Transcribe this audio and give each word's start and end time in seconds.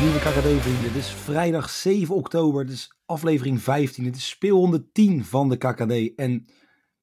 Nieuwe 0.00 0.18
KKD-vrienden. 0.18 0.84
Het 0.84 0.94
is 0.94 1.10
vrijdag 1.10 1.70
7 1.70 2.14
oktober. 2.14 2.60
Het 2.60 2.70
is 2.70 2.96
aflevering 3.06 3.62
15. 3.62 4.04
Het 4.04 4.16
is 4.16 4.28
speelronde 4.28 4.90
10 4.92 5.24
van 5.24 5.48
de 5.48 5.56
KKD. 5.56 6.14
En 6.16 6.46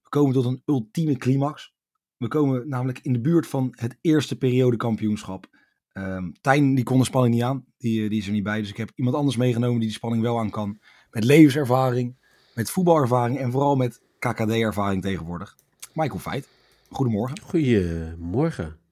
we 0.02 0.10
komen 0.10 0.34
tot 0.34 0.46
een 0.46 0.62
ultieme 0.66 1.18
climax. 1.18 1.74
We 2.18 2.28
komen 2.28 2.70
namelijk 2.70 3.00
in 3.02 3.14
de 3.14 3.22
buurt 3.22 3.48
van 3.48 3.74
het 3.76 3.98
eerste 4.02 4.38
periodekampioenschap. 4.38 5.48
Ehm 5.92 6.32
Tijn 6.42 6.76
die 6.76 6.84
kon 6.84 6.98
de 6.98 7.06
spanning 7.06 7.34
niet 7.34 7.44
aan. 7.44 7.66
Die, 7.78 8.04
eh, 8.04 8.10
die 8.10 8.20
is 8.20 8.26
er 8.26 8.34
niet 8.34 8.44
bij. 8.44 8.60
Dus 8.60 8.70
ik 8.70 8.78
heb 8.78 8.92
iemand 8.96 9.16
anders 9.16 9.38
meegenomen 9.38 9.80
die 9.80 9.88
de 9.88 9.96
spanning 9.96 10.24
wel 10.24 10.40
aan 10.40 10.50
kan. 10.50 10.80
Met 11.12 11.24
levenservaring, 11.24 12.18
met 12.56 12.72
voetbalervaring 12.72 13.38
en 13.40 13.52
vooral 13.52 13.76
met 13.76 14.02
KKD-ervaring 14.20 15.02
tegenwoordig. 15.02 15.58
Michael 15.94 16.20
Feit, 16.20 16.48
goedemorgen. 16.90 17.40
Goedemorgen. 17.42 18.83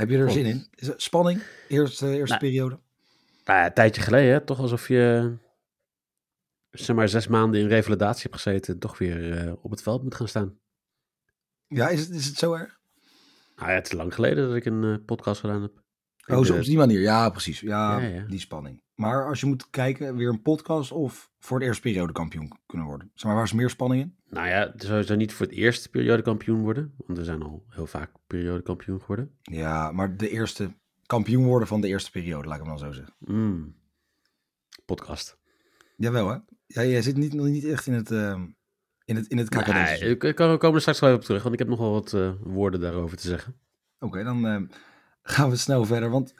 Heb 0.00 0.10
je 0.10 0.18
er 0.18 0.30
zin 0.30 0.46
in? 0.46 0.66
Is 0.74 0.86
het 0.86 1.02
spanning? 1.02 1.42
Eerste, 1.68 2.06
eerste 2.06 2.36
Nou, 2.36 2.38
periode? 2.38 2.78
Nou 3.44 3.58
ja, 3.58 3.66
een 3.66 3.72
tijdje 3.72 4.02
geleden, 4.02 4.32
hè? 4.32 4.44
toch 4.44 4.58
alsof 4.58 4.88
je 4.88 5.32
zeg 6.70 6.96
maar 6.96 7.08
zes 7.08 7.26
maanden 7.26 7.60
in 7.60 7.68
revalidatie 7.68 8.22
hebt 8.22 8.42
gezeten, 8.42 8.78
toch 8.78 8.98
weer 8.98 9.38
eh, 9.38 9.52
op 9.62 9.70
het 9.70 9.82
veld 9.82 10.02
moet 10.02 10.14
gaan 10.14 10.28
staan. 10.28 10.58
Ja, 11.66 11.88
is 11.88 12.00
het, 12.00 12.10
is 12.10 12.26
het 12.26 12.36
zo 12.36 12.52
erg? 12.52 12.78
Nou 13.56 13.68
ja, 13.68 13.74
het 13.74 13.86
is 13.86 13.92
lang 13.92 14.14
geleden 14.14 14.46
dat 14.46 14.56
ik 14.56 14.64
een 14.64 14.84
eh, 14.84 15.04
podcast 15.06 15.40
gedaan 15.40 15.62
heb. 15.62 15.79
Oh, 16.34 16.40
Ik, 16.40 16.46
zo 16.46 16.56
op 16.58 16.64
die 16.64 16.76
manier. 16.76 17.00
Ja, 17.00 17.30
precies. 17.30 17.60
Ja, 17.60 17.98
Ja, 18.00 18.06
ja. 18.08 18.24
die 18.26 18.38
spanning. 18.40 18.82
Maar 18.94 19.28
als 19.28 19.40
je 19.40 19.46
moet 19.46 19.70
kijken, 19.70 20.16
weer 20.16 20.28
een 20.28 20.42
podcast 20.42 20.92
of 20.92 21.30
voor 21.38 21.58
de 21.58 21.64
eerste 21.64 21.82
periode 21.82 22.12
kampioen 22.12 22.52
kunnen 22.66 22.86
worden. 22.86 23.10
Zeg 23.14 23.24
maar, 23.24 23.34
waar 23.34 23.44
is 23.44 23.52
meer 23.52 23.70
spanning 23.70 24.02
in? 24.02 24.14
Nou 24.28 24.48
ja, 24.48 24.70
het 24.72 24.82
sowieso 24.82 25.14
niet 25.14 25.32
voor 25.32 25.46
het 25.46 25.54
eerst 25.54 25.90
periodekampioen 25.90 26.60
worden, 26.60 26.94
want 27.06 27.18
we 27.18 27.24
zijn 27.24 27.42
al 27.42 27.64
heel 27.68 27.86
vaak 27.86 28.10
periodekampioen 28.26 29.00
geworden. 29.00 29.34
Ja, 29.42 29.92
maar 29.92 30.16
de 30.16 30.28
eerste 30.30 30.72
kampioen 31.06 31.44
worden 31.44 31.68
van 31.68 31.80
de 31.80 31.88
eerste 31.88 32.10
periode, 32.10 32.48
laat 32.48 32.58
ik 32.58 32.62
hem 32.64 32.70
dan 32.70 32.78
zo 32.86 32.92
zeggen. 32.92 33.14
Mm. 33.18 33.74
Podcast. 34.84 35.38
Jawel, 35.96 36.28
hè? 36.28 36.36
Ja, 36.66 36.84
jij 36.84 37.02
zit 37.02 37.16
niet, 37.16 37.32
nog 37.32 37.46
niet 37.46 37.64
echt 37.64 37.86
in 37.86 37.92
het, 37.92 38.10
ehm, 38.10 38.46
in 39.04 39.16
het, 39.16 39.26
in 39.26 39.38
het. 39.38 39.66
Nee, 39.66 39.98
ik, 39.98 40.24
ik 40.24 40.34
kan- 40.34 40.50
we 40.50 40.56
komen 40.58 40.74
er 40.74 40.80
straks 40.80 41.00
wel 41.00 41.08
even 41.08 41.20
op 41.20 41.26
terug, 41.26 41.42
want 41.42 41.52
ik 41.54 41.58
heb 41.60 41.68
nog 41.68 41.78
wel 41.78 41.92
wat 41.92 42.12
eh, 42.12 42.32
woorden 42.42 42.80
daarover 42.80 43.16
te 43.16 43.26
zeggen. 43.28 43.54
Oké, 43.98 44.24
dan 44.24 44.46
ehm, 44.46 44.64
gaan 45.30 45.50
we 45.50 45.56
snel 45.56 45.84
verder. 45.84 46.10
Want 46.10 46.34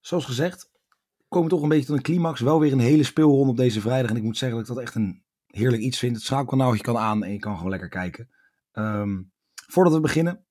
zoals 0.00 0.24
gezegd, 0.24 0.70
we 1.16 1.24
komen 1.28 1.48
toch 1.48 1.62
een 1.62 1.68
beetje 1.68 1.86
tot 1.86 1.96
een 1.96 2.02
climax. 2.02 2.40
Wel 2.40 2.60
weer 2.60 2.72
een 2.72 2.78
hele 2.78 3.02
speelronde 3.02 3.50
op 3.50 3.56
deze 3.56 3.80
vrijdag. 3.80 4.10
En 4.10 4.16
ik 4.16 4.22
moet 4.22 4.38
zeggen 4.38 4.58
dat 4.58 4.68
ik 4.68 4.74
dat 4.74 4.84
echt 4.84 4.94
een 4.94 5.22
heerlijk 5.46 5.82
iets 5.82 5.98
vind. 5.98 6.16
Het 6.16 6.24
schakelkanaaltje 6.24 6.82
kan 6.82 6.98
aan 6.98 7.24
en 7.24 7.32
je 7.32 7.38
kan 7.38 7.56
gewoon 7.56 7.70
lekker 7.70 7.88
kijken. 7.88 8.30
Ehm, 8.72 9.22
voordat 9.66 9.92
we 9.92 10.00
beginnen, 10.00 10.44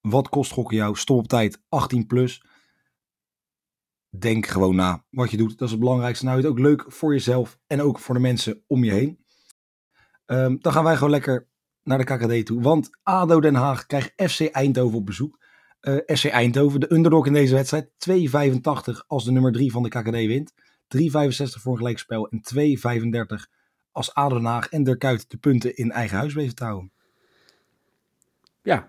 wat 0.00 0.28
kost 0.28 0.52
gokken 0.52 0.76
jou? 0.76 0.96
Stop 0.96 1.18
op 1.18 1.28
tijd, 1.28 1.62
18 1.68 2.06
plus. 2.06 2.44
Denk 4.08 4.46
gewoon 4.46 4.76
na 4.76 5.04
wat 5.10 5.30
je 5.30 5.36
doet. 5.36 5.50
Dat 5.50 5.62
is 5.62 5.70
het 5.70 5.80
belangrijkste. 5.80 6.24
Nou, 6.24 6.36
het 6.36 6.46
ook 6.46 6.58
leuk 6.58 6.84
voor 6.88 7.12
jezelf 7.12 7.58
en 7.66 7.80
ook 7.80 7.98
voor 7.98 8.14
de 8.14 8.20
mensen 8.20 8.62
om 8.66 8.84
je 8.84 8.92
heen. 8.92 9.24
Ehm, 10.26 10.56
dan 10.60 10.72
gaan 10.72 10.84
wij 10.84 10.94
gewoon 10.94 11.10
lekker 11.10 11.48
naar 11.82 11.98
de 11.98 12.04
KKD 12.04 12.46
toe. 12.46 12.62
Want 12.62 12.90
ADO 13.02 13.40
Den 13.40 13.54
Haag 13.54 13.86
krijgt 13.86 14.12
FC 14.16 14.40
Eindhoven 14.40 14.98
op 14.98 15.06
bezoek. 15.06 15.44
Eh, 15.86 16.16
FC 16.16 16.24
Eindhoven, 16.24 16.80
de 16.80 16.92
underdog 16.92 17.26
in 17.26 17.32
deze 17.32 17.54
wedstrijd. 17.54 17.90
2,85 17.98 19.04
als 19.06 19.24
de 19.24 19.32
nummer 19.32 19.52
3 19.52 19.70
van 19.70 19.82
de 19.82 19.88
KKD 19.88 20.10
wint. 20.10 20.52
3,65 20.88 21.60
voor 21.60 21.72
een 21.72 21.78
gelijkspel. 21.78 22.28
En 22.28 22.40
2,35 22.40 23.46
als 23.92 24.14
ADO 24.14 24.34
Den 24.34 24.44
Haag 24.44 24.68
en 24.68 24.82
Der 24.82 24.96
Kuyt 24.96 25.30
de 25.30 25.36
punten 25.36 25.76
in 25.76 25.90
eigen 25.90 26.16
huis 26.16 26.34
weten 26.34 26.54
te 26.54 26.64
houden. 26.64 26.92
Ja. 28.62 28.88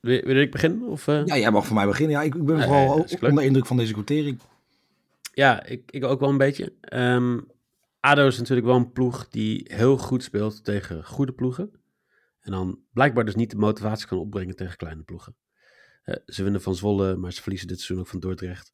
Wil, 0.00 0.22
wil 0.24 0.36
ik 0.36 0.50
beginnen? 0.50 0.88
Of, 0.88 1.08
eh? 1.08 1.24
Ja, 1.24 1.38
jij 1.38 1.50
mag 1.50 1.66
voor 1.66 1.76
mij 1.76 1.86
beginnen. 1.86 2.16
Ja, 2.16 2.22
ik, 2.22 2.34
ik 2.34 2.44
ben 2.44 2.56
Ja, 2.56 2.64
vooral 2.64 3.04
ja, 3.08 3.28
onder 3.28 3.44
indruk 3.44 3.66
van 3.66 3.76
deze 3.76 3.92
quotering. 3.92 4.38
Ja, 5.34 5.64
ik, 5.64 5.90
ik 5.90 6.04
ook 6.04 6.20
wel 6.20 6.28
een 6.28 6.38
beetje. 6.38 6.72
Ehm, 6.80 7.38
ADO 8.00 8.26
is 8.26 8.38
natuurlijk 8.38 8.66
wel 8.66 8.76
een 8.76 8.92
ploeg 8.92 9.28
die 9.28 9.70
heel 9.74 9.98
goed 9.98 10.22
speelt 10.22 10.64
tegen 10.64 11.04
goede 11.04 11.32
ploegen. 11.32 11.70
En 12.40 12.52
dan 12.52 12.80
blijkbaar 12.92 13.24
dus 13.24 13.34
niet 13.34 13.50
de 13.50 13.56
motivatie 13.56 14.06
kan 14.06 14.18
opbrengen 14.18 14.56
tegen 14.56 14.76
kleine 14.76 15.02
ploegen. 15.02 15.34
Eh, 16.08 16.16
ze 16.26 16.42
winnen 16.42 16.62
van 16.62 16.74
Zwolle, 16.74 17.16
maar 17.16 17.32
ze 17.32 17.40
verliezen 17.40 17.68
dit 17.68 17.76
seizoen 17.80 17.98
ook 17.98 18.10
van 18.10 18.20
Dordrecht. 18.20 18.72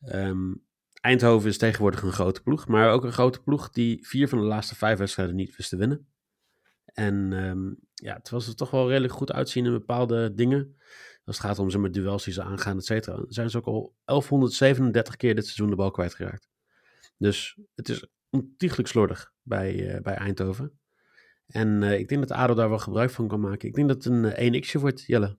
Ehm, 0.00 0.54
Eindhoven 1.00 1.48
is 1.48 1.58
tegenwoordig 1.58 2.02
een 2.02 2.12
grote 2.12 2.42
ploeg, 2.42 2.68
maar 2.68 2.92
ook 2.92 3.04
een 3.04 3.12
grote 3.12 3.40
ploeg 3.40 3.70
die 3.70 4.06
vier 4.06 4.28
van 4.28 4.38
de 4.38 4.44
laatste 4.44 4.74
vijf 4.74 4.98
wedstrijden 4.98 5.34
niet 5.34 5.56
wist 5.56 5.68
te 5.68 5.76
winnen. 5.76 6.06
En 6.84 7.32
ehm, 7.32 7.72
ja, 7.94 8.14
het 8.14 8.30
was 8.30 8.48
er 8.48 8.56
toch 8.56 8.70
wel 8.70 8.88
redelijk 8.88 9.12
goed 9.12 9.32
uitzien 9.32 9.64
in 9.64 9.72
bepaalde 9.72 10.34
dingen. 10.34 10.76
Als 11.24 11.36
het 11.36 11.46
gaat 11.46 11.58
om 11.58 11.70
zeg 11.70 11.80
maar, 11.80 11.90
duels 11.90 12.24
die 12.24 12.32
ze 12.32 12.42
aangaan, 12.42 12.76
et 12.76 12.84
cetera. 12.84 13.24
Zijn 13.28 13.50
ze 13.50 13.56
ook 13.56 13.66
al 13.66 13.94
1137 14.04 15.16
keer 15.16 15.34
dit 15.34 15.44
seizoen 15.44 15.70
de 15.70 15.76
bal 15.76 15.90
kwijtgeraakt. 15.90 16.48
Dus 17.16 17.58
het 17.74 17.88
is 17.88 18.06
ontiegelijk 18.30 18.88
slordig 18.88 19.32
bij, 19.42 19.94
eh, 19.94 20.00
bij 20.00 20.14
Eindhoven. 20.14 20.80
En 21.46 21.82
eh, 21.82 21.98
ik 21.98 22.08
denk 22.08 22.28
dat 22.28 22.36
ADO 22.36 22.54
daar 22.54 22.68
wel 22.68 22.78
gebruik 22.78 23.10
van 23.10 23.28
kan 23.28 23.40
maken. 23.40 23.68
Ik 23.68 23.74
denk 23.74 23.88
dat 23.88 24.04
het 24.04 24.12
een 24.12 24.24
eh, 24.24 24.62
1x'je 24.62 24.80
wordt, 24.80 25.04
Jelle. 25.06 25.38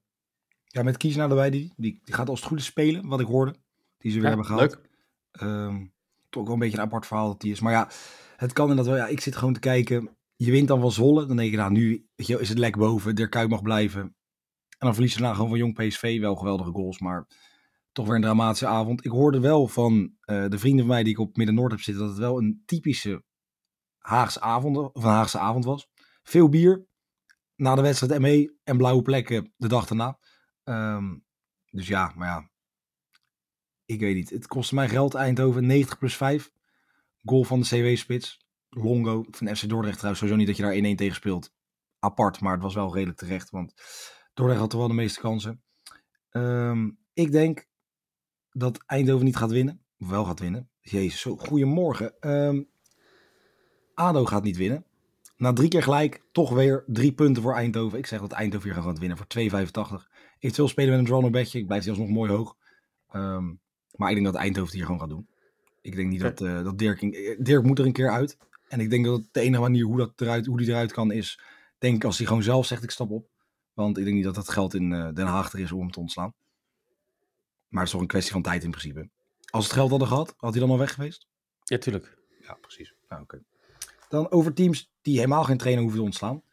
Ja, 0.73 0.83
met 0.83 0.97
Kiesna 0.97 1.23
erbij, 1.29 1.49
die, 1.49 1.73
die, 1.75 2.01
die 2.03 2.13
gaat 2.13 2.29
als 2.29 2.39
het 2.39 2.47
goed 2.49 2.59
is 2.59 2.65
spelen, 2.65 3.07
wat 3.07 3.19
ik 3.19 3.27
hoorde. 3.27 3.55
Die 3.97 4.11
ze 4.11 4.19
weer 4.19 4.29
Ja, 4.29 4.35
hebben 4.35 4.45
gehaald. 4.45 4.71
leuk. 4.71 4.89
Ehm, 5.31 5.85
toch 6.29 6.43
wel 6.43 6.53
een 6.53 6.59
beetje 6.59 6.77
een 6.77 6.83
apart 6.83 7.05
verhaal 7.07 7.27
dat 7.27 7.41
die 7.41 7.51
is. 7.51 7.59
Maar 7.59 7.73
ja, 7.73 7.89
het 8.35 8.53
kan 8.53 8.69
inderdaad 8.69 8.93
wel. 8.93 9.03
Ja, 9.03 9.07
ik 9.11 9.19
zit 9.21 9.35
gewoon 9.35 9.53
te 9.53 9.59
kijken. 9.59 10.17
Je 10.35 10.51
wint 10.51 10.67
dan 10.67 10.81
van 10.81 10.91
Zwolle. 10.91 11.25
Dan 11.25 11.35
denk 11.37 11.51
je, 11.51 11.57
nou, 11.57 11.71
nu 11.71 12.07
weet 12.15 12.27
je, 12.27 12.33
wel, 12.33 12.41
is 12.41 12.49
het 12.49 12.57
lek 12.57 12.77
boven. 12.77 13.15
Der 13.15 13.29
Kuip 13.29 13.49
mag 13.49 13.61
blijven. 13.61 14.01
En 14.01 14.89
dan 14.89 14.93
verlies 14.93 15.13
je 15.13 15.19
daarna 15.19 15.33
gewoon 15.33 15.49
van 15.49 15.57
Jong 15.57 15.73
PSV. 15.75 16.19
Wel 16.19 16.35
geweldige 16.35 16.71
goals, 16.71 16.99
maar 16.99 17.27
toch 17.91 18.05
weer 18.05 18.15
een 18.15 18.21
dramatische 18.21 18.67
avond. 18.67 19.05
Ik 19.05 19.11
hoorde 19.11 19.39
wel 19.39 19.67
van 19.67 20.13
eh, 20.19 20.47
de 20.47 20.57
vrienden 20.59 20.85
van 20.85 20.93
mij 20.93 21.03
die 21.03 21.13
ik 21.13 21.19
op 21.19 21.35
Midden-Noord 21.37 21.71
heb 21.71 21.81
zitten... 21.81 22.03
dat 22.03 22.11
het 22.11 22.21
wel 22.21 22.37
een 22.37 22.61
typische 22.65 23.23
Haagse 23.97 24.41
avond, 24.41 24.77
of 24.77 25.03
een 25.03 25.09
Haagse 25.09 25.39
avond 25.39 25.65
was. 25.65 25.87
Veel 26.23 26.49
bier. 26.49 26.85
Na 27.55 27.75
de 27.75 27.81
wedstrijd 27.81 28.21
ME 28.21 28.55
en 28.63 28.77
blauwe 28.77 29.01
plekken 29.01 29.53
de 29.57 29.67
dag 29.67 29.87
daarna. 29.87 30.17
Ehm, 30.63 31.17
dus 31.71 31.87
ja, 31.87 32.13
maar 32.15 32.27
ja. 32.27 32.51
Ik 33.85 33.99
weet 33.99 34.15
niet. 34.15 34.29
Het 34.29 34.47
kostte 34.47 34.75
mij 34.75 34.89
geld 34.89 35.13
Eindhoven 35.13 35.65
90 35.65 35.97
plus 35.97 36.15
5. 36.15 36.51
Goal 37.23 37.43
van 37.43 37.59
de 37.59 37.65
CW-spits. 37.65 38.47
Longo 38.69 39.25
van 39.29 39.55
FC 39.55 39.69
Dordrecht 39.69 39.97
trouwens. 39.97 40.19
Sowieso 40.19 40.35
niet 40.35 40.47
dat 40.47 40.57
je 40.57 40.63
daar 40.63 40.93
1-1 40.93 40.97
tegen 40.97 41.15
speelt. 41.15 41.53
Apart, 41.99 42.39
maar 42.39 42.53
het 42.53 42.61
was 42.61 42.73
wel 42.73 42.93
redelijk 42.93 43.17
terecht. 43.17 43.49
Want 43.49 43.73
Dordrecht 44.33 44.61
had 44.61 44.71
er 44.71 44.77
wel 44.77 44.87
de 44.87 44.93
meeste 44.93 45.19
kansen. 45.19 45.63
Ehm, 46.29 46.91
ik 47.13 47.31
denk 47.31 47.67
dat 48.49 48.83
Eindhoven 48.85 49.25
niet 49.25 49.35
gaat 49.35 49.51
winnen. 49.51 49.85
Of 49.97 50.09
wel 50.09 50.25
gaat 50.25 50.39
winnen. 50.39 50.69
Jezus, 50.79 51.19
zo. 51.19 51.37
Goedemorgen. 51.37 52.19
Ehm 52.19 52.61
ADO 53.93 54.25
gaat 54.25 54.43
niet 54.43 54.57
winnen. 54.57 54.85
Na 55.37 55.53
drie 55.53 55.69
keer 55.69 55.83
gelijk, 55.83 56.21
toch 56.31 56.49
weer 56.49 56.83
drie 56.87 57.13
punten 57.13 57.43
voor 57.43 57.53
Eindhoven. 57.53 57.97
Ik 57.97 58.05
zeg 58.05 58.19
dat 58.19 58.31
Eindhoven 58.31 58.73
hier 58.73 58.81
gaat 58.83 58.99
winnen 58.99 59.17
voor 59.17 59.27
2,85. 59.27 60.07
Eventueel 60.39 60.67
spelen 60.67 60.89
met 60.89 60.99
een 60.99 61.05
draw 61.05 61.31
bedje. 61.31 61.59
Ik 61.59 61.67
blijf 61.67 61.81
die 61.83 61.91
alsnog 61.91 62.09
mooi 62.09 62.31
hoog. 62.31 62.55
Ehm, 63.11 63.53
maar 63.95 64.09
ik 64.09 64.15
denk 64.15 64.25
dat 64.25 64.35
Eindhoven 64.35 64.65
het 64.65 64.73
hier 64.73 64.85
gewoon 64.85 64.99
gaat 64.99 65.09
doen. 65.09 65.27
Ik 65.81 65.95
denk 65.95 66.09
niet 66.09 66.19
dat, 66.21 66.41
eh, 66.41 66.63
dat 66.63 66.77
Dirk... 66.77 67.01
eh, 67.01 67.37
Dirk 67.39 67.63
moet 67.63 67.79
er 67.79 67.85
een 67.85 67.93
keer 67.93 68.11
uit. 68.11 68.37
En 68.67 68.79
ik 68.79 68.89
denk 68.89 69.05
dat 69.05 69.21
de 69.31 69.39
enige 69.39 69.61
manier 69.61 69.85
hoe, 69.85 69.97
dat 69.97 70.21
eruit, 70.21 70.45
hoe 70.45 70.57
die 70.57 70.67
eruit 70.67 70.91
kan 70.91 71.11
is... 71.11 71.39
Denk 71.77 71.95
ik 71.95 72.03
als 72.03 72.17
hij 72.17 72.27
gewoon 72.27 72.43
zelf 72.43 72.65
zegt 72.65 72.83
ik 72.83 72.91
stap 72.91 73.09
op. 73.11 73.29
Want 73.73 73.97
ik 73.97 74.03
denk 74.03 74.15
niet 74.15 74.25
dat 74.25 74.35
het 74.35 74.49
geld 74.49 74.73
in 74.73 74.93
eh, 74.93 75.13
Den 75.13 75.25
Haag 75.25 75.53
er 75.53 75.59
is 75.59 75.71
om 75.71 75.79
hem 75.79 75.91
te 75.91 75.99
ontslaan. 75.99 76.33
Maar 77.67 77.79
het 77.79 77.85
is 77.85 77.91
toch 77.91 78.01
een 78.01 78.07
kwestie 78.07 78.31
van 78.31 78.41
tijd 78.41 78.63
in 78.63 78.69
principe. 78.69 79.09
Als 79.49 79.63
het 79.63 79.73
geld 79.73 79.89
hadden 79.89 80.07
gehad, 80.07 80.33
had 80.37 80.51
hij 80.51 80.61
dan 80.61 80.69
al 80.69 80.77
weg 80.77 80.93
geweest? 80.93 81.27
Ja, 81.63 81.77
tuurlijk. 81.77 82.17
Ja, 82.41 82.53
precies. 82.53 82.93
Nou, 83.09 83.21
oké. 83.21 83.41
Dan 84.13 84.31
over 84.31 84.53
teams 84.53 84.91
die 85.01 85.15
helemaal 85.15 85.43
geen 85.43 85.57
trainer 85.57 85.81
hoeven 85.83 85.99
te 85.99 86.05
ontslaan. 86.05 86.43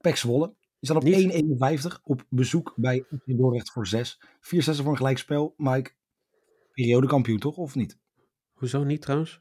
Pek 0.00 0.16
Zwolle. 0.16 0.46
Die 0.46 0.90
staat 0.90 0.96
op 0.96 1.02
Niet. 1.02 1.96
1,51 1.98 2.02
op 2.02 2.24
bezoek 2.28 2.72
bij 2.76 3.04
Dordrecht 3.24 3.70
voor 3.70 3.86
6. 3.86 4.20
4-6 4.22 4.28
voor 4.40 4.86
een 4.86 4.96
gelijkspel. 4.96 5.54
Mike, 5.56 5.90
periodekampioen 6.72 7.38
toch, 7.38 7.56
of 7.56 7.74
niet? 7.74 7.98
Hoezo 8.52 8.84
niet 8.84 9.02
trouwens? 9.02 9.40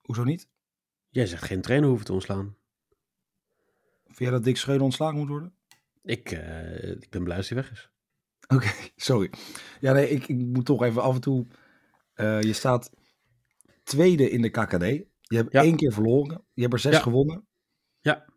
Hoezo 0.00 0.24
niet? 0.24 0.48
Jij 1.08 1.26
zegt 1.26 1.42
geen 1.44 1.60
trainer 1.60 1.88
hoeven 1.88 2.06
te 2.06 2.12
ontslaan. 2.12 2.56
Vind 4.04 4.18
jij 4.18 4.30
dat 4.30 4.44
Dick 4.44 4.56
Schreuder 4.56 4.84
ontslagen 4.84 5.18
moet 5.18 5.28
worden? 5.28 5.54
Ik, 6.02 6.30
eh, 6.30 6.90
ik 6.90 7.10
ben 7.10 7.24
blij 7.24 7.36
als 7.36 7.48
hij 7.48 7.58
weg 7.58 7.70
is. 7.70 7.90
Oké, 8.48 8.70
sorry. 8.96 9.30
Ja, 9.80 9.92
nee, 9.92 10.08
ik, 10.08 10.28
ik 10.28 10.36
moet 10.36 10.66
toch 10.66 10.82
even 10.82 11.02
af 11.02 11.14
en 11.14 11.20
toe... 11.20 11.46
eh, 12.14 12.42
je 12.42 12.52
staat 12.52 12.90
tweede 13.82 14.30
in 14.30 14.42
de 14.42 14.50
KKD. 14.50 15.09
Je 15.30 15.36
hebt 15.36 15.52
Ja. 15.52 15.62
één 15.62 15.76
keer 15.76 15.92
verloren. 15.92 16.44
Je 16.52 16.62
hebt 16.62 16.74
er 16.74 16.80
zes 16.80 16.94
Ja. 16.94 17.00
gewonnen. 17.00 17.46
Ja. 18.00 18.28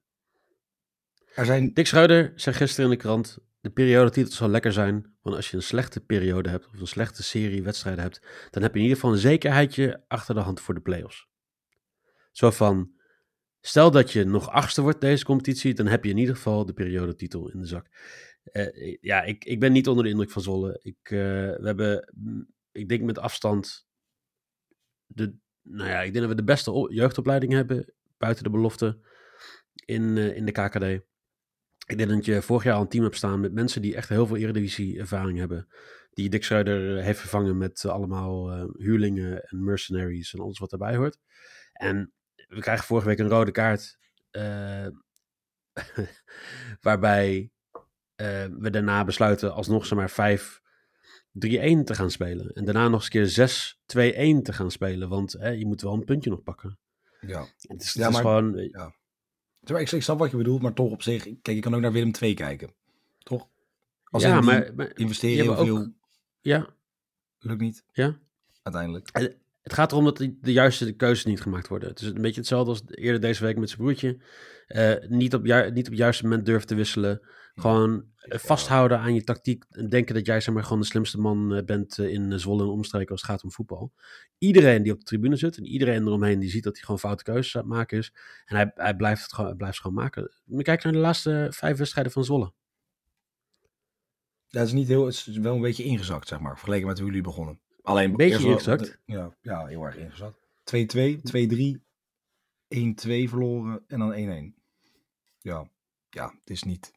Er 1.36 1.45
zijn... 1.45 1.74
Dick 1.74 1.88
Schreuder 1.88 2.31
zei 2.36 2.56
gisteren 2.56 2.86
in 2.92 2.98
de 2.98 3.01
krant, 3.01 3.38
de 3.60 3.69
periodetitel 3.69 4.31
zal 4.34 4.50
lekker 4.50 4.74
zijn, 4.74 5.16
want 5.22 5.36
als 5.36 5.50
je 5.51 5.56
een 5.56 5.63
slechte 5.63 6.00
periode 6.06 6.50
hebt, 6.50 6.68
of 6.68 6.80
een 6.80 6.88
slechte 6.88 7.24
serie 7.24 7.63
wedstrijden 7.63 8.04
hebt, 8.04 8.48
dan 8.50 8.62
heb 8.62 8.72
je 8.72 8.78
in 8.78 8.84
ieder 8.84 9.00
geval 9.00 9.13
een 9.13 9.22
zekerheidje 9.22 10.04
achter 10.07 10.36
de 10.36 10.42
hand 10.42 10.60
voor 10.62 10.74
de 10.74 10.81
play-offs. 10.81 11.28
Zo 12.31 12.51
van, 12.51 12.94
stel 13.62 13.92
dat 13.92 14.12
je 14.12 14.24
nog 14.24 14.50
achtste 14.50 14.81
wordt 14.81 15.01
deze 15.01 15.25
competitie, 15.25 15.74
dan 15.74 15.88
heb 15.88 16.04
je 16.04 16.10
in 16.10 16.18
ieder 16.18 16.36
geval 16.36 16.66
de 16.66 16.74
periodetitel 16.74 17.50
in 17.50 17.60
de 17.60 17.66
zak. 17.68 17.88
Eh, 18.44 18.98
ja, 19.01 19.22
ik, 19.24 19.46
ik 19.46 19.60
ben 19.60 19.72
niet 19.72 19.88
onder 19.88 20.04
de 20.04 20.10
indruk 20.10 20.31
van 20.31 20.42
Zwolle. 20.42 20.80
Ik, 20.81 20.98
eh, 21.04 21.19
we 21.19 21.62
hebben, 21.63 22.13
mm, 22.16 22.48
ik 22.72 22.89
denk 22.89 23.01
met 23.01 23.18
afstand, 23.18 23.88
de, 25.06 25.36
nou 25.63 25.89
ja, 25.89 26.01
ik 26.01 26.13
denk 26.13 26.25
dat 26.25 26.36
we 26.36 26.42
de 26.42 26.51
beste 26.51 26.88
jeugdopleiding 26.89 27.54
hebben, 27.54 27.94
buiten 28.18 28.44
de 28.44 28.50
belofte, 28.50 29.00
in, 29.86 30.18
eh, 30.18 30.36
in 30.36 30.45
de 30.45 30.51
KKD. 30.51 30.83
Ik 31.86 31.98
denk 31.98 32.10
dat 32.10 32.25
je 32.25 32.42
vorig 32.42 32.63
jaar 32.63 32.75
al 32.75 32.81
een 32.81 32.88
team 32.88 33.04
hebt 33.04 33.15
staan 33.15 33.39
met 33.39 33.54
mensen 33.54 33.81
die 33.81 33.95
echt 33.95 34.10
heel 34.10 34.27
veel 34.27 34.38
eredivisie 34.38 35.00
ervaring 35.00 35.38
hebben. 35.38 35.68
Die 36.13 36.30
Dick 36.30 36.44
Schreuder 36.44 36.98
eh, 36.98 37.04
heeft 37.04 37.19
vervangen 37.19 37.57
met 37.57 37.83
eh, 37.83 37.92
allemaal 37.92 38.51
eh, 38.51 38.65
huurlingen 38.77 39.44
en 39.44 39.63
mercenaries 39.63 40.33
en 40.33 40.39
alles 40.39 40.60
wat 40.60 40.69
daarbij 40.69 40.95
hoort. 40.95 41.18
En 41.74 42.13
we 42.48 42.60
krijgen 42.60 42.86
vorige 42.86 43.07
week 43.07 43.19
een 43.19 43.30
rode 43.30 43.51
kaart. 43.51 43.98
waarbij 46.81 47.51
we 48.57 48.69
daarna 48.71 49.04
besluiten 49.04 49.54
alsnog 49.54 49.86
zeg 49.86 49.98
maar 49.98 50.10
5 50.10 50.62
3-1 51.33 51.83
te 51.83 51.94
gaan 51.95 52.12
spelen. 52.12 52.51
En 52.53 52.65
daarna 52.65 52.88
nog 52.88 53.09
eens 53.09 53.38
een 53.38 54.13
keer 54.15 54.38
6-2-1 54.39 54.41
te 54.41 54.53
gaan 54.53 54.71
spelen. 54.71 55.09
Want 55.09 55.31
hè, 55.33 55.50
je 55.50 55.65
moet 55.65 55.81
wel 55.81 55.94
een 55.94 56.03
puntje 56.06 56.30
nog 56.30 56.44
pakken. 56.44 56.77
Ja. 57.21 57.39
Het 57.39 57.81
is, 57.81 57.94
Ja, 57.94 58.01
het 58.06 58.15
is 58.15 58.21
maar- 58.21 58.21
gewoon... 58.21 58.57
eh, 58.57 58.85
maar, 59.71 59.81
Ik, 59.81 59.91
ik 59.91 60.03
snap 60.03 60.19
wat 60.19 60.31
je 60.31 60.38
bedoelt, 60.38 60.62
maar 60.62 60.74
toch 60.74 60.91
op 60.91 61.01
zich... 61.01 61.24
Kijk, 61.24 61.45
je 61.56 61.59
kan 61.59 61.75
ook 61.75 61.81
naar 61.81 61.91
Willem 61.91 62.12
II 62.21 62.33
kijken. 62.33 62.74
Toch? 63.19 63.47
Als 64.03 64.24
ja, 64.24 64.38
in 64.38 64.45
maar, 64.45 64.71
maar 64.75 64.91
investeren 64.97 65.56
heel 65.56 65.65
veel. 65.65 65.77
ook- 65.77 65.89
ja, 66.41 66.68
Lukt 67.39 67.62
niet, 67.62 67.83
ja. 67.91 68.18
uiteindelijk. 68.63 69.09
Het 69.62 69.74
gaat 69.74 69.91
erom 69.91 70.03
dat 70.03 70.18
de, 70.18 70.51
juiste 70.51 70.91
keuzes 70.91 71.25
niet 71.25 71.41
gemaakt 71.41 71.68
worden. 71.68 71.89
Het 71.89 72.01
is 72.01 72.07
een 72.07 72.21
beetje 72.21 72.39
hetzelfde 72.39 72.69
als 72.69 72.81
eerder 72.88 73.21
deze 73.21 73.44
week 73.44 73.57
met 73.57 73.69
zijn 73.69 73.81
broertje. 73.81 74.18
Eh, 74.68 74.94
niet, 75.09 75.33
op 75.33 75.44
niet 75.44 75.86
op 75.86 75.91
het 75.91 75.97
juiste 75.97 76.24
moment 76.24 76.45
durven 76.45 76.68
te 76.68 76.75
wisselen. 76.75 77.21
Gewoon 77.55 78.05
eh, 78.15 78.39
vasthouden 78.39 79.00
aan 79.00 79.13
je 79.13 79.23
tactiek. 79.23 79.63
En 79.69 79.89
denken 79.89 80.15
dat 80.15 80.25
jij 80.25 80.41
zeg 80.41 80.53
maar, 80.53 80.63
gewoon 80.63 80.79
de 80.79 80.85
slimste 80.85 81.17
man 81.19 81.53
eh, 81.55 81.63
bent 81.63 81.97
eh, 82.00 82.09
in 82.13 82.39
Zwolle 82.39 82.63
en 82.63 82.69
omstreken 82.69 83.11
als 83.11 83.21
het 83.21 83.29
gaat 83.29 83.44
om 83.44 83.51
voetbal. 83.51 83.94
Iedereen 84.38 84.83
die 84.83 84.91
op 84.91 85.00
de 85.00 85.05
tribune 85.05 85.35
zit 85.35 85.57
en 85.57 85.65
iedereen 85.65 86.05
eromheen 86.07 86.39
die 86.39 86.50
ziet 86.50 86.63
dat 86.63 86.73
hij 86.73 86.83
gewoon 86.83 87.00
foute 87.00 87.23
keuzes 87.23 87.55
aan 87.55 87.61
het 87.61 87.71
maken 87.71 87.97
is. 87.97 88.13
En 88.45 88.55
hij, 88.55 88.71
hij, 88.75 88.95
blijft, 88.95 89.21
het 89.21 89.33
gewoon, 89.33 89.50
hij 89.50 89.57
blijft 89.57 89.79
gewoon 89.81 89.95
maken. 89.95 90.31
Maar 90.45 90.63
kijk 90.63 90.83
naar 90.83 90.94
de 90.94 91.00
laatste 91.00 91.47
vijf 91.51 91.77
wedstrijden 91.77 92.11
van 92.13 92.23
Zwolle. 92.23 92.53
Het 94.47 94.67
is 94.67 94.73
niet 94.73 94.88
heel... 94.88 95.05
Het 95.05 95.25
is 95.27 95.38
wel 95.38 95.55
een 95.55 95.61
beetje 95.61 95.83
ingezakt, 95.83 96.27
zeg 96.27 96.39
maar. 96.39 96.57
Vergeleken 96.57 96.88
met 96.88 96.97
hoe 96.97 97.07
jullie 97.07 97.21
begonnen. 97.23 97.59
Alleen 97.81 98.15
Beetje 98.15 98.33
eerst 98.33 98.65
wel- 98.65 98.77
ingezakt? 98.77 99.00
Ja, 99.05 99.35
ja, 99.41 99.65
heel 99.65 99.83
erg 99.83 99.95
ingezakt. 99.97 100.38
2-2, 100.63 101.21
2-3, 101.21 101.81
1-2 102.75 103.29
verloren 103.29 103.83
en 103.88 104.00
dan 104.00 104.53
1-1. 104.55 104.61
Ja, 105.39 105.69
ja, 106.09 106.25
het 106.39 106.50
is 106.50 106.63
niet... 106.63 106.91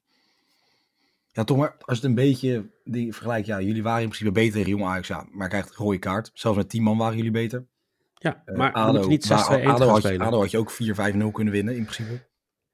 Ja, 1.36 1.44
toch 1.44 1.56
maar, 1.56 1.76
als 1.80 1.96
het 1.98 2.06
een 2.06 2.14
beetje 2.14 2.70
die 2.84 3.12
vergelijkt, 3.12 3.46
ja, 3.46 3.60
jullie 3.60 3.82
waren 3.82 4.02
in 4.02 4.08
principe 4.08 4.32
beter 4.32 4.52
tegen 4.52 4.70
Jong 4.70 4.84
Ajax, 4.84 5.08
ja, 5.08 5.26
maar 5.30 5.48
krijgt 5.48 5.74
rode 5.74 5.98
kaart. 5.98 6.30
Zelfs 6.34 6.56
met 6.56 6.68
10 6.68 6.82
man 6.82 6.98
waren 6.98 7.16
jullie 7.16 7.30
beter. 7.30 7.66
Ja, 8.14 8.42
Eh, 8.44 8.56
maar 8.56 8.72
ADO, 8.72 8.92
moet 8.92 9.02
je 9.02 9.08
niet 9.08 9.24
6-2-1 9.24 9.64
maar 9.64 9.76
te 9.76 9.82
ADO. 9.84 10.18
ADO 10.24 10.38
had 10.40 10.50
je 10.50 10.58
ook 10.58 10.70
4-5-0 10.72 11.30
kunnen 11.32 11.52
winnen, 11.52 11.76
in 11.76 11.82
principe. 11.84 12.26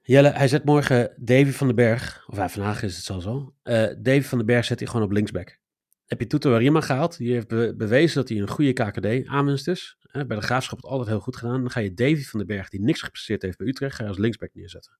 Jelle, 0.02 0.28
hij 0.30 0.48
zet 0.48 0.64
morgen 0.64 1.12
Davy 1.16 1.50
van 1.50 1.66
den 1.66 1.76
Berg, 1.76 2.24
of 2.28 2.52
vandaag 2.52 2.82
is 2.82 2.96
het 2.96 3.04
zelfs 3.04 3.26
al. 3.26 3.54
eh 3.62 3.94
Davy 3.98 4.22
van 4.22 4.38
den 4.38 4.46
Berg 4.46 4.64
zet 4.64 4.78
hij 4.78 4.88
gewoon 4.88 5.04
op 5.06 5.12
linksback. 5.12 5.58
Heb 6.06 6.20
je 6.20 6.26
Tuto 6.26 6.54
Arima 6.54 6.80
gehaald? 6.80 7.16
Die 7.16 7.32
heeft 7.32 7.48
be- 7.48 7.74
bewezen 7.76 8.14
dat 8.20 8.28
hij 8.28 8.38
een 8.38 8.48
goede 8.48 8.72
KKD-aanwinst 8.72 9.68
is. 9.68 9.96
Eh, 10.02 10.24
bij 10.24 10.36
de 10.36 10.42
Graafschap 10.42 10.76
het 10.78 10.86
altijd 10.90 11.08
heel 11.08 11.20
goed 11.20 11.36
gedaan. 11.36 11.60
Dan 11.60 11.70
ga 11.70 11.80
je 11.80 11.94
Davy 11.94 12.22
van 12.24 12.38
den 12.38 12.48
Berg, 12.48 12.68
die 12.68 12.80
niks 12.80 13.02
gepresteerd 13.02 13.42
heeft 13.42 13.58
bij 13.58 13.66
Utrecht, 13.66 13.94
ga 13.96 14.02
je 14.02 14.08
als 14.08 14.18
linksback 14.18 14.50
neerzetten. 14.54 14.98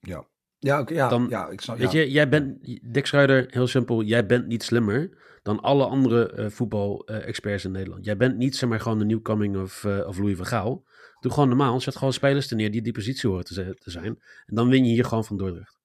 Ja, 0.00 0.26
ja, 0.64 0.84
ja, 0.86 1.08
Dan- 1.08 1.26
ja 1.28 1.48
ik 1.48 1.60
snap 1.60 1.78
Weet 1.78 1.92
ja. 1.92 2.00
je, 2.00 2.10
jij 2.10 2.28
bent, 2.28 2.58
Dick 2.94 3.06
Schuider, 3.06 3.46
heel 3.48 3.66
simpel, 3.66 4.02
jij 4.02 4.26
bent 4.26 4.46
niet 4.46 4.62
slimmer 4.62 5.22
dan 5.42 5.60
alle 5.60 5.84
andere 5.86 6.32
eh, 6.32 6.50
voetbal-experts 6.50 7.64
in 7.64 7.70
Nederland. 7.70 8.04
Jij 8.04 8.16
bent 8.16 8.36
niet, 8.36 8.56
zeg 8.56 8.68
maar, 8.68 8.80
gewoon 8.80 8.98
de 8.98 9.04
nieuwcoming 9.04 9.56
of, 9.56 9.84
eh, 9.84 10.06
of 10.06 10.18
Louis 10.18 10.36
van 10.36 10.46
Gaal. 10.46 10.84
Doe 11.20 11.32
gewoon 11.32 11.48
normaal, 11.48 11.80
zet 11.80 11.96
gewoon 11.96 12.12
spelers 12.12 12.50
er 12.50 12.56
neer 12.56 12.70
die 12.70 12.82
die 12.82 12.92
positie 12.92 13.28
horen 13.28 13.44
te, 13.44 13.74
te 13.78 13.90
zijn. 13.90 14.18
En 14.46 14.54
dan 14.54 14.68
win 14.68 14.84
je 14.84 14.92
hier 14.92 15.04
gewoon 15.04 15.24
van 15.24 15.36
Dordrecht. 15.36 15.78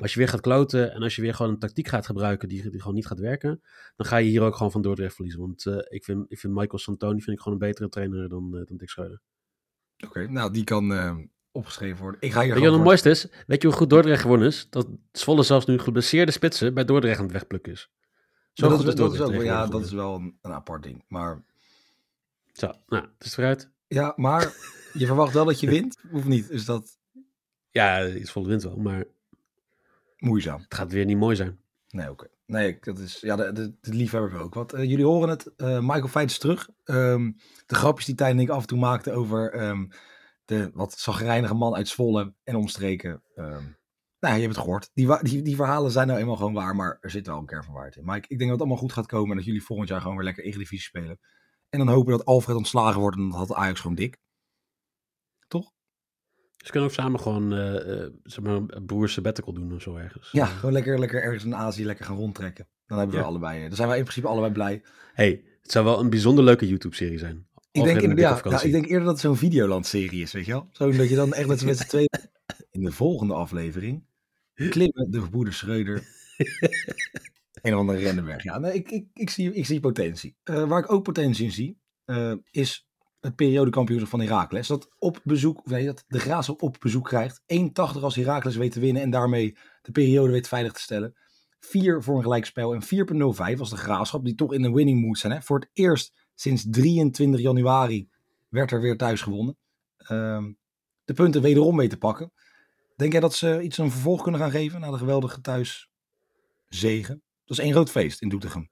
Als 0.00 0.12
je 0.12 0.18
weer 0.18 0.28
gaat 0.28 0.40
kloten 0.40 0.92
en 0.92 1.02
als 1.02 1.16
je 1.16 1.22
weer 1.22 1.34
gewoon 1.34 1.52
een 1.52 1.58
tactiek 1.58 1.88
gaat 1.88 2.06
gebruiken 2.06 2.48
die, 2.48 2.70
die 2.70 2.80
gewoon 2.80 2.94
niet 2.94 3.06
gaat 3.06 3.18
werken, 3.18 3.60
dan 3.96 4.06
ga 4.06 4.16
je 4.16 4.30
hier 4.30 4.42
ook 4.42 4.56
gewoon 4.56 4.72
van 4.72 4.82
Dordrecht 4.82 5.14
verliezen. 5.14 5.40
Want 5.40 5.66
eh, 5.66 5.76
ik, 5.88 6.04
vind, 6.04 6.24
ik 6.28 6.38
vind 6.38 6.54
Michael 6.54 6.78
Santoni 6.78 7.20
vind 7.22 7.36
ik 7.36 7.42
gewoon 7.42 7.60
een 7.60 7.66
betere 7.68 7.88
trainer 7.88 8.28
dan, 8.28 8.50
dan 8.50 8.76
Dick 8.76 8.88
Schuider. 8.88 9.20
Oké, 10.06 10.28
nou, 10.28 10.52
die 10.52 10.64
kan 10.64 10.92
opgeschreven 11.52 12.02
worden. 12.02 12.20
Ik 12.20 12.32
ga 12.32 12.40
hier 12.42 12.54
Weet 12.54 12.62
je 12.62 12.68
wat 12.70 12.74
gewoon 12.78 12.88
het 12.90 12.98
voor- 13.00 13.10
mooiste 13.10 13.36
is? 13.36 13.44
Weet 13.46 13.62
je 13.62 13.68
hoe 13.68 13.76
goed 13.76 13.90
Dordrecht 13.90 14.20
gewonnen 14.22 14.46
is? 14.48 14.66
Dat 14.70 14.88
Zwolle 15.12 15.42
zelfs 15.42 15.66
nu 15.66 15.78
geblesseerde 15.78 16.32
spitsen 16.32 16.74
bij 16.74 16.84
Dordrecht 16.84 17.18
aan 17.18 17.24
het 17.24 17.32
wegplukken 17.32 17.72
is. 17.72 17.90
Zo 18.52 18.66
Maar 18.68 18.76
goed 18.76 18.96
dat, 18.96 19.12
is 19.12 19.18
dat 19.18 19.34
ook, 19.34 19.42
ja, 19.42 19.66
dat 19.66 19.84
is 19.84 19.92
wel 19.92 20.14
een, 20.14 20.38
een 20.42 20.52
apart 20.52 20.82
ding. 20.82 21.04
Maar 21.08 21.42
Zo, 22.52 22.72
nou, 22.86 23.02
het 23.18 23.26
is 23.26 23.36
eruit. 23.36 23.70
ja, 23.88 24.12
maar 24.16 24.42
je 24.92 25.06
verwacht 25.06 25.32
wel 25.32 25.44
dat 25.44 25.60
je 25.60 25.70
wint, 25.70 25.96
of 26.12 26.24
niet? 26.24 26.50
Is 26.50 26.64
dat 26.64 26.98
Ja, 27.70 28.06
iets 28.08 28.30
volle 28.30 28.48
wint 28.48 28.62
wel, 28.62 28.76
maar 28.76 29.04
moeizaam? 30.18 30.60
het 30.60 30.74
gaat 30.74 30.92
weer 30.92 31.04
niet 31.04 31.16
mooi 31.16 31.36
zijn. 31.36 31.58
Nee, 31.90 32.10
oké. 32.10 32.26
Nee, 32.46 32.78
dat 32.80 32.98
is, 32.98 33.20
ja, 33.20 33.36
de, 33.36 33.52
de, 33.52 33.72
de 33.80 33.94
liefhebber 33.94 34.40
ook 34.40 34.54
wat. 34.54 34.72
Eh, 34.72 34.84
jullie 34.84 35.04
horen 35.04 35.28
het, 35.28 35.52
eh, 35.56 35.78
Michael 35.80 36.08
Feit 36.08 36.30
is 36.30 36.38
terug. 36.38 36.68
Ehm, 36.84 37.30
de 37.66 37.74
grapjes 37.74 38.06
die 38.06 38.14
Tijn 38.14 38.36
en 38.36 38.42
ik 38.42 38.48
af 38.48 38.60
en 38.60 38.66
toe 38.66 38.78
maakten 38.78 39.14
over 39.14 39.52
ehm, 39.52 39.86
de 40.50 40.70
wat 40.74 40.98
zagrijnige 40.98 41.54
man 41.54 41.74
uit 41.74 41.88
Zwolle 41.88 42.34
en 42.44 42.54
omstreken. 42.56 43.22
ehm, 43.34 43.64
nou, 44.20 44.34
je 44.34 44.40
hebt 44.40 44.54
het 44.54 44.64
gehoord. 44.64 44.90
Die, 44.94 45.22
die, 45.22 45.42
die 45.42 45.56
verhalen 45.56 45.90
zijn 45.90 46.06
nou 46.06 46.18
eenmaal 46.18 46.36
gewoon 46.36 46.52
waar, 46.52 46.76
maar 46.76 46.98
er 47.00 47.10
zit 47.10 47.26
wel 47.26 47.38
een 47.38 47.46
kern 47.46 47.64
van 47.64 47.72
waarheid 47.72 47.96
in. 47.96 48.04
Mike, 48.04 48.20
ik 48.28 48.28
denk 48.28 48.40
dat 48.40 48.50
het 48.50 48.60
allemaal 48.60 48.76
goed 48.76 48.92
gaat 48.92 49.06
komen 49.06 49.30
en 49.30 49.36
dat 49.36 49.44
jullie 49.44 49.62
volgend 49.64 49.88
jaar 49.88 50.00
gewoon 50.00 50.16
weer 50.16 50.24
lekker 50.24 50.44
Eredivisie 50.44 50.80
spelen. 50.80 51.18
En 51.68 51.78
dan 51.78 51.88
hopen 51.88 52.10
dat 52.12 52.24
Alfred 52.24 52.56
ontslagen 52.56 53.00
wordt 53.00 53.16
en 53.16 53.28
dan 53.28 53.38
had 53.38 53.52
Ajax 53.54 53.80
gewoon 53.80 53.96
dik. 53.96 54.18
Dus 56.56 56.68
we 56.68 56.74
kunnen 56.74 56.88
ook 56.90 56.94
samen 56.96 57.20
gewoon, 57.20 57.52
eh, 57.52 58.06
zeg 58.22 58.44
maar, 58.44 58.54
een 58.66 58.86
broer 58.86 59.08
sabbatical 59.08 59.52
doen 59.52 59.74
of 59.74 59.82
zo 59.82 59.96
ergens. 59.96 60.28
Ja, 60.32 60.46
gewoon 60.46 60.72
lekker, 60.72 60.98
lekker 60.98 61.22
ergens 61.22 61.44
in 61.44 61.54
Azië 61.54 61.84
lekker 61.84 62.04
gaan 62.04 62.16
rondtrekken. 62.16 62.68
Dan 62.86 62.98
hebben 62.98 63.16
we 63.16 63.22
Ja. 63.22 63.28
allebei, 63.28 63.56
eh, 63.62 63.66
dan 63.66 63.76
zijn 63.76 63.88
wij 63.88 63.96
in 63.96 64.02
principe 64.02 64.28
allebei 64.28 64.52
blij. 64.52 64.82
hey, 65.12 65.44
het 65.62 65.70
zou 65.70 65.84
wel 65.84 66.00
een 66.00 66.10
bijzonder 66.10 66.44
leuke 66.44 66.68
YouTube-serie 66.68 67.18
zijn. 67.18 67.48
Ik 67.72 67.84
denk, 67.84 67.86
en 67.86 67.94
de 67.94 68.02
in, 68.02 68.08
dikke 68.08 68.22
ja, 68.22 68.28
ja, 68.28 68.36
vakantie. 68.36 68.66
ik 68.66 68.72
denk 68.72 68.86
eerder 68.86 69.04
dat 69.04 69.12
het 69.12 69.20
zo'n 69.20 69.36
Videoland-serie 69.36 70.22
is, 70.22 70.32
weet 70.32 70.46
je 70.46 70.52
wel? 70.52 70.68
Zo 70.72 70.90
dat 70.90 71.08
je 71.08 71.14
dan 71.14 71.32
echt 71.32 71.46
met 71.64 71.78
z'n 71.78 71.86
tweeën... 71.86 72.08
In 72.70 72.84
de 72.84 72.92
volgende 72.92 73.34
aflevering 73.34 74.04
klimmen 74.54 75.10
de 75.10 75.20
gebroeders 75.20 75.58
Schreuder... 75.58 76.02
een 77.62 77.74
of 77.74 77.80
andere 77.80 77.98
Rendenberg. 77.98 78.42
Ja, 78.42 78.58
nee, 78.58 78.72
ik, 78.72 78.90
ik, 78.90 79.06
ik, 79.14 79.30
zie, 79.30 79.54
ik 79.54 79.66
zie 79.66 79.80
potentie. 79.80 80.36
Eh, 80.42 80.64
waar 80.64 80.82
ik 80.82 80.92
ook 80.92 81.02
potentie 81.02 81.44
in 81.44 81.52
zie, 81.52 81.78
eh, 82.04 82.32
is 82.50 82.88
het 83.20 83.36
periodekampioenschap 83.36 84.10
van 84.10 84.20
Heracles. 84.20 84.66
Dat 84.66 84.88
op 84.98 85.20
bezoek, 85.24 85.66
nee, 85.66 85.86
dat 85.86 86.04
de 86.08 86.18
Graafschap 86.18 86.62
op 86.62 86.76
bezoek 86.80 87.04
krijgt. 87.04 87.42
1,80 87.46 88.02
als 88.02 88.16
Heracles 88.16 88.56
weet 88.56 88.72
te 88.72 88.80
winnen 88.80 89.02
en 89.02 89.10
daarmee 89.10 89.56
de 89.82 89.92
periode 89.92 90.32
weet 90.32 90.48
veilig 90.48 90.72
te 90.72 90.80
stellen. 90.80 91.14
4 91.60 92.02
voor 92.02 92.16
een 92.16 92.22
gelijkspel 92.22 92.74
en 92.74 92.82
4,05 92.82 93.58
als 93.58 93.70
de 93.70 93.76
Graafschap, 93.76 94.24
die 94.24 94.34
toch 94.34 94.52
in 94.52 94.64
een 94.64 94.74
winning 94.74 95.00
mood 95.00 95.18
zijn. 95.18 95.32
Hè? 95.32 95.42
Voor 95.42 95.58
het 95.58 95.70
eerst 95.72 96.19
sinds 96.40 96.66
23 96.70 97.40
januari 97.40 98.08
werd 98.48 98.70
er 98.70 98.80
weer 98.80 98.96
thuis 98.96 99.20
gewonnen. 99.20 99.56
Ehm, 99.96 100.52
de 101.04 101.12
punten 101.12 101.42
wederom 101.42 101.76
mee 101.76 101.88
te 101.88 101.98
pakken. 101.98 102.32
Denk 102.96 103.12
jij 103.12 103.20
dat 103.20 103.34
ze 103.34 103.62
iets 103.62 103.78
een 103.78 103.90
vervolg 103.90 104.22
kunnen 104.22 104.40
gaan 104.40 104.50
geven 104.50 104.80
na 104.80 104.90
de 104.90 104.98
geweldige 104.98 105.40
thuis 105.40 105.90
zegen? 106.68 107.22
Dat 107.44 107.58
is 107.58 107.64
één 107.64 107.72
groot 107.72 107.90
feest 107.90 108.22
in 108.22 108.28
Doetinchem. 108.28 108.70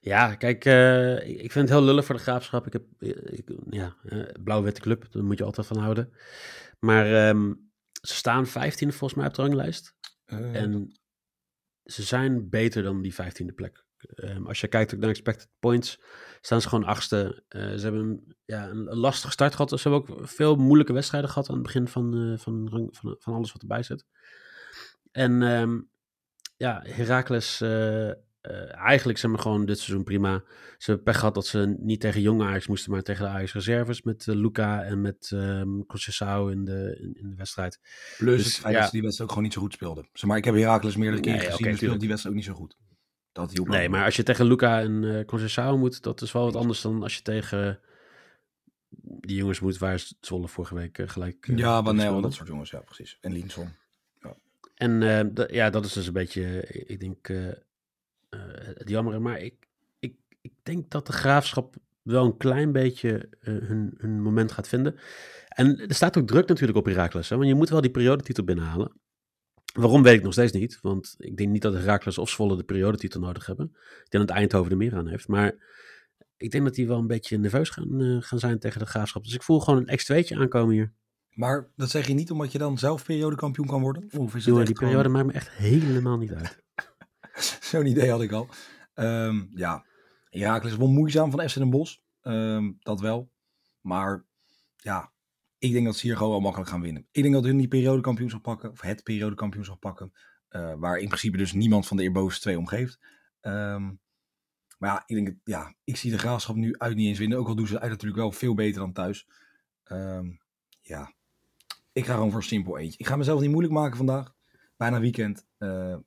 Ja, 0.00 0.34
kijk, 0.34 0.64
eh, 0.64 1.28
ik 1.28 1.52
vind 1.52 1.68
het 1.68 1.78
heel 1.78 1.86
lullig 1.86 2.04
voor 2.04 2.14
de 2.14 2.20
graafschap. 2.20 2.66
Ik 2.66 2.72
heb, 2.72 2.84
eh, 2.98 3.38
ik, 3.38 3.50
ja, 3.70 3.96
eh, 4.02 4.42
blauw-witte 4.42 4.80
club, 4.80 5.06
daar 5.10 5.24
moet 5.24 5.38
je 5.38 5.44
altijd 5.44 5.66
van 5.66 5.78
houden. 5.78 6.12
Maar 6.78 7.28
ehm, 7.28 7.52
ze 8.02 8.14
staan 8.14 8.46
15 8.46 8.92
volgens 8.92 9.14
mij 9.14 9.28
op 9.28 9.34
de 9.34 9.42
ranglijst. 9.42 9.94
En 10.24 11.00
ze 11.84 12.02
zijn 12.02 12.48
beter 12.48 12.82
dan 12.82 13.02
die 13.02 13.14
15e 13.14 13.52
plek. 13.54 13.84
Ehm, 14.14 14.46
als 14.46 14.60
je 14.60 14.68
kijkt 14.68 14.94
ook 14.94 15.00
naar 15.00 15.10
expected 15.10 15.48
points, 15.58 16.00
staan 16.40 16.60
ze 16.60 16.68
gewoon 16.68 16.84
achtste. 16.84 17.42
Eh, 17.48 17.74
ze 17.74 17.82
hebben 17.82 18.36
ja, 18.44 18.68
een, 18.68 18.84
lastige 18.84 19.32
start 19.32 19.54
gehad. 19.54 19.80
Ze 19.80 19.88
hebben 19.88 20.16
ook 20.16 20.28
veel 20.28 20.56
moeilijke 20.56 20.92
wedstrijden 20.92 21.30
gehad 21.30 21.48
aan 21.48 21.54
het 21.54 21.62
begin 21.62 21.88
van, 21.88 22.14
eh, 22.14 22.38
van, 22.38 22.68
van, 22.92 23.16
van 23.18 23.34
alles 23.34 23.52
wat 23.52 23.62
erbij 23.62 23.82
zit. 23.82 24.06
En 25.12 25.42
ehm, 25.42 25.80
ja, 26.56 26.82
Heracles, 26.86 27.60
uh, 27.60 28.76
eigenlijk 28.76 29.18
zijn 29.18 29.32
we 29.32 29.38
gewoon 29.38 29.66
dit 29.66 29.78
seizoen 29.78 30.04
prima. 30.04 30.42
Ze 30.78 30.90
hebben 30.90 31.04
pech 31.04 31.18
gehad 31.18 31.34
dat 31.34 31.46
ze 31.46 31.76
niet 31.78 32.00
tegen 32.00 32.20
jonge 32.20 32.44
Ajax 32.44 32.66
moesten, 32.66 32.92
maar 32.92 33.02
tegen 33.02 33.24
de 33.24 33.30
Ajax 33.30 33.52
reserves 33.52 34.02
met 34.02 34.26
Luca 34.26 34.82
en 34.82 35.00
met 35.00 35.30
um, 35.34 35.84
in 36.50 36.64
de, 36.64 36.98
in, 37.00 37.14
in, 37.14 37.30
de 37.30 37.36
wedstrijd. 37.36 37.80
Plus 38.18 38.36
dus, 38.36 38.44
het 38.44 38.62
feit 38.62 38.74
ja, 38.74 38.80
dat 38.80 38.88
ze 38.88 38.94
die 38.94 39.02
wedstrijd 39.02 39.30
ook 39.30 39.36
gewoon 39.36 39.42
niet 39.42 39.52
zo 39.52 39.60
goed 39.60 39.72
speelden. 39.72 40.08
Maar 40.26 40.36
ik 40.36 40.44
heb 40.44 40.54
Heracles 40.54 40.96
meerdere 40.96 41.22
keren 41.22 41.40
gezien, 41.40 41.74
okay, 41.74 41.98
die 41.98 42.08
wedstrijd 42.08 42.26
ook 42.26 42.34
niet 42.34 42.44
zo 42.44 42.54
goed. 42.54 42.76
Dat 43.32 43.52
hielp 43.52 43.68
nee, 43.68 43.88
maar 43.88 44.04
als 44.04 44.16
je 44.16 44.22
tegen 44.22 44.46
Luca 44.46 44.80
en 44.80 45.02
uh, 45.02 45.72
moet, 45.72 46.02
dat 46.02 46.22
is 46.22 46.32
wel 46.32 46.44
wat 46.44 46.56
anders 46.56 46.80
dan 46.80 47.02
als 47.02 47.16
je 47.16 47.22
tegen 47.22 47.80
die 49.02 49.36
jongens 49.36 49.60
moet 49.60 49.78
waar 49.78 50.06
Zwolle 50.20 50.48
vorige 50.48 50.74
week 50.74 50.98
uh, 50.98 51.08
gelijk... 51.08 51.48
Uh, 51.48 51.58
ja, 51.58 51.82
Wanel 51.82 52.20
dat 52.20 52.34
soort 52.34 52.48
jongens, 52.48 52.70
ja 52.70 52.80
precies. 52.80 53.18
En 53.20 53.32
Linson. 53.32 53.68
Ja. 54.20 54.36
En 54.74 55.00
ja, 55.48 55.70
dat 55.70 55.84
is 55.84 55.92
dus 55.92 56.06
een 56.06 56.12
beetje, 56.12 56.62
ik 56.86 57.00
denk, 57.00 57.28
het 58.74 58.88
jammer. 58.88 59.22
Maar 59.22 59.40
ik, 59.40 59.54
ik, 59.98 60.14
ik 60.40 60.52
denk 60.62 60.90
dat 60.90 61.06
de 61.06 61.12
graafschap 61.12 61.76
wel 62.02 62.24
een 62.24 62.36
klein 62.36 62.72
beetje 62.72 63.28
hun, 63.40 63.94
hun 63.96 64.22
moment 64.22 64.52
gaat 64.52 64.68
vinden. 64.68 64.98
En 65.48 65.88
er 65.88 65.94
staat 65.94 66.18
ook 66.18 66.26
druk 66.26 66.48
natuurlijk 66.48 66.78
op 66.78 66.84
Herakles, 66.84 67.28
hè, 67.28 67.36
want 67.36 67.48
je 67.48 67.54
moet 67.54 67.68
wel 67.68 67.80
die 67.80 67.90
periodetitel 67.90 68.44
binnenhalen. 68.44 68.92
Waarom 69.72 70.02
weet 70.02 70.16
ik 70.16 70.22
nog 70.22 70.32
steeds 70.32 70.52
niet. 70.52 70.78
Want 70.82 71.14
ik 71.18 71.36
denk 71.36 71.50
niet 71.50 71.62
dat 71.62 71.74
Herakles 71.74 72.18
of 72.18 72.30
Zwolle 72.30 72.56
de 72.56 72.62
periodetitel 72.62 73.20
nodig 73.20 73.46
hebben. 73.46 73.66
Ik 74.04 74.10
denk 74.10 74.28
dat 74.28 74.36
Eindhoven 74.36 74.70
er 74.70 74.76
meer 74.76 74.96
aan 74.96 75.08
heeft. 75.08 75.28
Maar 75.28 75.54
ik 76.36 76.50
denk 76.50 76.64
dat 76.64 76.74
die 76.74 76.86
wel 76.86 76.98
een 76.98 77.06
beetje 77.06 77.38
nerveus 77.38 77.68
gaan, 77.68 78.00
uh, 78.00 78.22
gaan 78.22 78.38
zijn 78.38 78.58
tegen 78.58 78.78
de 78.78 78.86
graafschap. 78.86 79.24
Dus 79.24 79.34
ik 79.34 79.42
voel 79.42 79.60
gewoon 79.60 79.80
een 79.80 79.86
extra 79.86 80.38
aankomen 80.38 80.74
hier. 80.74 80.92
Maar 81.30 81.70
dat 81.76 81.90
zeg 81.90 82.06
je 82.06 82.14
niet 82.14 82.30
omdat 82.30 82.52
je 82.52 82.58
dan 82.58 82.78
zelf 82.78 83.04
periodekampioen 83.04 83.66
kan 83.66 83.80
worden? 83.80 84.08
Of 84.16 84.34
is 84.34 84.44
die 84.44 84.72
periode 84.72 85.08
maakt 85.08 85.26
me 85.26 85.32
echt 85.32 85.50
helemaal 85.50 86.16
niet 86.16 86.32
uit. 86.32 86.62
Zo'n 87.70 87.86
idee 87.86 88.10
had 88.10 88.22
ik 88.22 88.32
al. 88.32 88.48
Um, 88.94 89.50
ja, 89.54 89.84
Herakles 90.28 90.72
is 90.72 90.78
wel 90.78 90.88
moeizaam 90.88 91.30
van 91.30 91.48
FC 91.48 91.54
Den 91.54 91.70
Bosch. 91.70 91.96
Um, 92.22 92.76
dat 92.80 93.00
wel. 93.00 93.30
Maar 93.80 94.24
ja, 94.76 95.12
ik 95.60 95.72
denk 95.72 95.84
dat 95.84 95.96
ze 95.96 96.06
hier 96.06 96.16
gewoon 96.16 96.30
wel 96.30 96.40
makkelijk 96.40 96.70
gaan 96.70 96.80
winnen. 96.80 97.06
Ik 97.10 97.22
denk 97.22 97.34
dat 97.34 97.44
hun 97.44 97.56
die 97.56 97.68
periodekampioenschap 97.68 98.42
pakken, 98.42 98.70
of 98.70 98.80
het 98.80 99.02
periodekampioenschap 99.02 99.80
pakken, 99.80 100.12
uh, 100.50 100.74
waar 100.76 100.98
in 100.98 101.06
principe 101.06 101.36
dus 101.36 101.52
niemand 101.52 101.86
van 101.86 101.96
de 101.96 102.02
eerbovenste 102.02 102.40
twee 102.40 102.58
omgeeft. 102.58 102.98
Um, 103.40 104.00
maar 104.78 104.90
ja, 104.90 105.02
ik 105.06 105.14
denk, 105.16 105.36
ja, 105.44 105.74
ik 105.84 105.96
zie 105.96 106.10
de 106.10 106.18
graafschap 106.18 106.56
nu 106.56 106.74
uit 106.78 106.96
niet 106.96 107.06
eens 107.06 107.18
winnen. 107.18 107.38
Ook 107.38 107.48
al 107.48 107.54
doen 107.54 107.66
ze 107.66 107.80
uit 107.80 107.90
natuurlijk 107.90 108.20
wel 108.20 108.32
veel 108.32 108.54
beter 108.54 108.80
dan 108.80 108.92
thuis. 108.92 109.28
Um, 109.84 110.40
ja, 110.80 111.14
ik 111.92 112.04
ga 112.04 112.14
gewoon 112.14 112.30
voor 112.30 112.40
een 112.40 112.46
simpel 112.46 112.78
eentje. 112.78 112.98
Ik 112.98 113.06
ga 113.06 113.16
mezelf 113.16 113.40
niet 113.40 113.50
moeilijk 113.50 113.74
maken 113.74 113.96
vandaag. 113.96 114.34
Bijna 114.76 115.00
weekend. 115.00 115.46
Uh, 115.58 115.96
1,80 115.96 116.00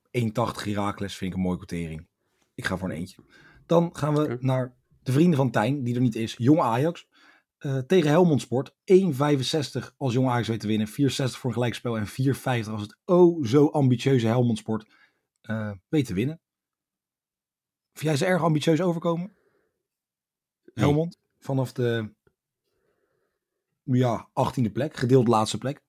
Herakles 0.64 1.16
vind 1.16 1.32
ik 1.32 1.38
een 1.38 1.44
mooie 1.44 1.58
quotering. 1.58 2.08
Ik 2.56 2.66
ga 2.66 2.78
voor 2.78 2.90
een 2.90 2.96
eentje. 2.96 3.24
Dan 3.66 3.96
gaan 3.96 4.16
we 4.16 4.38
naar 4.40 4.76
de 5.04 5.12
vrienden 5.12 5.38
van 5.38 5.52
Tijn, 5.52 5.84
die 5.84 5.96
er 5.96 6.02
niet 6.02 6.16
is. 6.16 6.36
Jong 6.38 6.60
Ajax. 6.60 7.08
Uh, 7.66 7.78
tegen 7.78 8.10
Helmond 8.10 8.42
Sport. 8.42 8.72
1,65 8.72 9.96
als 9.98 10.14
Jong 10.14 10.28
Ajax 10.28 10.48
weet 10.48 10.60
te 10.60 10.68
winnen. 10.68 10.88
4,60 10.88 10.94
voor 11.16 11.50
een 11.50 11.54
gelijkspel. 11.54 11.98
En 11.98 12.08
4,50 12.08 12.70
als 12.72 12.82
het 12.82 12.98
oh 13.06 13.46
zo 13.46 13.68
ambitieuze 13.68 14.28
Helmond 14.28 14.58
Sport 14.58 14.90
uh, 15.42 15.72
weet 15.90 16.06
te 16.06 16.14
winnen. 16.14 16.42
Vind 17.94 18.06
jij 18.06 18.16
ze 18.16 18.26
erg 18.26 18.44
ambitieus 18.44 18.82
overkomen? 18.82 19.34
Nee. 20.64 20.86
Helmond? 20.86 21.18
Vanaf 21.40 21.74
de 21.74 22.14
ja, 23.84 24.30
18e 24.30 24.72
plek. 24.72 24.96
Gedeeld 24.96 25.28
laatste 25.28 25.58
plek. 25.58 25.82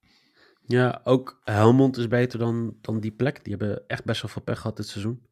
Ja, 0.66 1.00
ook 1.04 1.40
Helmond 1.44 1.96
is 1.96 2.08
beter 2.08 2.38
dan, 2.38 2.78
dan 2.80 3.00
die 3.00 3.12
plek. 3.12 3.44
Die 3.44 3.54
hebben 3.56 3.86
echt 3.86 4.04
best 4.04 4.22
wel 4.22 4.30
veel 4.30 4.42
pech 4.42 4.60
gehad 4.60 4.76
dit 4.76 4.86
seizoen. 4.86 5.26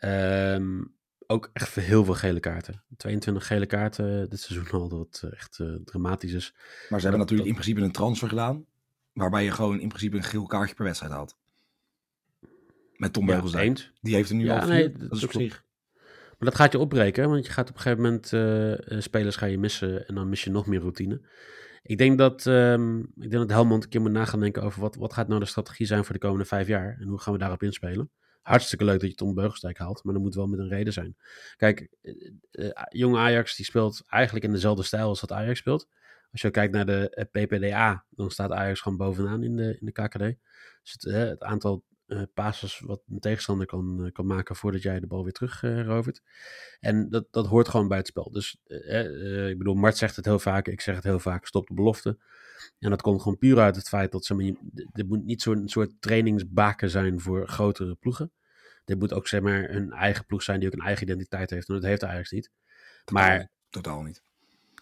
Um, 0.00 0.97
ook 1.30 1.50
echt 1.52 1.74
heel 1.74 2.04
veel 2.04 2.14
gele 2.14 2.40
kaarten. 2.40 2.82
22 2.96 3.46
gele 3.46 3.66
kaarten 3.66 4.30
dit 4.30 4.40
seizoen 4.40 4.80
al, 4.80 4.88
dat 4.88 5.24
echt 5.30 5.58
uh, 5.58 5.74
dramatisch 5.84 6.32
is. 6.32 6.54
Maar 6.88 7.00
ze 7.00 7.06
hebben 7.06 7.20
natuurlijk 7.20 7.48
in 7.48 7.54
principe 7.54 7.80
een 7.80 7.92
transfer 7.92 8.28
gedaan, 8.28 8.64
waarbij 9.12 9.44
je 9.44 9.50
gewoon 9.50 9.80
in 9.80 9.88
principe 9.88 10.16
een 10.16 10.22
geel 10.22 10.46
kaartje 10.46 10.74
per 10.74 10.84
wedstrijd 10.84 11.12
haalt. 11.12 11.36
Met 12.96 13.12
Tom 13.12 13.28
ja. 13.28 13.42
Die 14.00 14.14
heeft 14.14 14.30
er 14.30 14.36
nu 14.36 14.44
ja, 14.44 14.58
al. 14.58 14.68
Nee, 14.68 14.92
dat, 14.92 15.12
is 15.12 15.24
op 15.24 15.32
zich. 15.32 15.64
Maar 16.38 16.48
dat 16.48 16.54
gaat 16.54 16.72
je 16.72 16.78
opbreken, 16.78 17.28
want 17.30 17.46
je 17.46 17.52
gaat 17.52 17.68
op 17.68 17.74
een 17.74 17.80
gegeven 17.80 18.02
moment 18.02 18.32
uh, 18.32 19.00
spelers 19.00 19.36
ga 19.36 19.46
je 19.46 19.58
missen 19.58 20.08
en 20.08 20.14
dan 20.14 20.28
mis 20.28 20.44
je 20.44 20.50
nog 20.50 20.66
meer 20.66 20.80
routine. 20.80 21.20
Ik 21.82 21.98
denk 21.98 22.18
dat, 22.18 22.46
um, 22.46 23.00
ik 23.00 23.30
denk 23.30 23.32
dat 23.32 23.50
Helmond 23.50 23.84
een 23.84 23.88
keer 23.88 24.00
moet 24.00 24.10
nagaan 24.10 24.40
denken 24.40 24.62
over 24.62 24.80
wat, 24.80 24.94
wat 24.94 25.12
gaat 25.12 25.28
nou 25.28 25.40
de 25.40 25.46
strategie 25.46 25.86
zijn 25.86 26.04
voor 26.04 26.14
de 26.14 26.20
komende 26.20 26.44
vijf 26.44 26.66
jaar 26.66 26.96
en 27.00 27.08
hoe 27.08 27.18
gaan 27.18 27.32
we 27.32 27.38
daarop 27.38 27.62
inspelen 27.62 28.10
hartstikke 28.48 28.84
leuk 28.84 29.00
dat 29.00 29.10
je 29.10 29.16
Tom 29.16 29.34
Beugelsdijk 29.34 29.78
haalt, 29.78 30.04
maar 30.04 30.14
dat 30.14 30.22
moet 30.22 30.34
wel 30.34 30.46
met 30.46 30.58
een 30.58 30.68
reden 30.68 30.92
zijn. 30.92 31.16
Kijk, 31.56 31.88
uh, 32.52 32.70
jong 32.88 33.16
Ajax 33.16 33.56
die 33.56 33.64
speelt 33.64 34.02
eigenlijk 34.06 34.44
in 34.44 34.52
dezelfde 34.52 34.82
stijl 34.82 35.08
als 35.08 35.20
dat 35.20 35.32
Ajax 35.32 35.58
speelt. 35.58 35.88
Als 36.32 36.40
je 36.40 36.50
kijkt 36.50 36.72
naar 36.72 36.86
de 36.86 37.28
PPDA, 37.30 38.04
dan 38.10 38.30
staat 38.30 38.50
Ajax 38.50 38.80
gewoon 38.80 38.98
bovenaan 38.98 39.42
in 39.42 39.56
de, 39.56 39.76
in 39.80 39.86
de 39.86 39.92
KKD. 39.92 40.18
Dus 40.82 40.92
het, 40.92 41.02
het 41.02 41.42
aantal 41.42 41.84
uh, 42.06 42.22
wat 42.80 43.02
een 43.08 43.20
tegenstander 43.20 43.66
kan, 43.66 44.10
kan 44.12 44.26
maken 44.26 44.56
voordat 44.56 44.82
jij 44.82 45.00
de 45.00 45.06
bal 45.06 45.22
weer 45.22 45.32
terugrovert. 45.32 46.22
en 46.80 47.08
dat, 47.08 47.26
dat 47.30 47.46
hoort 47.46 47.68
gewoon 47.68 47.88
bij 47.88 47.98
het 47.98 48.06
spel. 48.06 48.30
Dus 48.30 48.60
ik 49.48 49.58
bedoel, 49.58 49.74
Mart 49.74 49.96
zegt 49.96 50.16
het 50.16 50.24
heel 50.24 50.38
vaak, 50.38 50.68
ik 50.68 50.80
zeg 50.80 50.94
het 50.94 51.04
heel 51.04 51.18
vaak, 51.18 51.46
stop 51.46 51.66
de 51.66 51.74
belofte. 51.74 52.18
En 52.78 52.90
dat 52.90 53.02
komt 53.02 53.22
gewoon 53.22 53.38
puur 53.38 53.58
uit 53.58 53.76
het 53.76 53.88
feit 53.88 54.12
dat 54.12 54.24
ze, 54.24 54.56
er 54.92 55.06
moet 55.06 55.24
niet 55.24 55.42
zo'n 55.42 55.68
soort 55.68 55.92
trainingsbaken 56.00 56.90
zijn 56.90 57.20
voor 57.20 57.48
grotere 57.48 57.94
ploegen. 57.94 58.32
Dit 58.88 58.98
moet 58.98 59.12
ook 59.12 59.28
zeg 59.28 59.40
maar 59.40 59.70
een 59.70 59.92
eigen 59.92 60.26
ploeg 60.26 60.42
zijn 60.42 60.60
die 60.60 60.68
ook 60.68 60.74
een 60.74 60.86
eigen 60.86 61.02
identiteit 61.02 61.50
heeft. 61.50 61.68
En 61.68 61.74
dat 61.74 61.84
heeft 61.84 62.04
Ajax 62.04 62.30
niet. 62.30 62.50
maar 63.12 63.50
totaal 63.70 64.02
niet. 64.02 64.22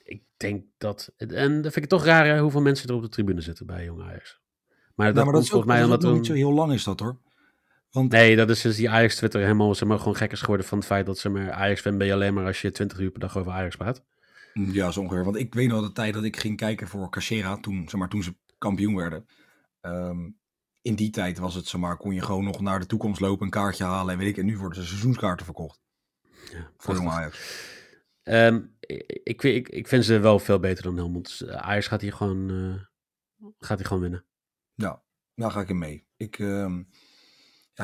Ik 0.02 0.22
denk 0.36 0.64
dat. 0.78 1.12
En 1.16 1.62
dat 1.62 1.72
vind 1.72 1.84
ik 1.84 1.90
toch 1.90 2.04
raar 2.04 2.26
hè, 2.26 2.40
hoeveel 2.40 2.60
mensen 2.60 2.88
er 2.88 2.94
op 2.94 3.02
de 3.02 3.08
tribune 3.08 3.40
zitten 3.40 3.66
bij 3.66 3.84
Jong 3.84 4.02
Ajax. 4.02 4.40
Maar 4.94 5.14
dat, 5.14 5.24
maar 5.24 5.32
dat 5.32 5.42
is 5.42 5.48
volgens 5.48 5.72
mij 5.72 5.84
omdat 5.84 6.02
niet 6.02 6.26
zo 6.26 6.32
heel 6.32 6.52
lang 6.52 6.72
is 6.72 6.84
dat 6.84 7.00
hoor. 7.00 7.18
Want... 7.90 8.10
Nee, 8.10 8.36
dat 8.36 8.50
is 8.50 8.60
dus 8.60 8.76
die 8.76 8.90
Ajax 8.90 9.16
Twitter 9.16 9.40
helemaal 9.40 9.74
zeg 9.74 9.88
maar, 9.88 9.98
gewoon 9.98 10.16
gek 10.16 10.32
is 10.32 10.40
geworden 10.40 10.66
van 10.66 10.78
het 10.78 10.86
feit 10.86 11.06
dat 11.06 11.18
ze 11.18 11.28
maar 11.28 11.50
Ajax 11.50 11.80
fan 11.80 11.98
ben 11.98 12.06
je 12.06 12.12
alleen 12.12 12.34
maar 12.34 12.46
als 12.46 12.60
je 12.60 12.70
20 12.70 12.98
uur 12.98 13.10
per 13.10 13.20
dag 13.20 13.38
over 13.38 13.52
Ajax 13.52 13.76
praat. 13.76 14.04
Ja, 14.52 14.90
zo 14.90 15.00
ongeveer. 15.00 15.24
Want 15.24 15.36
ik 15.36 15.54
weet 15.54 15.68
nog 15.68 15.86
de 15.86 15.92
tijd 15.92 16.14
dat 16.14 16.24
ik 16.24 16.36
ging 16.36 16.56
kijken 16.56 16.88
voor 16.88 17.10
Cachera 17.10 17.56
toen, 17.60 17.88
zeg 17.88 18.00
maar, 18.00 18.08
toen 18.08 18.22
ze 18.22 18.34
kampioen 18.58 18.96
werden. 18.96 19.26
Um, 19.82 20.36
in 20.86 20.94
die 20.94 21.10
tijd 21.10 21.38
was 21.38 21.54
het, 21.54 21.66
zomaar, 21.66 21.96
kon 21.96 22.14
je 22.14 22.22
gewoon 22.22 22.44
nog 22.44 22.60
naar 22.60 22.80
de 22.80 22.86
toekomst 22.86 23.20
lopen, 23.20 23.44
een 23.44 23.50
kaartje 23.50 23.84
halen 23.84 24.12
en 24.12 24.18
weet 24.18 24.28
ik. 24.28 24.36
En 24.36 24.44
nu 24.44 24.58
worden 24.58 24.78
de 24.78 24.86
seizoenskaarten 24.86 25.44
verkocht. 25.44 25.80
Ja, 26.52 26.70
voor 26.76 26.94
Jong 26.94 27.08
Ajax. 27.08 27.64
Um, 28.22 28.76
ik, 29.22 29.42
ik, 29.42 29.68
ik 29.68 29.88
vind 29.88 30.04
ze 30.04 30.18
wel 30.18 30.38
veel 30.38 30.58
beter 30.58 30.82
dan 30.82 30.96
Helmond. 30.96 31.24
Dus, 31.24 31.44
eh, 31.44 31.56
Ajax 31.56 31.86
gaat 31.86 32.00
hier 32.00 32.12
gewoon, 32.12 32.50
uh, 32.50 32.74
gaat 33.58 33.78
hier 33.78 33.86
gewoon 33.86 34.02
winnen. 34.02 34.24
Ja, 34.74 35.02
daar 35.34 35.50
ga 35.50 35.60
ik 35.60 35.68
in 35.68 35.78
mee. 35.78 36.06
Ik 36.16 36.36
ja, 36.38 36.84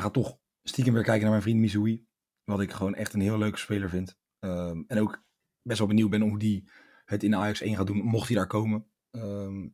ga 0.01 0.09
toch 0.09 0.37
stiekem 0.63 0.93
weer 0.93 1.03
kijken 1.03 1.21
naar 1.21 1.31
mijn 1.31 1.41
vriend 1.41 1.59
Missoui. 1.59 2.05
Wat 2.43 2.61
ik 2.61 2.71
gewoon 2.71 2.95
echt 2.95 3.13
een 3.13 3.21
heel 3.21 3.37
leuke 3.37 3.57
speler 3.57 3.89
vind. 3.89 4.17
Um, 4.39 4.83
en 4.87 4.99
ook 4.99 5.23
best 5.61 5.79
wel 5.79 5.87
benieuwd 5.87 6.09
ben 6.09 6.21
hoe 6.21 6.39
die 6.39 6.69
het 7.05 7.23
in 7.23 7.35
Ajax 7.35 7.61
1 7.61 7.75
gaat 7.75 7.87
doen, 7.87 7.97
mocht 7.97 8.27
hij 8.27 8.37
daar 8.37 8.47
komen. 8.47 8.87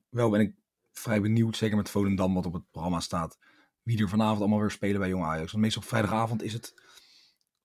Wel 0.10 0.30
ben 0.30 0.40
ik 0.40 0.56
vrij 1.00 1.22
benieuwd, 1.22 1.58
zeker 1.58 1.78
met 1.78 1.90
Volendam 1.90 2.34
wat 2.34 2.46
op 2.46 2.54
het 2.54 2.72
programma 2.72 3.00
staat, 3.00 3.38
wie 3.84 4.02
er 4.02 4.10
vanavond 4.10 4.40
allemaal 4.40 4.60
weer 4.60 4.72
spelen 4.72 5.00
bij 5.00 5.10
Jong 5.10 5.24
Ajax. 5.24 5.52
Want 5.52 5.64
meestal 5.64 5.82
op 5.82 5.88
vrijdagavond 5.88 6.44
is 6.44 6.54
het 6.54 6.74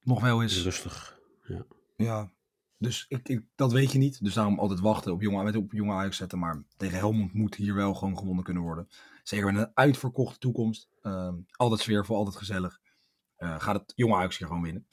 nog 0.00 0.20
wel 0.20 0.42
eens... 0.42 0.62
Rustig, 0.62 1.18
ja. 1.46 1.66
Ja, 1.96 2.30
dus 2.78 3.04
ik, 3.08 3.28
ik, 3.28 3.42
dat 3.54 3.72
weet 3.72 3.92
je 3.92 3.98
niet. 3.98 4.24
Dus 4.24 4.34
daarom 4.34 4.58
altijd 4.58 4.80
wachten 4.80 5.12
op 5.12 5.22
jonge, 5.22 5.42
met 5.42 5.56
op 5.56 5.72
Ajax 5.74 6.16
zetten. 6.16 6.38
Maar 6.38 6.62
tegen 6.76 6.98
Helmond 6.98 7.32
moet 7.32 7.54
hier 7.54 7.74
wel 7.74 7.94
gewoon 7.94 8.18
gewonnen 8.18 8.44
kunnen 8.44 8.62
worden. 8.62 8.88
Zeker 9.22 9.52
met 9.52 9.62
een 9.62 9.70
uitverkochte 9.74 10.38
toekomst. 10.38 10.88
Uh, 11.02 11.32
altijd 11.50 11.80
sfeervol, 11.80 12.16
altijd 12.16 12.36
gezellig. 12.36 12.80
Uh, 13.38 13.60
gaat 13.60 13.74
het 13.74 13.92
jonge 13.96 14.14
Ajax 14.14 14.38
hier 14.38 14.46
gewoon 14.46 14.62
winnen. 14.62 14.86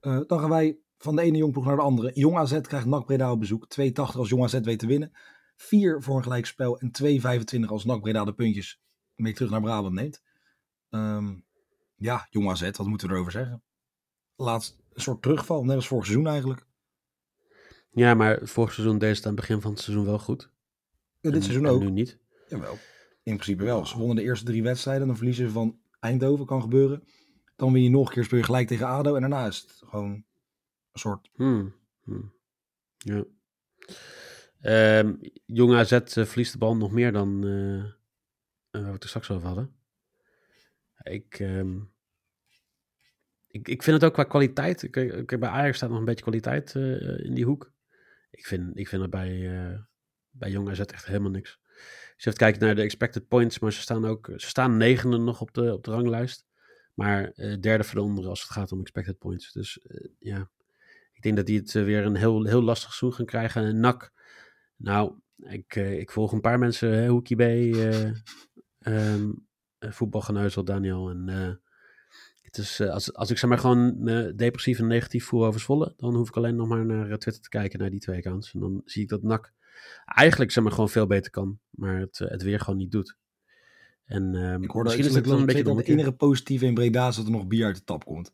Uh, 0.00 0.20
dan 0.26 0.40
gaan 0.40 0.50
wij 0.50 0.78
van 0.98 1.16
de 1.16 1.22
ene 1.22 1.38
jongploeg 1.38 1.64
naar 1.64 1.76
de 1.76 1.82
andere. 1.82 2.10
Jong 2.14 2.36
AZ 2.36 2.60
krijgt 2.60 2.86
NAC 2.86 3.06
Breda 3.06 3.32
op 3.32 3.40
bezoek. 3.40 3.66
2,80 3.80 3.92
als 3.94 4.28
Jong 4.28 4.42
AZ 4.42 4.58
weet 4.60 4.78
te 4.78 4.86
winnen. 4.86 5.12
4 5.56 6.02
voor 6.02 6.16
een 6.16 6.22
gelijkspel 6.22 6.78
en 6.78 6.90
2,25 7.02 7.60
als 7.66 7.84
NAC 7.84 8.00
Breda 8.00 8.24
de 8.24 8.34
puntjes 8.34 8.80
mee 9.14 9.32
terug 9.32 9.50
naar 9.50 9.60
Brabant 9.60 9.94
neemt. 9.94 10.22
Um, 10.90 11.44
ja, 11.96 12.26
Jong 12.30 12.50
AZ, 12.50 12.70
wat 12.70 12.86
moeten 12.86 13.08
we 13.08 13.14
erover 13.14 13.32
zeggen? 13.32 13.62
Laatst 14.36 14.76
een 14.92 15.02
soort 15.02 15.22
terugval, 15.22 15.64
net 15.64 15.76
als 15.76 15.88
vorig 15.88 16.04
seizoen 16.04 16.26
eigenlijk. 16.26 16.66
Ja, 17.90 18.14
maar 18.14 18.40
vorig 18.42 18.72
seizoen 18.72 18.98
deed 18.98 19.16
het 19.16 19.26
aan 19.26 19.32
het 19.32 19.40
begin 19.40 19.60
van 19.60 19.70
het 19.70 19.80
seizoen 19.80 20.04
wel 20.04 20.18
goed. 20.18 20.50
Ja, 21.20 21.30
dit 21.30 21.44
seizoen 21.44 21.66
ook. 21.66 21.80
nu 21.80 21.90
niet. 21.90 22.18
Jawel, 22.48 22.78
in 23.22 23.36
principe 23.36 23.64
wel. 23.64 23.86
Ze 23.86 23.98
wonnen 23.98 24.16
de 24.16 24.22
eerste 24.22 24.44
drie 24.44 24.62
wedstrijden, 24.62 25.06
dan 25.06 25.16
verliezen 25.16 25.46
ze 25.46 25.52
van 25.52 25.78
Eindhoven, 26.00 26.46
kan 26.46 26.62
gebeuren. 26.62 27.04
Dan 27.56 27.72
win 27.72 27.82
je 27.82 27.90
nog 27.90 28.06
een 28.08 28.14
keer, 28.14 28.24
speel 28.24 28.38
je 28.38 28.44
gelijk 28.44 28.68
tegen 28.68 28.86
ADO. 28.86 29.14
En 29.14 29.20
daarna 29.20 29.46
is 29.46 29.60
het 29.60 29.82
gewoon 29.84 30.10
een 30.10 30.24
soort... 31.00 31.30
Hmm. 31.34 31.74
Hmm. 32.02 32.32
Ja. 32.96 33.24
Ehm 34.64 35.14
Jong 35.46 35.74
AZ 35.74 35.92
eh, 35.92 36.24
verliest 36.24 36.52
de 36.52 36.58
bal 36.58 36.76
nog 36.76 36.92
meer 36.92 37.12
dan 37.12 37.44
eh, 37.44 37.78
eh, 37.78 37.84
waar 38.70 38.84
we 38.84 38.92
het 38.92 39.02
er 39.02 39.08
straks 39.08 39.30
over 39.30 39.46
hadden. 39.46 39.74
Ik, 41.02 41.38
ehm, 41.38 41.76
ik, 43.48 43.68
ik 43.68 43.82
vind 43.82 43.96
het 43.96 44.04
ook 44.04 44.14
qua 44.14 44.24
kwaliteit. 44.24 44.82
Ik, 44.82 45.38
bij 45.40 45.48
Ajax 45.48 45.76
staat 45.76 45.90
nog 45.90 45.98
een 45.98 46.04
beetje 46.04 46.22
kwaliteit 46.22 46.74
in 47.24 47.34
die 47.34 47.44
hoek. 47.44 47.72
Ik 48.30 48.46
vind, 48.46 48.78
ik 48.78 48.88
vind 48.88 49.02
het 49.02 49.10
bij, 49.10 49.56
eh, 49.56 49.78
bij 50.30 50.50
Jong 50.50 50.68
AZ 50.68 50.80
echt 50.80 51.06
helemaal 51.06 51.30
niks. 51.30 51.58
Als 52.14 52.24
je 52.24 52.26
even 52.26 52.34
kijkt 52.34 52.60
naar 52.60 52.74
de 52.74 52.82
expected 52.82 53.28
points, 53.28 53.58
maar 53.58 53.72
ze 53.72 53.80
staan 53.80 54.04
ook 54.04 54.30
ze 54.36 54.48
staan 54.48 54.76
negende 54.76 55.18
nog 55.18 55.40
op 55.40 55.54
de, 55.54 55.72
op 55.72 55.84
de 55.84 55.90
ranglijst. 55.90 56.46
Maar 56.94 57.30
eh, 57.30 57.60
derde 57.60 57.84
van 57.84 57.96
de 57.96 58.02
onder 58.02 58.28
als 58.28 58.42
het 58.42 58.50
gaat 58.50 58.72
om 58.72 58.80
expected 58.80 59.18
points. 59.18 59.52
Dus 59.52 59.86
ja, 60.18 60.50
ik 61.12 61.22
denk 61.22 61.36
dat 61.36 61.46
die 61.46 61.58
het 61.58 61.72
weer 61.72 62.04
een 62.04 62.16
heel, 62.16 62.44
heel 62.44 62.62
lastig 62.62 62.92
seizoen 62.92 63.18
gaan 63.18 63.26
krijgen. 63.26 63.64
En 63.64 63.80
NAC, 63.80 64.12
nou, 64.76 65.14
ik, 65.36 65.76
eh, 65.76 65.98
ik 65.98 66.10
volg 66.10 66.32
een 66.32 66.40
paar 66.40 66.58
mensen, 66.58 66.92
hè, 66.92 67.08
Hoekie 67.08 67.36
B, 67.36 67.40
eh 67.40 68.04
ehm, 68.78 69.32
eh, 69.78 69.90
voetbalgeneuzel 69.90 70.64
Daniel. 70.64 71.10
En 71.10 71.28
het 72.42 72.58
is, 72.58 72.80
als, 72.80 73.14
als 73.14 73.30
ik 73.30 73.38
zeg 73.38 73.50
maar 73.50 73.58
gewoon 73.58 74.02
me 74.02 74.34
depressief 74.34 74.78
en 74.78 74.86
negatief 74.86 75.24
voel 75.24 75.46
over 75.46 75.60
Zwolle, 75.60 75.94
dan 75.96 76.14
hoef 76.14 76.28
ik 76.28 76.36
alleen 76.36 76.56
nog 76.56 76.68
maar 76.68 76.86
naar 76.86 77.18
Twitter 77.18 77.42
te 77.42 77.48
kijken, 77.48 77.78
naar 77.78 77.90
die 77.90 78.00
twee 78.00 78.18
accounts. 78.18 78.54
En 78.54 78.60
dan 78.60 78.82
zie 78.84 79.02
ik 79.02 79.08
dat 79.08 79.22
NAC 79.22 79.52
eigenlijk 80.04 80.50
zeg 80.50 80.62
maar 80.62 80.72
gewoon 80.72 80.88
veel 80.88 81.06
beter 81.06 81.30
kan, 81.30 81.58
maar 81.70 82.00
het, 82.00 82.18
het 82.18 82.42
weer 82.42 82.60
gewoon 82.60 82.78
niet 82.78 82.90
doet. 82.90 83.16
En 84.04 84.34
ehm, 84.34 84.62
Ik 84.62 84.70
hoorde 84.70 84.88
misschien 84.88 85.08
is 85.08 85.14
het 85.14 85.24
dan 85.24 85.38
een 85.38 85.46
beetje 85.46 85.62
dat 85.62 85.72
de 85.72 85.80
het 85.80 85.90
enige 85.90 86.12
positieve 86.12 86.66
in 86.66 86.74
Breda 86.74 87.08
is 87.08 87.16
dat 87.16 87.24
er 87.24 87.30
nog 87.30 87.46
bier 87.46 87.66
uit 87.66 87.76
de 87.76 87.84
tap 87.84 88.04
komt. 88.04 88.32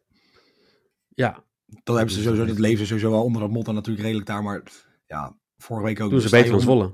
Ja, 1.09 1.44
Dat 1.82 1.97
hebben 1.97 2.14
ze 2.14 2.23
sowieso, 2.23 2.47
dat 2.47 2.59
leven 2.59 2.78
ze 2.78 2.87
sowieso 2.87 3.11
wel 3.11 3.25
onder 3.25 3.40
dat 3.40 3.50
motto 3.50 3.73
natuurlijk 3.73 4.04
redelijk 4.04 4.28
daar. 4.28 4.42
Maar 4.42 4.62
ja, 5.06 5.38
vorige 5.62 5.87
week 5.87 6.00
ook. 6.00 6.11
doen 6.11 6.21
ze 6.21 6.31
beter 6.31 6.50
dan 6.50 6.61
Zwolle. 6.61 6.93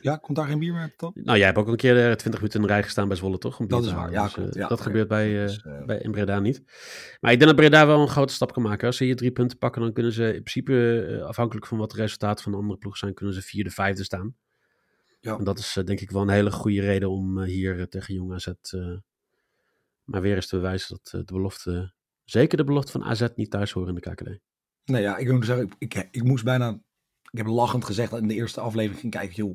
Ja, 0.00 0.16
komt 0.16 0.36
daar 0.36 0.46
geen 0.46 0.58
bier 0.58 0.72
meer 0.72 0.94
tap? 0.96 1.14
Nou, 1.14 1.36
jij 1.38 1.46
hebt 1.46 1.58
ook 1.58 1.68
een 1.68 1.76
keer 1.76 1.96
eh, 1.96 2.12
20 2.12 2.34
minuten 2.34 2.60
in 2.60 2.66
de 2.66 2.72
rij 2.72 2.82
gestaan 2.82 3.08
bij 3.08 3.16
Zwolle, 3.16 3.38
toch? 3.38 3.56
Dat 3.66 3.84
is 3.84 3.92
waar, 3.92 4.10
ja, 4.10 4.22
Dus, 4.22 4.32
eh, 4.32 4.38
klopt, 4.38 4.54
ja, 4.54 4.68
dat 4.68 4.80
gebeurt 4.80 5.08
bij, 5.08 5.40
eh, 5.40 5.46
Dus, 5.46 5.62
eh, 5.62 5.84
bij, 5.84 5.98
in 5.98 6.10
Breda 6.10 6.40
niet. 6.40 6.62
Maar 7.20 7.32
ik 7.32 7.38
denk 7.38 7.50
dat 7.50 7.56
Breda 7.56 7.86
wel 7.86 8.00
een 8.00 8.08
grote 8.08 8.32
stap 8.32 8.52
kan 8.52 8.62
maken. 8.62 8.86
Als 8.86 8.96
ze 8.96 9.04
hier 9.04 9.16
drie 9.16 9.30
punten 9.30 9.58
pakken, 9.58 9.82
dan 9.82 9.92
kunnen 9.92 10.12
ze 10.12 10.24
in 10.24 10.42
principe, 10.42 11.04
eh, 11.06 11.26
afhankelijk 11.26 11.66
van 11.66 11.78
wat 11.78 11.90
de 11.90 11.96
resultaten 11.96 12.42
van 12.42 12.52
de 12.52 12.58
andere 12.58 12.78
ploegen 12.78 13.00
zijn, 13.00 13.14
kunnen 13.14 13.34
ze 13.34 13.42
vierde, 13.42 13.70
vijfde 13.70 14.04
staan. 14.04 14.34
Ja. 15.20 15.38
En 15.38 15.44
dat 15.44 15.58
is 15.58 15.76
eh, 15.76 15.84
denk 15.84 16.00
ik 16.00 16.10
wel 16.10 16.22
een 16.22 16.28
hele 16.28 16.50
goede 16.50 16.80
reden 16.80 17.10
om 17.10 17.38
eh, 17.42 17.48
hier 17.48 17.78
eh, 17.80 17.84
tegen 17.86 18.14
Jong 18.14 18.32
AZ 18.32 18.46
eh, 18.46 18.96
maar 20.04 20.20
weer 20.20 20.34
eens 20.34 20.46
te 20.46 20.56
bewijzen 20.56 20.96
dat 20.96 21.12
eh, 21.14 21.20
de 21.26 21.32
belofte, 21.32 21.92
zeker 22.24 22.56
de 22.56 22.64
belofte 22.64 22.92
van 22.92 23.04
AZ, 23.04 23.26
niet 23.34 23.50
thuis 23.50 23.72
horen 23.72 23.88
in 23.88 24.00
de 24.00 24.10
KKD. 24.10 24.38
Nee, 24.84 25.02
ja, 25.02 25.16
ik 25.16 25.32
moet 25.32 25.44
zeggen, 25.44 25.70
ik, 25.78 25.94
ik, 25.94 26.08
ik 26.10 26.22
moest 26.22 26.44
bijna... 26.44 26.80
Ik 27.30 27.38
heb 27.38 27.46
lachend 27.46 27.84
gezegd 27.84 28.10
dat 28.10 28.20
in 28.20 28.28
de 28.28 28.34
eerste 28.34 28.60
aflevering 28.60 29.00
ging 29.00 29.12
kijken, 29.12 29.34
joh, 29.34 29.54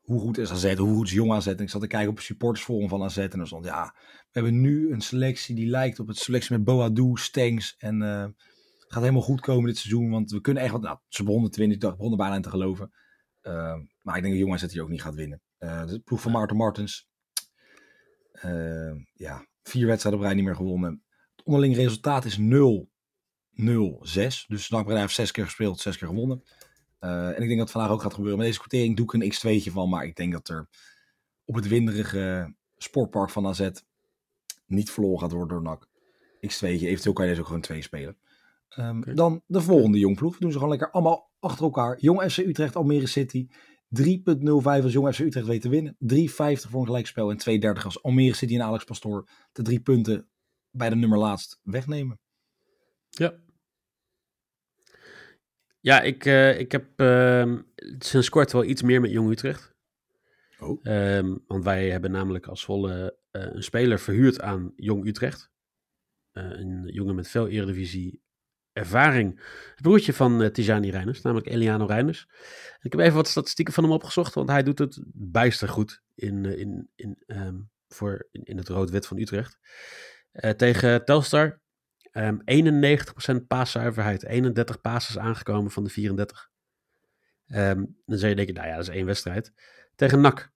hoe 0.00 0.20
goed 0.20 0.38
is 0.38 0.50
AZ, 0.50 0.74
hoe 0.74 0.94
goed 0.94 1.06
is 1.06 1.12
Jong 1.12 1.32
AZ? 1.32 1.46
En 1.46 1.58
ik 1.58 1.70
zat 1.70 1.80
te 1.80 1.86
kijken 1.86 2.10
op 2.10 2.16
het 2.16 2.24
supportersforum 2.24 2.88
van 2.88 3.02
AZ 3.02 3.16
en 3.16 3.40
er 3.40 3.46
stond, 3.46 3.64
ja, 3.64 3.94
we 3.94 4.28
hebben 4.30 4.60
nu 4.60 4.92
een 4.92 5.00
selectie 5.00 5.54
die 5.54 5.66
lijkt 5.66 6.00
op 6.00 6.06
het 6.06 6.16
selectie 6.16 6.56
met 6.56 6.64
Boadu, 6.64 7.10
Stengs 7.14 7.74
en 7.78 8.02
eh, 8.02 8.22
het 8.86 8.94
gaat 8.94 9.02
helemaal 9.02 9.22
goed 9.22 9.40
komen 9.40 9.66
dit 9.66 9.78
seizoen, 9.78 10.10
want 10.10 10.30
we 10.30 10.40
kunnen 10.40 10.62
echt 10.62 10.72
wat, 10.72 10.82
nou, 10.82 10.98
ze 11.08 11.24
begonnen 11.24 11.50
te 11.50 11.58
winnen, 11.58 11.76
ik 11.76 11.82
dacht, 11.82 11.92
ik 11.92 11.98
begon 11.98 12.12
er 12.12 12.18
bijna 12.18 12.34
aan 12.34 12.42
te 12.42 12.50
geloven. 12.50 12.92
Eh, 13.40 13.76
maar 14.02 14.16
ik 14.16 14.22
denk 14.22 14.34
dat 14.34 14.42
Jong 14.42 14.52
AZ 14.52 14.72
hier 14.72 14.82
ook 14.82 14.88
niet 14.88 15.02
gaat 15.02 15.14
winnen. 15.14 15.42
Eh, 15.58 15.86
de 15.86 16.00
ploeg 16.00 16.20
van 16.20 16.32
Maarten 16.32 16.56
Martens, 16.56 17.08
eh, 18.32 18.94
ja, 19.12 19.46
vier 19.62 19.86
wedstrijden 19.86 20.20
op 20.20 20.26
rij 20.26 20.34
niet 20.34 20.44
meer 20.44 20.56
gewonnen. 20.56 21.02
Het 21.36 21.44
onderling 21.44 21.76
resultaat 21.76 22.24
is 22.24 22.36
0 22.38 22.90
0-6. 23.56 24.44
Dus 24.46 24.68
NAC 24.68 24.84
Breda 24.84 25.00
heeft 25.00 25.14
zes 25.14 25.30
keer 25.30 25.44
gespeeld, 25.44 25.80
zes 25.80 25.98
keer 25.98 26.08
gewonnen. 26.08 26.42
Eh, 26.98 27.26
en 27.26 27.42
ik 27.42 27.46
denk 27.46 27.48
dat 27.48 27.58
het 27.58 27.70
vandaag 27.70 27.90
ook 27.90 28.02
gaat 28.02 28.14
gebeuren. 28.14 28.38
Met 28.38 28.46
deze 28.46 28.58
quotering 28.58 28.96
doe 28.96 29.06
ik 29.06 29.12
een 29.12 29.32
x2'tje 29.32 29.72
van. 29.72 29.88
Maar 29.88 30.04
ik 30.04 30.16
denk 30.16 30.32
dat 30.32 30.48
er 30.48 30.68
op 31.44 31.54
het 31.54 31.68
winderige 31.68 32.54
sportpark 32.76 33.30
van 33.30 33.46
AZ 33.46 33.70
niet 34.66 34.90
verloren 34.90 35.20
gaat 35.20 35.32
worden 35.32 35.62
door 35.62 35.62
NAC. 35.62 35.88
X2'tje. 36.36 36.86
Eventueel 36.86 37.14
kan 37.14 37.24
je 37.24 37.30
deze 37.30 37.40
ook 37.40 37.46
gewoon 37.46 37.62
twee 37.62 37.82
spelen. 37.82 38.16
Ehm. 38.68 39.14
Dan 39.14 39.42
de 39.46 39.60
volgende 39.60 39.98
jongploeg. 39.98 40.32
We 40.32 40.40
doen 40.40 40.50
ze 40.50 40.56
gewoon 40.56 40.72
lekker 40.72 40.90
allemaal 40.90 41.30
achter 41.38 41.64
elkaar. 41.64 42.00
Jong 42.00 42.22
FC 42.30 42.38
Utrecht, 42.38 42.76
Almere 42.76 43.06
City. 43.06 43.48
3.05 43.88 44.82
als 44.82 44.92
Jong 44.92 45.14
FC 45.14 45.18
Utrecht 45.18 45.46
weet 45.46 45.60
te 45.60 45.68
winnen. 45.68 45.96
3.50 45.98 46.70
voor 46.70 46.80
een 46.80 46.86
gelijkspel. 46.86 47.30
En 47.30 47.38
2.30 47.76 47.84
als 47.84 48.02
Almere 48.02 48.34
City 48.34 48.54
en 48.54 48.62
Alex 48.62 48.84
Pastoor 48.84 49.28
de 49.52 49.62
drie 49.62 49.80
punten 49.80 50.28
bij 50.70 50.88
de 50.88 50.96
nummer 50.96 51.18
laatst 51.18 51.60
wegnemen. 51.62 52.18
Ja. 53.08 53.34
Ja, 55.86 56.00
ik, 56.02 56.24
eh, 56.24 56.58
ik 56.58 56.72
heb 56.72 57.00
ehm, 57.00 57.58
sinds 57.98 58.28
kort 58.28 58.52
wel 58.52 58.64
iets 58.64 58.82
meer 58.82 59.00
met 59.00 59.10
Jong 59.10 59.30
Utrecht. 59.30 59.74
Oh. 60.58 60.80
Ehm, 60.82 61.36
want 61.46 61.64
wij 61.64 61.90
hebben 61.90 62.10
namelijk 62.10 62.46
als 62.46 62.60
Zwolle 62.60 63.18
eh, 63.30 63.42
een 63.42 63.62
speler 63.62 63.98
verhuurd 63.98 64.40
aan 64.40 64.72
Jong 64.76 65.06
Utrecht. 65.06 65.50
Eh, 66.32 66.44
een 66.44 66.88
jongen 66.92 67.14
met 67.14 67.28
veel 67.28 67.48
eredivisie 67.48 68.22
ervaring. 68.72 69.40
Het 69.70 69.82
broertje 69.82 70.12
van 70.12 70.50
Tijani 70.52 70.90
Reiners, 70.90 71.22
namelijk 71.22 71.48
Eliano 71.48 71.86
Reiners. 71.86 72.26
En 72.72 72.82
ik 72.82 72.92
heb 72.92 73.00
even 73.00 73.14
wat 73.14 73.28
statistieken 73.28 73.74
van 73.74 73.84
hem 73.84 73.92
opgezocht, 73.92 74.34
want 74.34 74.48
hij 74.50 74.62
doet 74.62 74.78
het 74.78 75.02
bijster 75.12 75.68
goed 75.68 76.02
in, 76.14 76.44
in, 76.44 76.90
in, 76.94 77.22
ehm, 77.26 77.56
voor, 77.88 78.28
in, 78.30 78.42
in 78.44 78.56
het 78.56 78.68
rood-wit 78.68 79.06
van 79.06 79.18
Utrecht. 79.18 79.58
Tegen 80.56 81.04
Telstar 81.04 81.60
Ehm 82.16 82.36
91% 82.44 83.46
paaszuiverheid. 83.46 84.24
31 84.24 84.80
passes 84.80 85.18
aangekomen 85.18 85.70
van 85.70 85.84
de 85.84 85.90
34. 85.90 86.50
Ehm, 87.46 87.84
dan 88.06 88.18
zou 88.18 88.30
je 88.30 88.36
denken, 88.36 88.54
nou 88.54 88.66
ja, 88.66 88.76
dat 88.76 88.88
is 88.88 88.94
één 88.94 89.06
wedstrijd. 89.06 89.52
Tegen 89.94 90.20
NAC. 90.20 90.50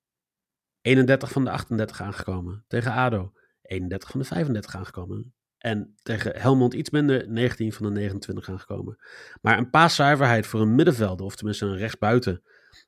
31 0.81 1.31
van 1.31 1.45
de 1.45 1.51
38 1.51 2.01
aangekomen. 2.03 2.65
Tegen 2.69 2.93
ADO. 2.93 3.33
31 3.63 4.11
van 4.11 4.21
de 4.21 4.27
35 4.27 4.77
aangekomen. 4.77 5.35
En 5.59 5.95
tegen 6.03 6.41
Helmond 6.41 6.75
iets 6.75 6.91
minder, 6.91 7.29
19 7.29 7.73
van 7.73 7.87
de 7.87 7.93
29 7.93 8.49
aangekomen. 8.49 8.99
Maar 9.41 9.59
een 9.59 9.71
paaszuiverheid 9.71 10.47
voor 10.47 10.61
een 10.61 10.75
middenvelder, 10.75 11.27
of 11.27 11.37
tenminste 11.37 11.67
een 11.67 11.77
rechtsbuiten, 11.77 12.43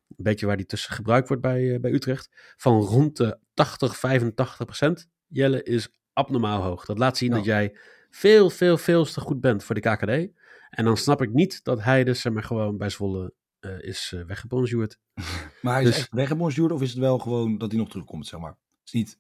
een 0.09 0.17
beetje 0.17 0.47
waar 0.47 0.57
die 0.57 0.67
tussen 0.67 0.95
gebruikt 0.95 1.29
wordt 1.29 1.43
bij, 1.43 1.75
eh, 1.75 1.81
bij 1.81 1.93
Utrecht, 1.93 2.55
van 2.57 2.81
rond 2.81 3.17
de 3.17 3.39
80, 3.55 3.97
85 3.97 4.65
procent. 4.65 5.09
Jelle 5.27 5.63
is 5.63 5.89
abnormaal 6.13 6.63
hoog. 6.63 6.85
Dat 6.85 6.99
laat 6.99 7.17
zien 7.17 7.31
Ja. 7.31 7.37
dat 7.37 7.45
jij 7.45 7.77
veel, 8.13 8.51
veel, 8.51 8.79
veel 8.79 9.05
te 9.05 9.21
goed 9.21 9.41
bent 9.41 9.65
voor 9.65 9.75
de 9.75 9.81
KKD. 9.81 10.33
En 10.71 10.85
dan 10.85 10.97
snap 10.97 11.23
ik 11.23 11.33
niet 11.33 11.65
dat 11.65 11.83
hij 11.83 12.05
dus 12.05 12.21
zeg 12.21 12.33
maar, 12.33 12.43
gewoon 12.43 12.77
bij 12.77 12.89
Zwolle 12.91 13.33
eh, 13.61 13.79
is 13.81 14.13
uh, 14.15 14.25
weggebonjourd. 14.25 14.99
Maar 15.63 15.73
hij 15.75 15.83
is 15.83 15.89
Dus- 15.89 15.99
echt 15.99 16.13
weggebonjourd 16.13 16.73
of 16.73 16.83
is 16.83 16.91
het 16.91 16.99
wel 16.99 17.19
gewoon 17.19 17.59
dat 17.59 17.71
hij 17.71 17.81
nog 17.81 17.89
terugkomt, 17.91 18.27
zeg 18.27 18.41
maar? 18.41 18.51
Het 18.51 18.85
is 18.85 18.93
niet... 18.93 19.19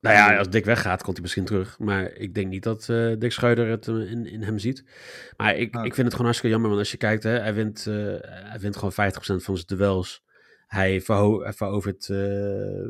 Nou 0.00 0.16
ja, 0.16 0.36
als 0.38 0.48
Dick 0.50 0.64
weggaat, 0.64 1.02
komt 1.02 1.12
hij 1.14 1.22
misschien 1.22 1.44
terug. 1.44 1.78
Maar 1.78 2.12
ik 2.12 2.34
denk 2.34 2.48
niet 2.48 2.62
dat 2.62 2.88
eh, 2.88 3.12
Dick 3.18 3.32
Schreuder 3.32 3.68
het 3.68 3.86
in, 3.86 4.26
in 4.26 4.42
hem 4.42 4.58
ziet. 4.58 4.84
Maar 5.36 5.56
ik, 5.56 5.72
Nou. 5.72 5.86
ik 5.86 5.94
vind 5.94 6.02
het 6.06 6.10
gewoon 6.10 6.24
hartstikke 6.26 6.48
jammer. 6.54 6.68
Want 6.70 6.82
als 6.82 6.90
je 6.90 6.96
kijkt, 6.98 7.22
hè, 7.22 7.38
hij, 7.38 7.54
wint, 7.54 7.84
hij 7.84 8.58
wint 8.60 8.76
gewoon 8.76 8.92
50% 8.92 9.16
van 9.20 9.56
zijn 9.56 9.66
duels. 9.66 10.22
Hij 10.70 11.00
verovert 11.00 12.08
eh, 12.08 12.18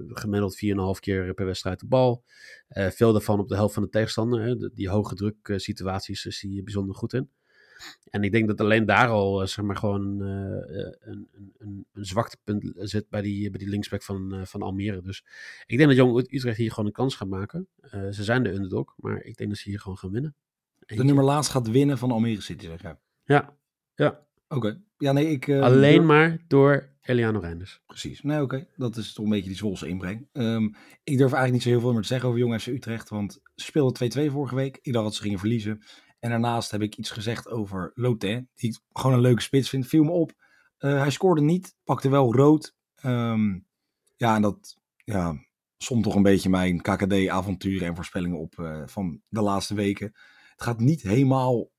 gemiddeld 0.08 0.54
4,5 0.96 1.00
keer 1.00 1.34
per 1.34 1.46
wedstrijd 1.46 1.80
de 1.80 1.86
bal. 1.86 2.24
Eh, 2.68 2.86
veel 2.86 3.12
daarvan 3.12 3.38
op 3.38 3.48
de 3.48 3.54
helft 3.54 3.74
van 3.74 3.82
de 3.82 3.88
tegenstander. 3.88 4.42
Hè. 4.42 4.56
De- 4.56 4.70
die 4.74 4.88
hoge 4.88 5.14
druk 5.14 5.48
eh, 5.48 5.56
situaties 5.56 6.26
is 6.26 6.40
hij 6.40 6.60
bijzonder 6.64 6.94
goed 6.94 7.12
in. 7.12 7.30
En 8.10 8.22
ik 8.22 8.32
denk 8.32 8.48
dat 8.48 8.60
alleen 8.60 8.86
daar 8.86 9.08
al, 9.08 9.46
zeg 9.46 9.64
maar, 9.64 9.76
gewoon 9.76 10.20
een, 10.20 10.96
een, 11.00 11.28
een, 11.58 11.86
een 11.92 12.04
zwaktepunt 12.04 12.72
zit 12.76 13.08
bij 13.08 13.22
die, 13.22 13.50
bij 13.50 13.58
die 13.58 13.68
linksback 13.68 14.02
van, 14.02 14.46
van 14.46 14.62
Almere. 14.62 15.02
Dus 15.02 15.24
ik 15.66 15.76
denk 15.76 15.88
dat 15.88 15.98
Jong 15.98 16.32
Utrecht 16.32 16.56
hier 16.56 16.70
gewoon 16.70 16.86
een 16.86 16.92
kans 16.92 17.14
gaat 17.14 17.28
maken. 17.28 17.68
Ze 17.90 18.24
zijn 18.24 18.42
de 18.42 18.52
underdog, 18.52 18.94
maar 18.96 19.22
ik 19.22 19.36
denk 19.36 19.50
dat 19.50 19.58
ze 19.58 19.68
hier 19.68 19.80
gewoon 19.80 19.98
gaan 19.98 20.10
winnen. 20.10 20.34
De 20.78 21.04
nummer 21.04 21.24
laatst 21.24 21.50
gaat 21.50 21.70
winnen 21.70 21.98
van 21.98 22.10
Almere 22.10 22.40
City, 22.40 22.66
zeg 22.66 22.82
jij. 22.82 22.96
Ja, 23.24 23.56
ja. 23.94 24.26
Oké. 24.48 24.80
Ja, 24.98 25.12
nee, 25.12 25.26
ik... 25.26 25.48
alleen 25.48 26.06
maar 26.06 26.44
door 26.46 26.89
Eliano 27.02 27.38
Reinders. 27.38 27.82
Precies. 27.86 28.22
Nee, 28.22 28.42
oké. 28.42 28.66
Dat 28.76 28.96
is 28.96 29.12
toch 29.12 29.24
een 29.24 29.30
beetje 29.30 29.48
die 29.48 29.56
Zwolse 29.56 29.88
inbreng. 29.88 30.28
Ehm, 30.32 30.64
ik 31.04 31.18
durf 31.18 31.32
eigenlijk 31.32 31.52
niet 31.52 31.62
zo 31.62 31.68
heel 31.68 31.80
veel 31.80 31.92
meer 31.92 32.02
te 32.02 32.06
zeggen 32.06 32.28
over 32.28 32.40
Jong 32.40 32.66
Utrecht, 32.66 33.08
want 33.08 33.32
ze 33.54 33.64
speelden 33.64 33.92
2-2 33.92 34.30
vorige 34.30 34.54
week. 34.54 34.78
Ik 34.82 34.92
dacht 34.92 35.04
dat 35.04 35.14
ze 35.14 35.22
gingen 35.22 35.38
verliezen. 35.38 35.82
En 36.18 36.30
daarnaast 36.30 36.70
heb 36.70 36.82
ik 36.82 36.96
iets 36.96 37.10
gezegd 37.10 37.48
over 37.48 37.90
Lotin, 37.94 38.48
die 38.54 38.70
ik 38.70 38.78
gewoon 38.92 39.16
een 39.16 39.22
leuke 39.22 39.42
spits 39.42 39.68
vind. 39.68 39.86
Viel 39.86 40.04
me 40.04 40.10
op. 40.10 40.32
Eh, 40.78 40.98
hij 40.98 41.10
scoorde 41.10 41.40
niet, 41.40 41.76
pakte 41.84 42.08
wel 42.08 42.34
rood. 42.34 42.74
Ehm, 42.94 43.58
ja, 44.16 44.34
en 44.34 44.42
dat 44.42 44.76
ja, 45.04 45.44
somt 45.76 46.02
toch 46.02 46.14
een 46.14 46.22
beetje 46.22 46.48
mijn 46.48 46.80
KKD-avonturen 46.80 47.86
en 47.86 47.94
voorspellingen 47.94 48.38
op 48.38 48.58
eh, 48.58 48.82
van 48.86 49.22
de 49.28 49.40
laatste 49.40 49.74
weken. 49.74 50.06
Het 50.50 50.62
gaat 50.62 50.80
niet 50.80 51.02
helemaal 51.02 51.70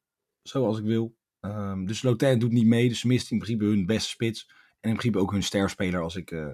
zoals 0.42 0.78
ik 0.78 0.86
wil. 0.86 1.16
Ehm, 1.40 1.86
dus 1.86 2.02
Lotin 2.02 2.40
doet 2.40 2.52
niet 2.52 2.66
mee, 2.66 2.90
dus 2.90 3.00
ze 3.00 3.08
mist 3.08 3.32
in 3.32 3.38
principe 3.38 3.66
hun 3.66 3.86
beste 3.86 4.10
spits. 4.10 4.50
En 4.82 4.90
in 4.90 4.96
principe 4.96 5.20
ook 5.20 5.32
hun 5.32 5.44
sterspeler, 5.44 6.02
als 6.02 6.16
ik 6.16 6.32
eh, 6.32 6.48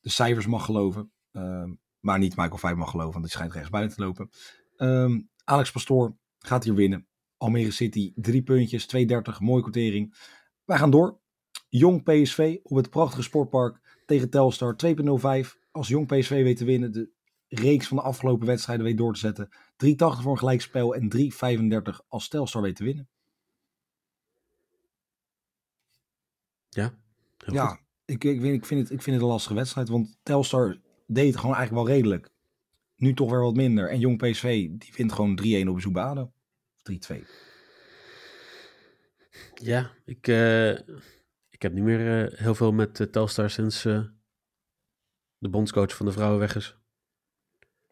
de 0.00 0.10
cijfers 0.10 0.46
mag 0.46 0.64
geloven. 0.64 1.12
Ehm, 1.32 1.74
maar 2.00 2.18
niet 2.18 2.36
Michael 2.36 2.58
Vijf 2.58 2.76
mag 2.76 2.90
geloven, 2.90 3.12
want 3.12 3.24
die 3.24 3.32
schijnt 3.32 3.52
rechtsbuiten 3.52 3.96
te 3.96 4.02
lopen. 4.02 4.30
Ehm, 4.76 5.20
Alex 5.44 5.70
Pastoor 5.70 6.16
gaat 6.38 6.64
hier 6.64 6.74
winnen. 6.74 7.06
Almere 7.36 7.70
City, 7.70 8.12
drie 8.14 8.42
puntjes, 8.42 8.86
2,30, 8.86 9.40
mooie 9.40 9.62
quotering. 9.62 10.14
Wij 10.64 10.78
gaan 10.78 10.90
door. 10.90 11.20
Jong 11.68 12.02
PSV 12.02 12.56
op 12.62 12.76
het 12.76 12.90
prachtige 12.90 13.22
sportpark 13.22 14.02
tegen 14.06 14.30
Telstar, 14.30 14.76
2,05. 14.76 15.58
Als 15.70 15.88
Jong 15.88 16.06
PSV 16.06 16.42
weet 16.42 16.56
te 16.56 16.64
winnen, 16.64 16.92
de 16.92 17.10
reeks 17.48 17.88
van 17.88 17.96
de 17.96 18.02
afgelopen 18.02 18.46
wedstrijden 18.46 18.84
weet 18.84 18.98
door 18.98 19.12
te 19.12 19.18
zetten. 19.18 19.48
3,80 19.76 20.22
voor 20.22 20.32
een 20.32 20.38
gelijkspel 20.38 20.94
en 20.94 21.08
3,35 21.08 22.00
als 22.08 22.28
Telstar 22.28 22.62
weet 22.62 22.76
te 22.76 22.84
winnen. 22.84 23.08
Ja, 26.68 26.94
heel 27.44 27.54
Ja, 27.54 27.66
goed. 27.66 27.80
ik, 28.04 28.24
ik, 28.24 28.40
vind, 28.40 28.54
ik, 28.54 28.66
vind 28.66 28.80
het, 28.80 28.90
ik 28.90 29.02
vind 29.02 29.16
het 29.16 29.24
een 29.24 29.30
lastige 29.30 29.54
wedstrijd, 29.54 29.88
want 29.88 30.18
Telstar 30.22 30.76
deed 31.06 31.26
het 31.26 31.36
gewoon 31.36 31.56
eigenlijk 31.56 31.86
wel 31.86 31.96
redelijk. 31.96 32.30
Nu 32.96 33.14
toch 33.14 33.30
weer 33.30 33.40
wat 33.40 33.54
minder. 33.54 33.90
En 33.90 33.98
Jong 33.98 34.18
PSV, 34.18 34.68
die 34.70 34.92
wint 34.96 35.12
gewoon 35.12 35.40
3-1 35.64 35.68
op 35.68 35.74
bezoek 35.74 35.92
bij 35.92 36.02
ADO. 36.02 36.32
3-2. 36.82 37.24
Ja, 39.54 39.90
ik, 40.04 40.28
eh, 40.28 40.70
ik 41.48 41.62
heb 41.62 41.72
niet 41.72 41.84
meer 41.84 42.30
eh, 42.30 42.38
heel 42.38 42.54
veel 42.54 42.72
met 42.72 43.00
eh, 43.00 43.06
Telstar 43.06 43.50
sinds 43.50 43.82
de 45.38 45.48
bondscoach 45.48 45.96
van 45.96 46.06
de 46.06 46.12
vrouwen 46.12 46.38
weg 46.38 46.56
is. 46.56 46.78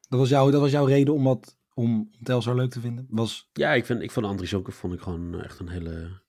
Dat 0.09 0.19
was, 0.19 0.29
jouw, 0.29 0.51
dat 0.51 0.61
was 0.61 0.71
jouw 0.71 0.85
reden 0.85 1.15
om, 1.15 1.25
wat, 1.25 1.59
om, 1.75 1.99
om 1.99 2.23
Telstar 2.23 2.55
leuk 2.55 2.71
te 2.71 2.81
vinden? 2.81 3.07
Was, 3.11 3.51
Ja, 3.53 3.73
ik, 3.73 3.87
vind, 3.87 4.03
ik 4.03 4.11
vond 4.11 4.27
Andries 4.27 4.51
Jonker 4.51 4.73
vond 4.73 4.95
ik 4.95 5.01
gewoon 5.01 5.43
echt 5.43 5.59
een 5.59 5.69
hele 5.69 6.21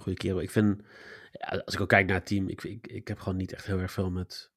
goede 0.00 0.18
kerel. 0.18 0.40
Ik 0.40 0.50
vind, 0.50 0.80
als 1.64 1.74
ik 1.74 1.80
ook 1.80 1.88
kijk 1.88 2.06
naar 2.06 2.16
het 2.16 2.26
team, 2.26 2.48
ik, 2.48 2.64
ik, 2.64 2.86
ik 2.86 3.08
heb 3.08 3.18
gewoon 3.18 3.38
niet 3.38 3.52
echt 3.52 3.66
heel 3.66 3.78
erg 3.78 3.92
veel 3.92 4.10
met 4.10 4.50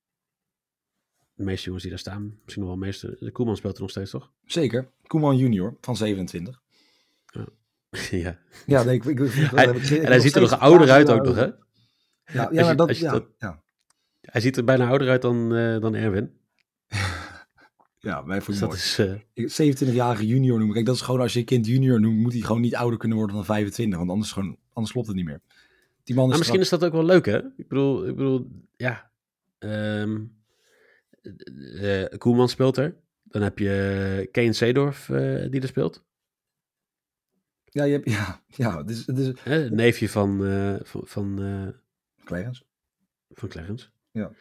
de 1.33 1.43
meeste 1.43 1.63
jongens 1.65 1.83
die 1.83 1.91
daar 1.91 2.01
staan. 2.01 2.23
Misschien 2.43 2.63
nog 2.63 2.71
wel 2.71 2.79
de 2.79 2.85
meeste. 2.85 3.15
De 3.19 3.31
Koeman 3.31 3.55
speelt 3.57 3.75
er 3.75 3.81
nog 3.81 3.89
steeds, 3.89 4.11
toch? 4.11 4.31
zeker. 4.45 4.91
Koeman 5.07 5.37
junior 5.37 5.77
van 5.81 5.97
27. 5.97 6.61
ja. 8.11 8.39
Ja, 8.65 8.83
nee, 8.83 8.95
ik, 8.95 9.05
ik, 9.05 9.19
ik- 9.19 9.31
Hij- 9.33 9.65
ik- 9.67 9.89
En 9.89 10.05
hij 10.05 10.19
ziet 10.19 10.35
er 10.35 10.41
nog 10.41 10.59
ouder 10.59 10.89
uit 10.91 11.09
ook 11.09 11.25
nog, 11.25 11.35
hè? 11.35 11.45
Ja, 11.45 12.49
ja, 12.51 12.69
je- 12.69 12.75
dat, 12.75 12.97
ja, 12.97 13.11
dat- 13.11 13.27
ja. 13.37 13.61
Hij 14.21 14.41
ziet 14.41 14.57
er 14.57 14.63
bijna 14.63 14.87
ouder 14.87 15.09
uit 15.09 15.21
dan, 15.21 15.55
eh, 15.55 15.79
dan 15.79 15.95
Erwin. 15.95 16.37
ja, 17.99 18.25
wij 18.25 18.35
Dus 18.37 18.45
vonden 18.45 18.69
dat 18.69 18.77
is... 18.77 18.97
eh, 18.99 19.13
Ik- 19.33 19.77
27-jarige 19.77 20.25
junior 20.27 20.57
noemen. 20.57 20.73
Kijk, 20.73 20.85
dat 20.85 20.95
is 20.95 21.01
gewoon 21.01 21.19
als 21.21 21.33
je 21.33 21.39
je 21.39 21.45
kind 21.45 21.65
junior 21.65 21.99
noemt, 21.99 22.19
moet 22.19 22.31
hij 22.33 22.41
gewoon 22.41 22.61
niet 22.61 22.75
ouder 22.75 22.99
kunnen 22.99 23.17
worden 23.17 23.35
dan 23.35 23.45
25. 23.45 23.97
Want 23.97 24.09
anders, 24.11 24.31
gewoon, 24.31 24.57
anders 24.73 24.91
klopt 24.91 25.07
het 25.07 25.15
niet 25.15 25.25
meer. 25.25 25.41
Die 26.03 26.15
man 26.15 26.23
is 26.23 26.29
Maar 26.29 26.39
misschien 26.39 26.59
is 26.59 26.69
dat 26.69 26.83
ook 26.83 26.91
wel 26.91 27.05
leuk, 27.05 27.25
hè? 27.25 27.37
Ik 27.57 27.67
bedoel, 27.67 28.07
ik 28.07 28.15
bedoel 28.15 28.51
ja. 28.75 29.11
eh, 29.59 30.09
Koeman 32.17 32.49
speelt 32.49 32.77
er. 32.77 32.95
Dan 33.23 33.41
heb 33.41 33.59
je 33.59 34.29
Kane 34.31 34.53
Seedorf 34.53 35.09
eh, 35.09 35.49
die 35.51 35.61
er 35.61 35.67
speelt. 35.67 36.03
Ja, 37.65 37.83
je 37.83 37.91
hebt, 37.93 38.09
ja, 38.17 38.41
ja, 38.47 38.77
het 38.85 39.17
is 39.17 39.31
Hè? 39.39 39.69
Neefje 39.69 40.09
van, 40.09 40.45
eh, 40.45 40.75
van, 40.81 41.01
van, 41.05 41.41
eh, 41.41 41.67
van 43.29 43.49
Clarence. 43.49 43.85
Ja. 44.11 44.31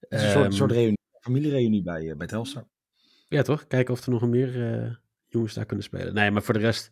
Het 0.00 0.20
is 0.20 0.22
een 0.22 0.30
soort, 0.30 0.44
Ehm, 0.44 0.52
soort 0.52 0.72
reunie, 0.72 0.98
familiereunie 1.20 1.82
bij, 1.82 2.10
eh, 2.10 2.16
bij 2.16 2.26
Telstar. 2.26 2.66
Ja, 3.28 3.42
toch? 3.42 3.66
Kijken 3.66 3.94
of 3.94 4.04
er 4.04 4.10
nog 4.10 4.28
meer 4.28 4.72
eh, 4.72 4.94
jongens 5.26 5.54
daar 5.54 5.66
kunnen 5.66 5.84
spelen. 5.84 6.14
Nee, 6.14 6.30
maar 6.30 6.42
voor 6.42 6.54
de 6.54 6.60
rest... 6.60 6.90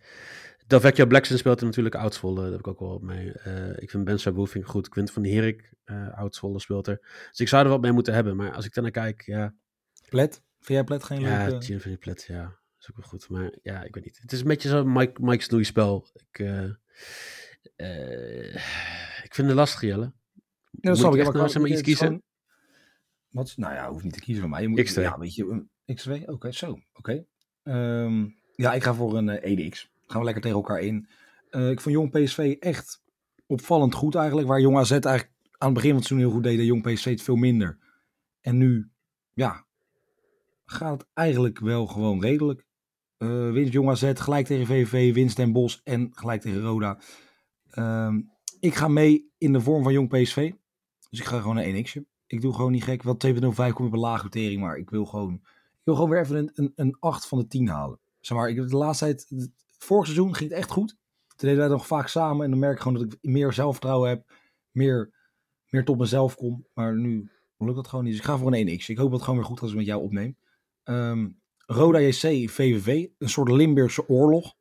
Delvecchio 0.66 1.06
Blackson 1.06 1.38
speelt 1.38 1.60
er 1.60 1.66
natuurlijk 1.66 1.94
Oudsvolle. 1.94 2.40
Daar 2.42 2.50
heb 2.50 2.58
ik 2.58 2.66
ook 2.66 2.80
wel 2.80 2.94
op 2.94 3.02
mee. 3.02 3.32
Eh, 3.32 3.82
ik 3.82 3.90
vind 3.90 4.04
Ben 4.04 4.18
ik 4.54 4.64
goed. 4.64 4.88
Quint 4.88 5.10
van 5.10 5.24
Herik, 5.24 5.72
uh, 5.84 6.18
Oudsvolle 6.18 6.60
speelt 6.60 6.86
er. 6.86 6.98
Dus 7.30 7.40
ik 7.40 7.48
zou 7.48 7.64
er 7.64 7.70
wat 7.70 7.80
mee 7.80 7.92
moeten 7.92 8.14
hebben. 8.14 8.36
Maar 8.36 8.52
als 8.52 8.64
ik 8.64 8.74
daarnaar 8.74 8.92
kijk, 8.92 9.22
ja... 9.22 9.54
Plet? 10.08 10.32
Vind 10.60 10.78
jij 10.78 10.84
Plet 10.84 11.04
geen 11.04 11.20
Ja, 11.20 11.46
leuke... 11.46 11.64
Gin 11.64 11.80
van 11.80 11.90
die 11.90 11.98
Plet, 12.00 12.24
ja. 12.28 12.42
Dat 12.42 12.54
is 12.78 12.90
ook 12.90 12.96
wel 12.96 13.06
goed. 13.08 13.28
Maar 13.28 13.52
ja, 13.62 13.82
ik 13.82 13.94
weet 13.94 14.04
niet. 14.04 14.18
Het 14.22 14.32
is 14.32 14.40
een 14.40 14.46
beetje 14.46 14.68
zo'n 14.68 14.92
Mike, 14.92 15.22
Mike 15.22 15.42
Snoei 15.42 15.64
spel. 15.64 16.06
Ik, 16.30 16.38
eh, 16.38 16.64
eh, 17.76 18.54
ik 19.24 19.34
vind 19.34 19.46
het 19.48 19.56
lastig, 19.56 19.80
Jelle. 19.80 20.12
Ja, 20.80 20.90
Moet 20.90 20.98
snap 20.98 21.12
ik 21.12 21.18
echt 21.20 21.28
maar 21.28 21.36
nou 21.36 21.48
zeg 21.48 21.60
maar 21.62 21.70
het 21.70 21.78
iets 21.78 21.88
kiezen? 21.88 22.06
gewoon- 22.06 22.22
Wat? 23.28 23.52
Nou 23.56 23.74
ja, 23.74 23.90
hoeft 23.90 24.04
niet 24.04 24.12
te 24.12 24.20
kiezen 24.20 24.42
van 24.42 24.50
mij. 24.50 24.62
Je 24.62 24.68
moet, 24.68 24.80
X2. 24.90 25.02
Ja, 25.02 25.18
weet 25.18 25.34
je, 25.34 25.44
een 25.44 25.70
X2? 26.00 26.26
Oké, 26.28 26.52
zo. 26.52 26.78
Oké. 26.92 27.24
Ehm, 27.62 28.26
ja, 28.54 28.72
ik 28.74 28.82
ga 28.82 28.94
voor 28.94 29.16
een 29.16 29.28
eh, 29.28 29.50
EDX. 29.52 29.90
Gaan 30.06 30.18
we 30.18 30.24
lekker 30.24 30.42
tegen 30.42 30.56
elkaar 30.56 30.80
in. 30.80 31.08
Eh, 31.50 31.70
ik 31.70 31.80
vond 31.80 31.94
Jong 31.94 32.10
PSV 32.10 32.56
echt 32.58 33.02
opvallend 33.46 33.94
goed 33.94 34.14
eigenlijk. 34.14 34.48
Waar 34.48 34.60
Jong 34.60 34.76
AZ 34.76 34.90
eigenlijk 34.90 35.30
aan 35.58 35.68
het 35.68 35.74
begin 35.74 35.90
van 35.90 35.98
het 35.98 36.06
seizoen 36.06 36.28
heel 36.28 36.36
goed 36.36 36.44
deed. 36.44 36.66
Jong 36.66 36.82
PSV 36.82 37.10
het 37.10 37.22
veel 37.22 37.36
minder. 37.36 37.78
En 38.40 38.56
nu, 38.56 38.90
ja, 39.32 39.66
gaat 40.64 41.00
het 41.00 41.08
eigenlijk 41.12 41.58
wel 41.58 41.86
gewoon 41.86 42.20
redelijk. 42.20 42.64
Eh 43.16 43.50
winst 43.50 43.72
Jong 43.72 43.88
AZ, 43.88 44.12
gelijk 44.14 44.46
tegen 44.46 44.66
VVV, 44.66 45.14
winst 45.14 45.36
Den 45.36 45.52
Bosch 45.52 45.80
en 45.84 46.10
gelijk 46.12 46.40
tegen 46.40 46.60
Roda. 46.60 46.98
Ehm, 47.70 48.20
ik 48.60 48.74
ga 48.74 48.88
mee 48.88 49.30
in 49.38 49.52
de 49.52 49.60
vorm 49.60 49.82
van 49.82 49.92
Jong 49.92 50.08
PSV. 50.08 50.52
Dus 51.10 51.20
ik 51.20 51.26
ga 51.26 51.40
gewoon 51.40 51.56
een 51.56 51.86
1x'je. 51.86 52.02
Ik 52.26 52.40
doe 52.40 52.54
gewoon 52.54 52.72
niet 52.72 52.84
gek. 52.84 53.02
Wel 53.02 53.16
2.05 53.16 53.72
kom 53.72 53.86
op 53.86 53.92
een 53.92 53.98
lage 53.98 54.24
notering, 54.24 54.60
maar 54.60 54.76
ik 54.76 54.90
wil 54.90 55.04
gewoon, 55.04 55.34
ik 55.34 55.84
wil 55.84 55.94
gewoon 55.94 56.10
weer 56.10 56.20
even 56.20 56.36
een, 56.36 56.50
een, 56.54 56.72
een 56.76 56.96
8 57.00 57.26
van 57.26 57.38
de 57.38 57.46
10 57.46 57.68
halen. 57.68 57.98
Zeg 58.20 58.36
maar, 58.36 58.48
ik 58.48 58.56
heb 58.56 58.68
de 58.68 58.76
laatste 58.76 59.04
tijd, 59.04 59.50
vorig 59.78 60.04
seizoen 60.04 60.34
ging 60.34 60.50
het 60.50 60.58
echt 60.58 60.70
goed. 60.70 60.88
Toen 61.26 61.48
deden 61.48 61.58
wij 61.58 61.68
nog 61.68 61.86
vaak 61.86 62.08
samen 62.08 62.44
en 62.44 62.50
dan 62.50 62.58
merk 62.58 62.74
ik 62.76 62.80
gewoon 62.82 62.98
dat 63.02 63.12
ik 63.12 63.18
meer 63.20 63.52
zelfvertrouwen 63.52 64.08
heb. 64.08 64.32
Meer, 64.70 65.14
meer 65.68 65.84
tot 65.84 65.98
mezelf 65.98 66.36
kom. 66.36 66.66
Maar 66.74 66.96
nu 66.96 67.30
lukt 67.58 67.74
dat 67.76 67.88
gewoon 67.88 68.04
niet. 68.04 68.12
Dus 68.12 68.22
ik 68.22 68.28
ga 68.28 68.38
voor 68.38 68.52
een 68.54 68.68
1x. 68.80 68.84
Ik 68.86 68.96
hoop 68.96 69.06
dat 69.10 69.12
het 69.12 69.22
gewoon 69.22 69.38
weer 69.38 69.48
goed 69.48 69.54
gaat 69.58 69.62
als 69.62 69.70
ik 69.72 69.76
met 69.76 69.86
jou 69.86 70.02
opneem. 70.02 70.36
Ehm, 70.82 71.28
Roda 71.66 71.98
JC, 72.00 72.50
VVV. 72.50 73.06
Een 73.18 73.28
soort 73.28 73.50
Limburgse 73.50 74.08
oorlog. 74.08 74.54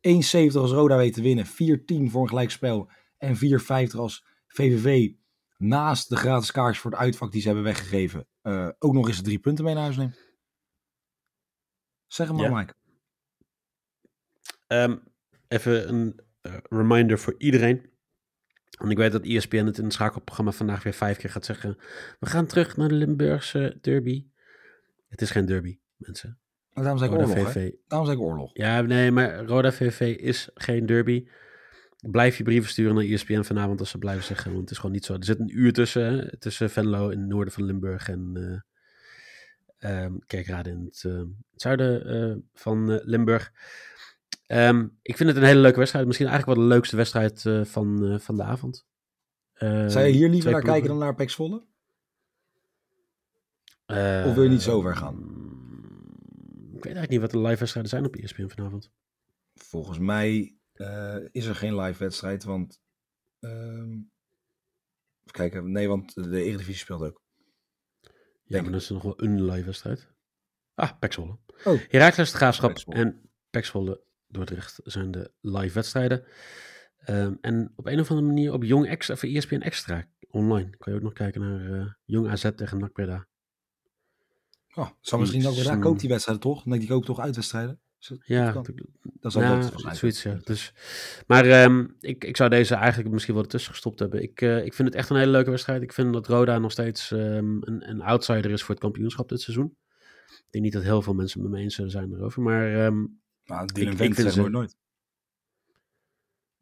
1,70 0.00 0.60
als 0.60 0.70
Roda 0.72 0.96
weet 0.96 1.12
te 1.14 1.22
winnen. 1.22 1.46
4,10 1.46 2.10
voor 2.10 2.22
een 2.22 2.28
gelijkspel. 2.28 2.90
En 3.18 3.36
4,50 3.36 3.98
als 3.98 4.24
VVV 4.46 5.10
naast 5.56 6.08
de 6.08 6.16
gratis 6.16 6.50
kaartjes 6.50 6.78
voor 6.82 6.90
het 6.90 7.00
uitvak 7.00 7.32
die 7.32 7.40
ze 7.40 7.46
hebben 7.46 7.64
weggegeven. 7.64 8.26
eh, 8.42 8.68
ook 8.78 8.92
nog 8.92 9.08
eens 9.08 9.16
de 9.16 9.22
drie 9.22 9.38
punten 9.38 9.64
mee 9.64 9.74
naar 9.74 9.82
huis 9.82 9.96
neemt. 9.96 10.18
Zeg 12.06 12.26
hem 12.26 12.36
maar, 12.36 12.50
Ja. 12.50 12.56
Mike. 12.58 12.74
Ehm, 14.70 14.96
even 15.48 15.88
een 15.88 16.20
eh, 16.40 16.54
reminder 16.68 17.18
voor 17.18 17.34
iedereen. 17.38 17.90
Want 18.78 18.90
ik 18.90 18.98
weet 18.98 19.12
dat 19.12 19.24
ESPN 19.24 19.64
het 19.64 19.78
in 19.78 19.84
het 19.84 19.92
schakelprogramma 19.92 20.52
vandaag 20.52 20.82
weer 20.82 20.92
vijf 20.92 21.18
keer 21.18 21.30
gaat 21.30 21.44
zeggen. 21.44 21.76
We 22.20 22.26
gaan 22.26 22.46
terug 22.46 22.76
naar 22.76 22.88
de 22.88 22.94
Limburgse 22.94 23.78
derby. 23.80 24.26
Het 25.08 25.20
is 25.20 25.30
geen 25.30 25.46
derby, 25.46 25.78
mensen. 25.96 26.38
Maar 26.72 26.84
daarom 26.84 26.98
zei 26.98 27.12
ik 27.12 27.18
Roda 27.18 27.30
oorlog? 27.30 27.52
VV. 27.52 27.72
Daarom 27.86 28.08
zei 28.08 28.20
ik 28.20 28.26
oorlog. 28.26 28.50
Ja, 28.52 28.80
nee, 28.80 29.10
maar 29.10 29.44
Roda 29.44 29.72
VV 29.72 30.16
is 30.16 30.50
geen 30.54 30.86
derby. 30.86 31.26
Blijf 32.10 32.36
je 32.36 32.42
brieven 32.42 32.70
sturen 32.70 32.94
naar 32.94 33.04
ESPN 33.04 33.42
vanavond 33.42 33.80
als 33.80 33.90
ze 33.90 33.98
blijven 33.98 34.24
zeggen. 34.24 34.50
Want 34.50 34.62
het 34.62 34.70
is 34.70 34.76
gewoon 34.76 34.92
niet 34.92 35.04
zo. 35.04 35.14
Er 35.14 35.24
zit 35.24 35.38
een 35.38 35.58
uur 35.58 35.72
tussen. 35.72 36.38
Tussen 36.38 36.70
Venlo 36.70 37.08
in 37.08 37.18
het 37.18 37.28
noorden 37.28 37.52
van 37.52 37.64
Limburg 37.64 38.08
en 38.08 38.64
ehm, 39.78 40.12
Kerkrade 40.26 40.70
in 40.70 40.84
het, 40.84 41.04
eh, 41.04 41.18
het 41.52 41.60
zuiden 41.62 42.48
van 42.54 43.00
Limburg. 43.04 43.52
Ehm, 44.50 44.86
ik 45.02 45.16
vind 45.16 45.28
het 45.28 45.38
een 45.38 45.44
hele 45.44 45.60
leuke 45.60 45.78
wedstrijd. 45.78 46.06
Misschien 46.06 46.26
eigenlijk 46.28 46.58
wel 46.58 46.68
de 46.68 46.74
leukste 46.74 46.96
wedstrijd 46.96 47.46
eh, 47.46 47.64
van, 47.64 48.04
eh, 48.06 48.18
van 48.18 48.36
de 48.36 48.42
avond. 48.42 48.86
Eh, 49.52 49.86
Zou 49.88 50.04
je 50.04 50.12
hier 50.12 50.28
liever 50.28 50.50
naar 50.50 50.62
kijken 50.62 50.88
dan 50.88 50.98
naar 50.98 51.14
Pex 51.14 51.34
Volle? 51.34 51.66
Eh, 53.86 54.24
Of 54.26 54.34
wil 54.34 54.42
je 54.42 54.48
niet 54.48 54.62
zo 54.62 54.80
ver 54.80 54.96
gaan? 54.96 55.16
Ik 56.72 56.84
weet 56.86 56.96
eigenlijk 56.96 57.10
niet 57.10 57.20
wat 57.20 57.30
de 57.30 57.38
live 57.48 57.58
wedstrijden 57.58 57.90
zijn 57.90 58.04
op 58.04 58.16
ESPN 58.16 58.48
vanavond. 58.48 58.90
Volgens 59.54 59.98
mij 59.98 60.56
eh, 60.72 61.16
is 61.30 61.46
er 61.46 61.54
geen 61.54 61.76
live 61.80 61.98
wedstrijd, 61.98 62.44
want... 62.44 62.80
ehm, 63.40 63.90
even 65.20 65.32
kijken, 65.32 65.72
nee, 65.72 65.88
want 65.88 66.14
de 66.14 66.42
Eredivisie 66.42 66.74
speelt 66.74 67.02
ook. 67.02 67.22
Ja, 68.44 68.62
maar 68.62 68.72
dat 68.72 68.80
is 68.80 68.88
nog 68.88 69.02
wel 69.02 69.22
een 69.22 69.44
live 69.44 69.64
wedstrijd. 69.64 70.08
Ah, 70.74 70.98
Pexwolle. 70.98 71.38
Oh. 71.64 71.80
Heracles 71.88 72.30
de 72.30 72.36
Graafschap 72.36 72.78
en 72.88 73.30
Pexwolle 73.50 74.08
Dordrecht 74.30 74.80
zijn 74.84 75.10
de 75.10 75.30
live 75.40 75.74
wedstrijden. 75.74 76.24
Ehm, 76.98 77.34
en 77.40 77.72
op 77.76 77.86
een 77.86 78.00
of 78.00 78.10
andere 78.10 78.28
manier 78.28 78.52
op 78.52 78.64
Jong 78.64 78.86
Extra, 78.86 79.14
of 79.14 79.22
ESPN 79.22 79.60
Extra 79.60 80.06
online. 80.30 80.70
Kan 80.76 80.92
je 80.92 80.98
ook 80.98 81.04
nog 81.04 81.12
kijken 81.12 81.40
naar 81.40 81.80
eh, 81.80 81.86
Jong 82.04 82.28
AZ 82.28 82.50
tegen 82.56 82.78
NAC 82.78 82.92
Breda. 82.92 83.26
Oh, 84.74 84.88
zou 85.00 85.20
misschien 85.20 85.46
ook 85.46 85.80
koopt 85.80 86.00
die 86.00 86.08
wedstrijden 86.08 86.42
toch? 86.42 86.66
Nee, 86.66 86.78
die 86.78 86.88
koopt 86.88 87.06
toch 87.06 87.20
uitwedstrijden? 87.20 87.80
Is 87.98 88.12
Ja, 88.24 88.52
dat, 88.52 88.70
dat 89.02 89.32
ja, 89.32 89.40
dat 89.40 89.60
waarschijnlijk 89.60 89.96
zoiets, 89.96 90.22
ja. 90.22 90.38
Dus, 90.44 90.72
maar 91.26 91.44
ehm, 91.44 91.86
ik, 92.00 92.24
ik 92.24 92.36
zou 92.36 92.50
deze 92.50 92.74
eigenlijk 92.74 93.12
misschien 93.12 93.34
wel 93.34 93.42
ertussen 93.42 93.72
gestopt 93.72 93.98
hebben. 93.98 94.22
Ik, 94.22 94.40
eh, 94.40 94.64
ik 94.64 94.74
vind 94.74 94.88
het 94.88 94.96
echt 94.96 95.10
een 95.10 95.16
hele 95.16 95.30
leuke 95.30 95.50
wedstrijd. 95.50 95.82
Ik 95.82 95.92
vind 95.92 96.12
dat 96.12 96.26
Roda 96.26 96.58
nog 96.58 96.72
steeds 96.72 97.12
ehm, 97.12 97.58
een, 97.60 97.88
een 97.88 98.00
outsider 98.00 98.50
is 98.50 98.62
voor 98.62 98.74
het 98.74 98.84
kampioenschap 98.84 99.28
dit 99.28 99.40
seizoen. 99.40 99.76
Ik 100.26 100.46
denk 100.50 100.64
niet 100.64 100.72
dat 100.72 100.82
heel 100.82 101.02
veel 101.02 101.14
mensen 101.14 101.40
het 101.40 101.48
met 101.48 101.58
me 101.58 101.64
eens 101.64 101.74
zullen 101.74 101.90
zijn 101.90 102.12
erover. 102.12 102.42
Maar 102.42 102.92
Nou, 103.50 103.62
Ik- 103.62 103.74
Dylan 103.74 103.92
ik 103.92 103.98
Vent 103.98 104.14
vind 104.14 104.16
zegt 104.26 104.32
ze- 104.34 104.40
nooit 104.40 104.52
nooit. 104.52 104.76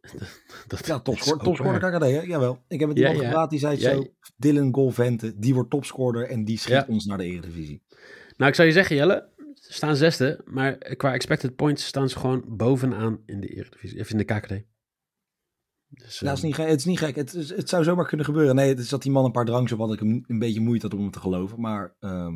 dat, 0.68 0.86
Ja, 0.86 0.94
is 0.96 1.02
topscorer, 1.02 1.34
ook 1.38 1.42
topscorer. 1.44 1.78
KKD, 1.80 2.02
hè? 2.02 2.20
Jawel. 2.20 2.64
Ik 2.68 2.80
heb 2.80 2.88
het 2.88 2.98
Ja, 2.98 3.04
iemand 3.04 3.22
ja. 3.22 3.28
gevraagd, 3.28 3.50
die 3.50 3.58
zei 3.58 3.78
Ja, 3.80 3.90
zo. 3.94 4.04
Dylan 4.36 4.74
Golvente, 4.74 5.38
die 5.38 5.54
wordt 5.54 5.70
topscorer 5.70 6.28
en 6.28 6.44
die 6.44 6.58
schiet 6.58 6.72
Ja. 6.72 6.84
ons 6.88 7.04
naar 7.04 7.18
de 7.18 7.24
Eredivisie. 7.24 7.82
Nou, 8.36 8.50
ik 8.50 8.54
zou 8.56 8.68
je 8.68 8.74
zeggen, 8.74 8.96
Jelle. 8.96 9.32
Ze 9.54 9.72
staan 9.72 9.96
zesde, 9.96 10.40
maar 10.44 10.78
qua 10.78 11.12
expected 11.14 11.56
points 11.56 11.84
staan 11.86 12.08
ze 12.08 12.18
gewoon 12.18 12.44
bovenaan 12.56 13.22
in 13.26 13.40
de 13.40 13.46
Eredivisie, 13.48 14.00
of 14.00 14.10
in 14.10 14.16
de 14.18 14.24
KKD. 14.24 14.48
Dus, 14.48 16.20
Nou, 16.20 16.34
het, 16.36 16.44
is 16.44 16.50
ehm, 16.50 16.60
niet, 16.62 16.70
het 16.70 16.78
is 16.78 16.84
niet 16.84 16.98
gek. 16.98 17.16
Het, 17.16 17.34
is- 17.34 17.50
het 17.50 17.68
zou 17.68 17.84
zomaar 17.84 18.06
kunnen 18.06 18.26
gebeuren. 18.26 18.54
Nee, 18.54 18.68
het 18.68 18.78
is 18.78 18.88
dat 18.88 19.02
die 19.02 19.12
man 19.12 19.24
een 19.24 19.30
paar 19.32 19.44
drangs 19.44 19.72
op 19.72 19.78
had 19.78 19.92
ik 19.92 19.98
hem 19.98 20.24
een 20.26 20.38
beetje 20.38 20.60
moeite 20.60 20.86
had 20.86 20.94
om 20.94 21.00
hem 21.02 21.10
te 21.10 21.20
geloven. 21.20 21.60
Maar 21.60 21.96
ehm, 22.00 22.34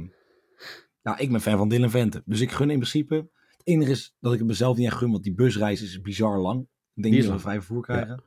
ja, 1.03 1.19
ik 1.19 1.31
ben 1.31 1.41
fan 1.41 1.59
van 1.59 1.69
Dylan 1.69 1.91
Vente. 1.91 2.23
Dus 2.25 2.41
ik 2.41 2.51
gun 2.51 2.71
in 2.71 2.79
principe. 2.79 3.31
Het 3.65 3.75
enige 3.75 3.91
is 3.91 4.15
dat 4.21 4.33
ik 4.33 4.39
het 4.39 4.49
mezelf 4.49 4.77
niet 4.77 4.87
echt 4.87 4.97
gun, 4.97 5.11
want 5.11 5.23
die 5.23 5.35
busreis 5.35 5.83
is 5.83 6.01
bizar 6.01 6.39
lang. 6.39 6.61
Ik 6.95 7.03
denk 7.03 7.15
niet 7.15 7.25
dat 7.25 7.33
we 7.33 7.39
vrij 7.41 7.55
vervoer 7.55 7.83
krijgen. 7.83 8.23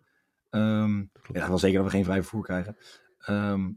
Ehm, 0.50 1.06
klopt. 1.22 1.40
ja, 1.40 1.48
wel 1.48 1.58
zeker 1.58 1.78
dat 1.78 1.86
we 1.86 1.92
geen 1.92 2.04
vrij 2.04 2.22
vervoer 2.22 2.44
krijgen. 2.44 2.78
Ehm, 3.18 3.72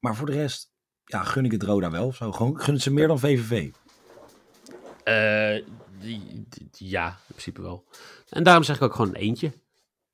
maar 0.00 0.16
voor 0.16 0.26
de 0.26 0.32
rest, 0.32 0.72
ja, 1.04 1.22
gun 1.22 1.44
ik 1.44 1.52
het 1.52 1.62
Roda 1.62 1.90
wel 1.90 2.06
of 2.06 2.16
zo. 2.16 2.32
Gewoon, 2.32 2.60
gun 2.60 2.74
het 2.74 2.82
ze 2.82 2.92
meer 2.92 3.06
dan 3.08 3.18
VVV. 3.18 3.70
eh, 5.04 5.66
die- 6.00 6.46
die- 6.48 6.68
ja, 6.88 7.08
in 7.08 7.14
principe 7.28 7.62
wel. 7.62 7.84
En 8.28 8.42
daarom 8.42 8.62
zeg 8.64 8.76
ik 8.76 8.82
ook 8.82 8.94
gewoon 8.94 9.08
een 9.10 9.20
eentje. 9.20 9.52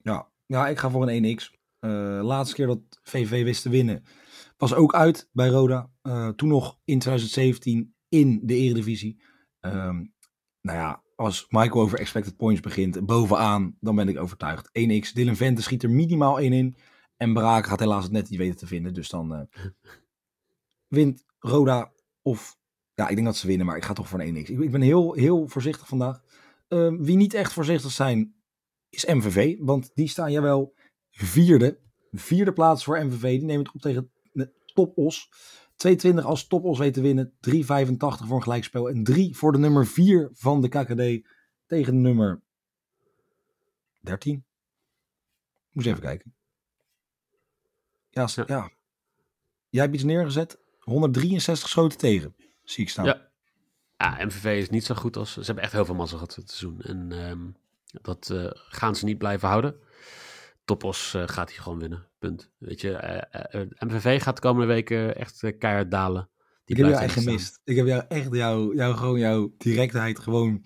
Ja, 0.02 0.28
ja 0.46 0.68
ik 0.68 0.78
ga 0.78 0.90
voor 0.90 1.08
een 1.08 1.14
1x. 1.24 1.54
Eh 1.78 2.20
laatste 2.22 2.54
keer 2.54 2.66
dat 2.66 2.78
VVV 3.02 3.44
wist 3.44 3.62
te 3.62 3.68
winnen 3.68 4.04
was 4.56 4.74
ook 4.74 4.94
uit 4.94 5.28
bij 5.32 5.48
Roda. 5.48 5.90
Eh, 6.02 6.28
toen 6.28 6.48
nog 6.48 6.78
in 6.84 6.98
2017 6.98 7.94
in 8.08 8.40
de 8.42 8.54
Eredivisie. 8.54 9.22
Ehm, 9.60 10.04
nou 10.66 10.78
ja, 10.78 11.02
als 11.14 11.46
Michael 11.48 11.80
over 11.80 11.98
expected 11.98 12.36
points 12.36 12.60
begint 12.60 13.06
bovenaan, 13.06 13.76
dan 13.80 13.94
ben 13.94 14.08
ik 14.08 14.18
overtuigd. 14.18 14.68
1x, 14.68 15.12
Dylan 15.12 15.36
Vente 15.36 15.62
schiet 15.62 15.82
er 15.82 15.90
minimaal 15.90 16.40
1 16.40 16.52
in. 16.52 16.76
En 17.16 17.32
Braak 17.32 17.66
gaat 17.66 17.80
helaas 17.80 18.02
het 18.02 18.12
net 18.12 18.30
niet 18.30 18.38
weten 18.38 18.56
te 18.56 18.66
vinden. 18.66 18.94
Dus 18.94 19.08
dan 19.08 19.34
eh, 19.34 19.62
wint 20.88 21.24
Roda 21.38 21.92
of... 22.22 22.56
Ja, 22.94 23.08
ik 23.08 23.14
denk 23.14 23.26
dat 23.26 23.36
ze 23.36 23.46
winnen, 23.46 23.66
maar 23.66 23.76
ik 23.76 23.84
ga 23.84 23.92
toch 23.92 24.08
voor 24.08 24.20
een 24.20 24.46
1x. 24.46 24.48
Ik, 24.48 24.70
ben 24.70 24.80
heel, 24.80 25.12
heel 25.12 25.48
voorzichtig 25.48 25.88
vandaag. 25.88 26.22
Ehm, 26.68 26.96
wie 26.96 27.16
niet 27.16 27.34
echt 27.34 27.52
voorzichtig 27.52 27.90
zijn, 27.90 28.34
is 28.88 29.04
MVV. 29.04 29.56
Want 29.58 29.90
die 29.94 30.08
staan 30.08 30.32
jawel 30.32 30.74
vierde. 31.10 31.78
Vierde 32.10 32.52
plaats 32.52 32.84
voor 32.84 33.04
MVV. 33.04 33.38
Die 33.38 33.44
nemen 33.44 33.64
het 33.64 33.74
op 33.74 33.80
tegen 33.80 34.10
de 34.32 34.52
Topos. 34.74 35.30
2,20 35.76 36.14
als 36.14 36.46
Topos 36.46 36.78
weet 36.78 36.94
te 36.94 37.00
winnen. 37.00 37.32
3,85 37.50 37.58
voor 37.98 38.36
een 38.36 38.42
gelijkspel. 38.42 38.88
En 38.88 39.04
3 39.04 39.36
voor 39.36 39.52
de 39.52 39.58
nummer 39.58 39.86
4 39.86 40.30
van 40.32 40.60
de 40.60 40.68
KKD 40.68 41.28
tegen 41.66 41.92
de 41.92 42.00
nummer 42.00 42.42
13. 44.00 44.44
Moet 45.70 45.84
eens 45.84 45.94
even 45.94 46.08
kijken. 46.08 46.34
Ja, 48.10 48.28
Ja. 48.34 48.44
ja. 48.46 48.70
Jij 49.68 49.82
hebt 49.82 49.94
iets 49.94 50.04
neergezet. 50.04 50.58
163 50.78 51.68
schoten 51.68 51.98
tegen. 51.98 52.34
Zie 52.62 52.84
ik 52.84 52.90
staan. 52.90 53.04
Ja. 53.04 53.30
Ja, 53.96 54.24
MVV 54.24 54.44
is 54.44 54.70
niet 54.70 54.84
zo 54.84 54.94
goed 54.94 55.16
als... 55.16 55.32
Ze 55.32 55.40
hebben 55.40 55.64
echt 55.64 55.72
heel 55.72 55.84
veel 55.84 55.94
mazzel 55.94 56.18
gehad 56.18 56.34
dit 56.34 56.50
seizoen. 56.50 56.80
En 56.80 57.12
ehm, 57.12 57.50
dat 58.02 58.30
eh, 58.30 58.50
gaan 58.52 58.96
ze 58.96 59.04
niet 59.04 59.18
blijven 59.18 59.48
houden. 59.48 59.80
Topos 60.66 61.14
eh, 61.14 61.22
gaat 61.26 61.50
hier 61.50 61.60
gewoon 61.60 61.78
winnen. 61.78 62.06
Punt. 62.18 62.50
Weet 62.58 62.80
je, 62.80 62.92
eh, 62.92 63.60
eh, 63.60 63.68
MVV 63.78 64.22
gaat 64.22 64.34
de 64.34 64.40
komende 64.40 64.66
weken 64.66 65.16
echt 65.16 65.40
keihard 65.58 65.90
dalen. 65.90 66.30
Die 66.64 66.76
ik 66.76 66.82
heb 66.82 66.92
jou 66.92 67.02
echt 67.02 67.12
staan. 67.12 67.24
gemist. 67.24 67.60
Ik 67.64 67.76
heb 67.76 67.86
jou 67.86 68.04
echt, 68.08 68.34
jou, 68.34 68.76
jou, 68.76 68.96
gewoon 68.96 69.18
jouw 69.18 69.54
directheid. 69.58 70.18
Gewoon 70.18 70.64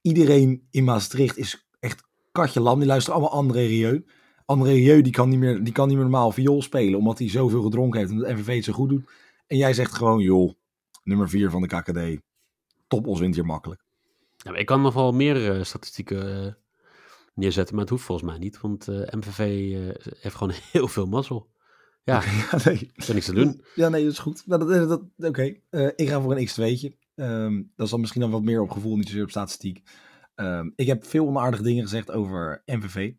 iedereen 0.00 0.66
in 0.70 0.84
Maastricht 0.84 1.36
is 1.36 1.68
echt 1.80 2.02
katje 2.32 2.60
lam. 2.60 2.78
Die 2.78 2.88
luisteren 2.88 3.20
allemaal 3.20 3.38
André 3.38 3.66
Rieu. 3.66 4.04
André 4.44 4.72
Rieu 4.72 5.02
die 5.02 5.12
kan, 5.12 5.28
niet 5.28 5.38
meer, 5.38 5.64
die 5.64 5.72
kan 5.72 5.86
niet 5.86 5.96
meer 5.96 6.06
normaal 6.06 6.32
viool 6.32 6.62
spelen. 6.62 6.98
Omdat 6.98 7.18
hij 7.18 7.30
zoveel 7.30 7.62
gedronken 7.62 7.98
heeft. 8.00 8.10
En 8.10 8.18
dat 8.18 8.32
MVV 8.32 8.54
het 8.54 8.64
zo 8.64 8.72
goed 8.72 8.88
doet. 8.88 9.10
En 9.46 9.56
jij 9.56 9.72
zegt 9.72 9.94
gewoon, 9.94 10.20
joh, 10.20 10.52
nummer 11.02 11.28
4 11.28 11.50
van 11.50 11.62
de 11.62 11.68
KKD. 11.68 12.22
Top 12.88 13.06
ons 13.06 13.20
wint 13.20 13.34
hier 13.34 13.46
makkelijk. 13.46 13.84
Ja, 14.36 14.54
ik 14.54 14.66
kan 14.66 14.82
nog 14.82 14.94
wel 14.94 15.12
meer 15.12 15.64
statistieken 15.64 16.56
neerzetten, 17.34 17.74
maar 17.74 17.82
het 17.84 17.92
hoeft 17.92 18.04
volgens 18.04 18.28
mij 18.30 18.38
niet. 18.38 18.60
Want 18.60 18.88
eh, 18.88 18.96
MVV 19.10 19.38
eh, 19.38 20.12
heeft 20.20 20.34
gewoon 20.34 20.54
heel 20.72 20.88
veel 20.88 21.06
mazzel. 21.06 21.52
Ja, 22.02 22.22
ja, 22.50 22.58
nee. 22.64 22.78
er 22.78 22.90
is 22.94 23.08
niks 23.08 23.26
te 23.26 23.34
doen. 23.34 23.64
Ja, 23.74 23.88
nee, 23.88 24.02
dat 24.04 24.12
is 24.12 24.18
goed. 24.18 24.46
Nou, 24.46 24.66
dat, 24.68 24.88
dat, 24.88 25.28
Oké, 25.28 25.56
Eh, 25.70 25.88
ik 25.96 26.08
ga 26.08 26.20
voor 26.20 26.36
een 26.36 26.48
x2'tje. 26.48 27.02
Ehm, 27.14 27.62
dat 27.76 27.84
is 27.86 27.90
dan 27.90 28.00
misschien 28.00 28.20
dan 28.20 28.30
wat 28.30 28.42
meer 28.42 28.60
op 28.60 28.70
gevoel, 28.70 28.96
niet 28.96 29.06
zozeer 29.08 29.22
op 29.22 29.30
statistiek. 29.30 29.82
Ehm, 30.34 30.70
ik 30.76 30.86
heb 30.86 31.04
veel 31.06 31.26
onaardige 31.26 31.62
dingen 31.62 31.82
gezegd 31.82 32.10
over 32.10 32.62
MVV. 32.66 33.12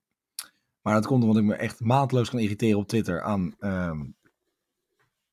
Maar 0.82 0.94
dat 0.94 1.06
komt 1.06 1.24
omdat 1.24 1.38
ik 1.42 1.48
me 1.48 1.56
echt 1.56 1.80
maatloos 1.80 2.30
kan 2.30 2.40
irriteren 2.40 2.80
op 2.80 2.88
Twitter 2.88 3.22
aan, 3.22 3.56
ehm, 3.60 4.04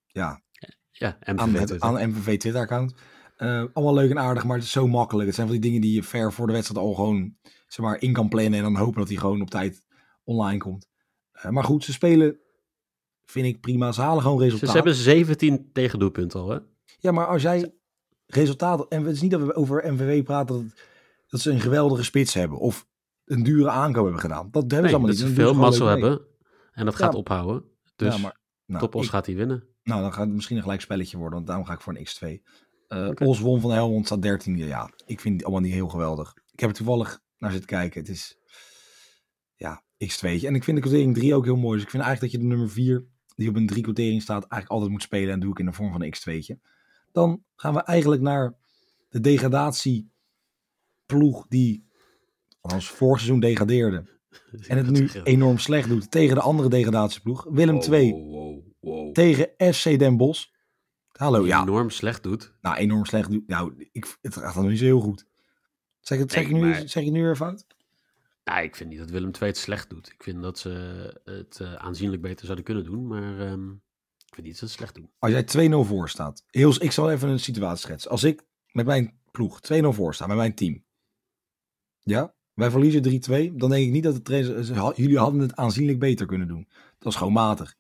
ja, 0.07 0.42
Ja, 0.90 1.16
MVV. 1.21 1.38
aan, 1.38 1.55
het, 1.55 1.81
aan 1.81 2.09
MVV 2.09 2.38
Twitter-account. 2.38 2.95
Eh, 3.37 3.64
allemaal 3.73 3.95
leuk 3.95 4.11
en 4.11 4.18
aardig, 4.18 4.45
maar 4.45 4.57
het 4.57 4.64
is 4.64 4.73
zo 4.73 4.88
makkelijk. 4.88 5.27
Het 5.27 5.35
zijn 5.35 5.47
van 5.47 5.57
die 5.57 5.64
dingen 5.66 5.81
die 5.81 5.95
je 5.95 6.03
ver 6.03 6.33
voor 6.33 6.47
de 6.47 6.53
wedstrijd 6.53 6.85
al 6.87 6.95
gewoon 6.95 7.35
zeg 7.66 7.85
maar, 7.87 8.01
in 8.01 8.12
kan 8.12 8.29
plannen. 8.29 8.55
En 8.55 8.62
dan 8.62 8.77
hopen 8.77 8.99
dat 9.01 9.09
hij 9.09 9.16
gewoon 9.16 9.40
op 9.40 9.51
tijd 9.51 9.87
online 10.25 10.59
komt. 10.59 10.88
Eh, 11.33 11.51
maar 11.51 11.64
goed, 11.64 11.85
ze 11.85 11.92
spelen, 11.92 12.37
vind 13.25 13.47
ik 13.47 13.61
prima. 13.61 13.92
Ze 13.92 14.01
halen 14.01 14.23
gewoon 14.23 14.38
Ze, 14.38 14.45
resultaat. 14.45 14.68
ze 14.68 14.75
hebben 14.77 14.95
17 14.95 15.71
tegendoelpunten 15.73 16.40
al, 16.40 16.49
hè? 16.51 16.59
Ja, 16.99 17.12
maar 17.12 17.27
als 17.27 17.42
jij 17.42 17.75
resultaten. 18.27 18.87
En 18.88 19.05
het 19.05 19.14
is 19.14 19.23
niet 19.23 19.31
dat 19.31 19.40
we 19.42 19.55
over 19.55 19.92
MVV 19.92 20.23
praten 20.23 20.55
dat, 20.57 20.64
dat 21.29 21.40
ze 21.40 21.51
een 21.51 21.61
geweldige 21.61 22.03
spits 22.05 22.35
hebben. 22.35 22.59
Of 22.59 22.87
een 23.25 23.42
dure 23.42 23.68
aankoop 23.71 24.03
hebben 24.03 24.21
gedaan. 24.21 24.49
Dat 24.51 24.62
hebben 24.62 24.81
Nee, 24.81 24.88
ze 24.88 24.95
allemaal 24.97 25.01
dat 25.14 25.18
niet. 25.18 25.29
ze 25.29 25.35
Dan 25.35 25.45
doen 25.45 25.55
veel 25.55 25.62
mazzel 25.62 25.87
hebben. 25.87 26.21
En 26.73 26.85
dat 26.85 26.99
Ja, 26.99 27.05
gaat 27.05 27.14
ophouden. 27.14 27.64
Dus 27.97 28.14
ja, 28.14 28.21
maar, 28.21 28.38
nou, 28.66 28.81
Topos 28.81 29.05
ik- 29.05 29.11
gaat 29.11 29.27
hij 29.27 29.35
winnen. 29.35 29.64
nou, 29.83 30.03
dan 30.03 30.12
gaat 30.12 30.25
het 30.27 30.35
misschien 30.35 30.57
een 30.57 30.62
gelijk 30.62 30.81
spelletje 30.81 31.16
worden. 31.16 31.35
Want 31.35 31.47
daarom 31.47 31.66
ga 31.66 31.73
ik 31.73 31.81
voor 31.81 31.97
een 31.97 32.07
X2. 32.07 32.42
Eh 32.92 33.09
Oké. 33.09 33.24
Os 33.24 33.40
won 33.40 33.61
van 33.61 33.70
Helmond 33.70 34.07
staat 34.07 34.22
13. 34.22 34.57
Ja, 34.57 34.90
ik 35.07 35.20
vind 35.20 35.35
het 35.35 35.44
allemaal 35.44 35.62
niet 35.62 35.72
heel 35.72 35.88
geweldig. 35.88 36.35
Ik 36.52 36.61
heb 36.61 36.70
er 36.70 36.76
toevallig 36.76 37.20
naar 37.38 37.50
zitten 37.50 37.68
kijken. 37.68 38.00
Het 38.00 38.09
is 38.09 38.38
ja, 39.55 39.85
X2'tje. 40.05 40.46
En 40.46 40.55
ik 40.55 40.64
vind 40.64 40.76
de 40.76 40.83
quotering 40.83 41.14
3 41.14 41.35
ook 41.35 41.44
heel 41.44 41.57
mooi. 41.57 41.74
Dus 41.74 41.85
ik 41.85 41.90
vind 41.90 42.02
eigenlijk 42.02 42.33
dat 42.33 42.42
je 42.42 42.48
de 42.48 42.55
nummer 42.55 42.70
4, 42.70 43.07
die 43.37 43.48
op 43.48 43.57
een 43.57 43.66
3 43.66 43.83
quotering 43.83 44.22
staat, 44.22 44.40
eigenlijk 44.40 44.70
altijd 44.70 44.90
moet 44.90 45.02
spelen. 45.02 45.35
En 45.35 45.40
doe 45.40 45.50
ik 45.50 45.59
in 45.59 45.66
de 45.66 45.72
vorm 45.72 45.92
van 45.92 46.02
een 46.02 46.14
X2'tje. 46.14 46.55
Dan 47.12 47.44
gaan 47.57 47.74
we 47.74 47.83
eigenlijk 47.83 48.22
naar 48.22 48.55
de 49.09 49.20
degradatieploeg 49.20 51.46
die 51.48 51.87
als 52.61 52.88
vorig 52.88 53.18
seizoen 53.18 53.40
degradeerde. 53.40 54.05
En 54.68 54.76
het 54.76 54.90
nu 54.90 55.09
enorm 55.24 55.59
slecht 55.59 55.88
doet 55.88 56.11
tegen 56.11 56.35
de 56.35 56.40
andere 56.40 56.68
degradatieploeg. 56.68 57.46
Willem 57.50 57.74
Wow, 57.74 57.83
2 57.83 58.12
wow, 58.12 58.33
wow, 58.33 58.64
wow. 58.81 59.12
tegen 59.12 59.50
FC 59.74 59.98
Den 59.98 60.16
Bosch. 60.16 60.52
Hallo, 61.12 61.46
ja. 61.46 61.62
enorm 61.62 61.90
slecht 61.90 62.22
doet. 62.22 62.53
Nou, 62.61 62.77
enorm 62.77 63.05
slecht. 63.05 63.31
doet. 63.31 63.46
Nou, 63.48 63.88
ik, 63.92 64.16
het 64.22 64.37
gaat 64.37 64.55
nog 64.55 64.68
niet 64.68 64.79
zo 64.79 64.85
heel 64.85 65.01
goed. 65.01 65.27
Zeg, 66.01 66.18
het, 66.18 66.33
zeg, 66.33 66.42
Nee, 66.42 66.55
ik 66.55 66.61
nu, 66.62 66.68
maar- 66.68 66.88
zeg 66.88 67.05
ik 67.05 67.11
nu 67.11 67.22
weer 67.22 67.37
fout? 67.37 67.66
Nou, 68.44 68.62
ik 68.62 68.77
vind 68.77 68.90
niet 68.90 68.98
dat 68.98 69.11
Willem 69.11 69.31
II 69.40 69.44
het 69.51 69.57
slecht 69.57 69.90
doet. 69.90 70.09
Ik 70.12 70.22
vind 70.22 70.42
dat 70.42 70.59
ze 70.59 70.68
het 71.25 71.61
eh, 71.61 71.75
aanzienlijk 71.75 72.22
beter 72.22 72.44
zouden 72.44 72.64
kunnen 72.64 72.85
doen. 72.85 73.07
Maar 73.07 73.40
ehm, 73.40 73.70
ik 74.27 74.35
vind 74.35 74.46
niet 74.46 74.46
dat 74.46 74.57
ze 74.59 74.64
het 74.64 74.75
slecht 74.75 74.94
doen. 74.94 75.11
Als 75.18 75.31
jij 75.31 75.68
2-0 75.70 75.87
voor 75.87 76.09
staat. 76.09 76.44
Heel, 76.51 76.75
ik 76.83 76.92
zal 76.92 77.11
even 77.11 77.29
een 77.29 77.40
situatie 77.40 77.85
schetsen. 77.85 78.11
Als 78.11 78.25
ik 78.25 78.42
met 78.72 78.87
mijn 78.87 79.18
ploeg 79.31 79.61
2-0 79.72 79.88
voor 79.88 80.14
sta, 80.14 80.27
met 80.27 80.37
mijn 80.37 80.55
team. 80.55 80.85
Ja, 81.98 82.35
wij 82.55 82.70
verliezen 82.70 83.03
3-2. 83.03 83.53
Dan 83.57 83.70
denk 83.70 83.87
ik 83.87 83.90
niet 83.92 84.03
dat 84.03 84.14
de 84.14 84.22
trainer... 84.22 84.94
Jullie 85.01 85.18
hadden 85.18 85.40
het 85.40 85.57
aanzienlijk 85.57 85.98
beter 85.98 86.27
kunnen 86.27 86.48
doen. 86.48 86.68
Dat 86.98 87.12
is 87.12 87.18
gewoon 87.18 87.33
matig. 87.33 87.77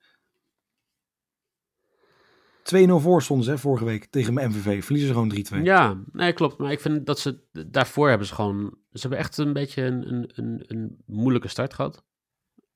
2-0 2.62 2.90
voor 2.92 3.22
stonden 3.22 3.44
ze 3.44 3.50
hè, 3.50 3.58
vorige 3.58 3.84
week 3.84 4.04
tegen 4.04 4.34
mijn 4.34 4.50
MVV. 4.50 4.84
Verliezen 4.84 5.08
ze 5.08 5.14
gewoon 5.14 5.60
3-2. 5.60 5.64
Ja, 5.64 6.02
nee, 6.12 6.32
klopt. 6.32 6.58
Maar 6.58 6.72
ik 6.72 6.80
vind 6.80 7.06
dat 7.06 7.18
ze 7.18 7.38
daarvoor 7.66 8.08
hebben 8.08 8.26
ze 8.26 8.34
gewoon. 8.34 8.78
Ze 8.92 9.00
hebben 9.00 9.18
echt 9.18 9.38
een 9.38 9.52
beetje 9.52 9.82
een, 9.82 10.08
een, 10.08 10.30
een, 10.34 10.64
een 10.66 11.02
moeilijke 11.06 11.48
start 11.48 11.74
gehad. 11.74 12.04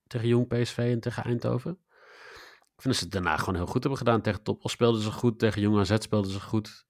Tegen 0.06 0.28
Jong 0.28 0.48
PSV 0.48 0.78
en 0.78 1.00
tegen 1.00 1.24
Eindhoven. 1.24 1.78
Ik 2.76 2.82
vind 2.82 2.84
dat 2.84 2.96
ze 2.96 3.04
het 3.04 3.12
daarna 3.12 3.36
gewoon 3.36 3.54
heel 3.54 3.66
goed 3.66 3.80
hebben 3.80 3.98
gedaan. 3.98 4.20
Tegen 4.20 4.42
Top 4.42 4.60
speelden 4.62 5.00
ze 5.02 5.12
goed. 5.12 5.38
Tegen 5.38 5.60
Jong 5.60 5.78
AZ 5.78 5.94
speelden 5.98 6.30
ze 6.30 6.40
goed. 6.40 6.86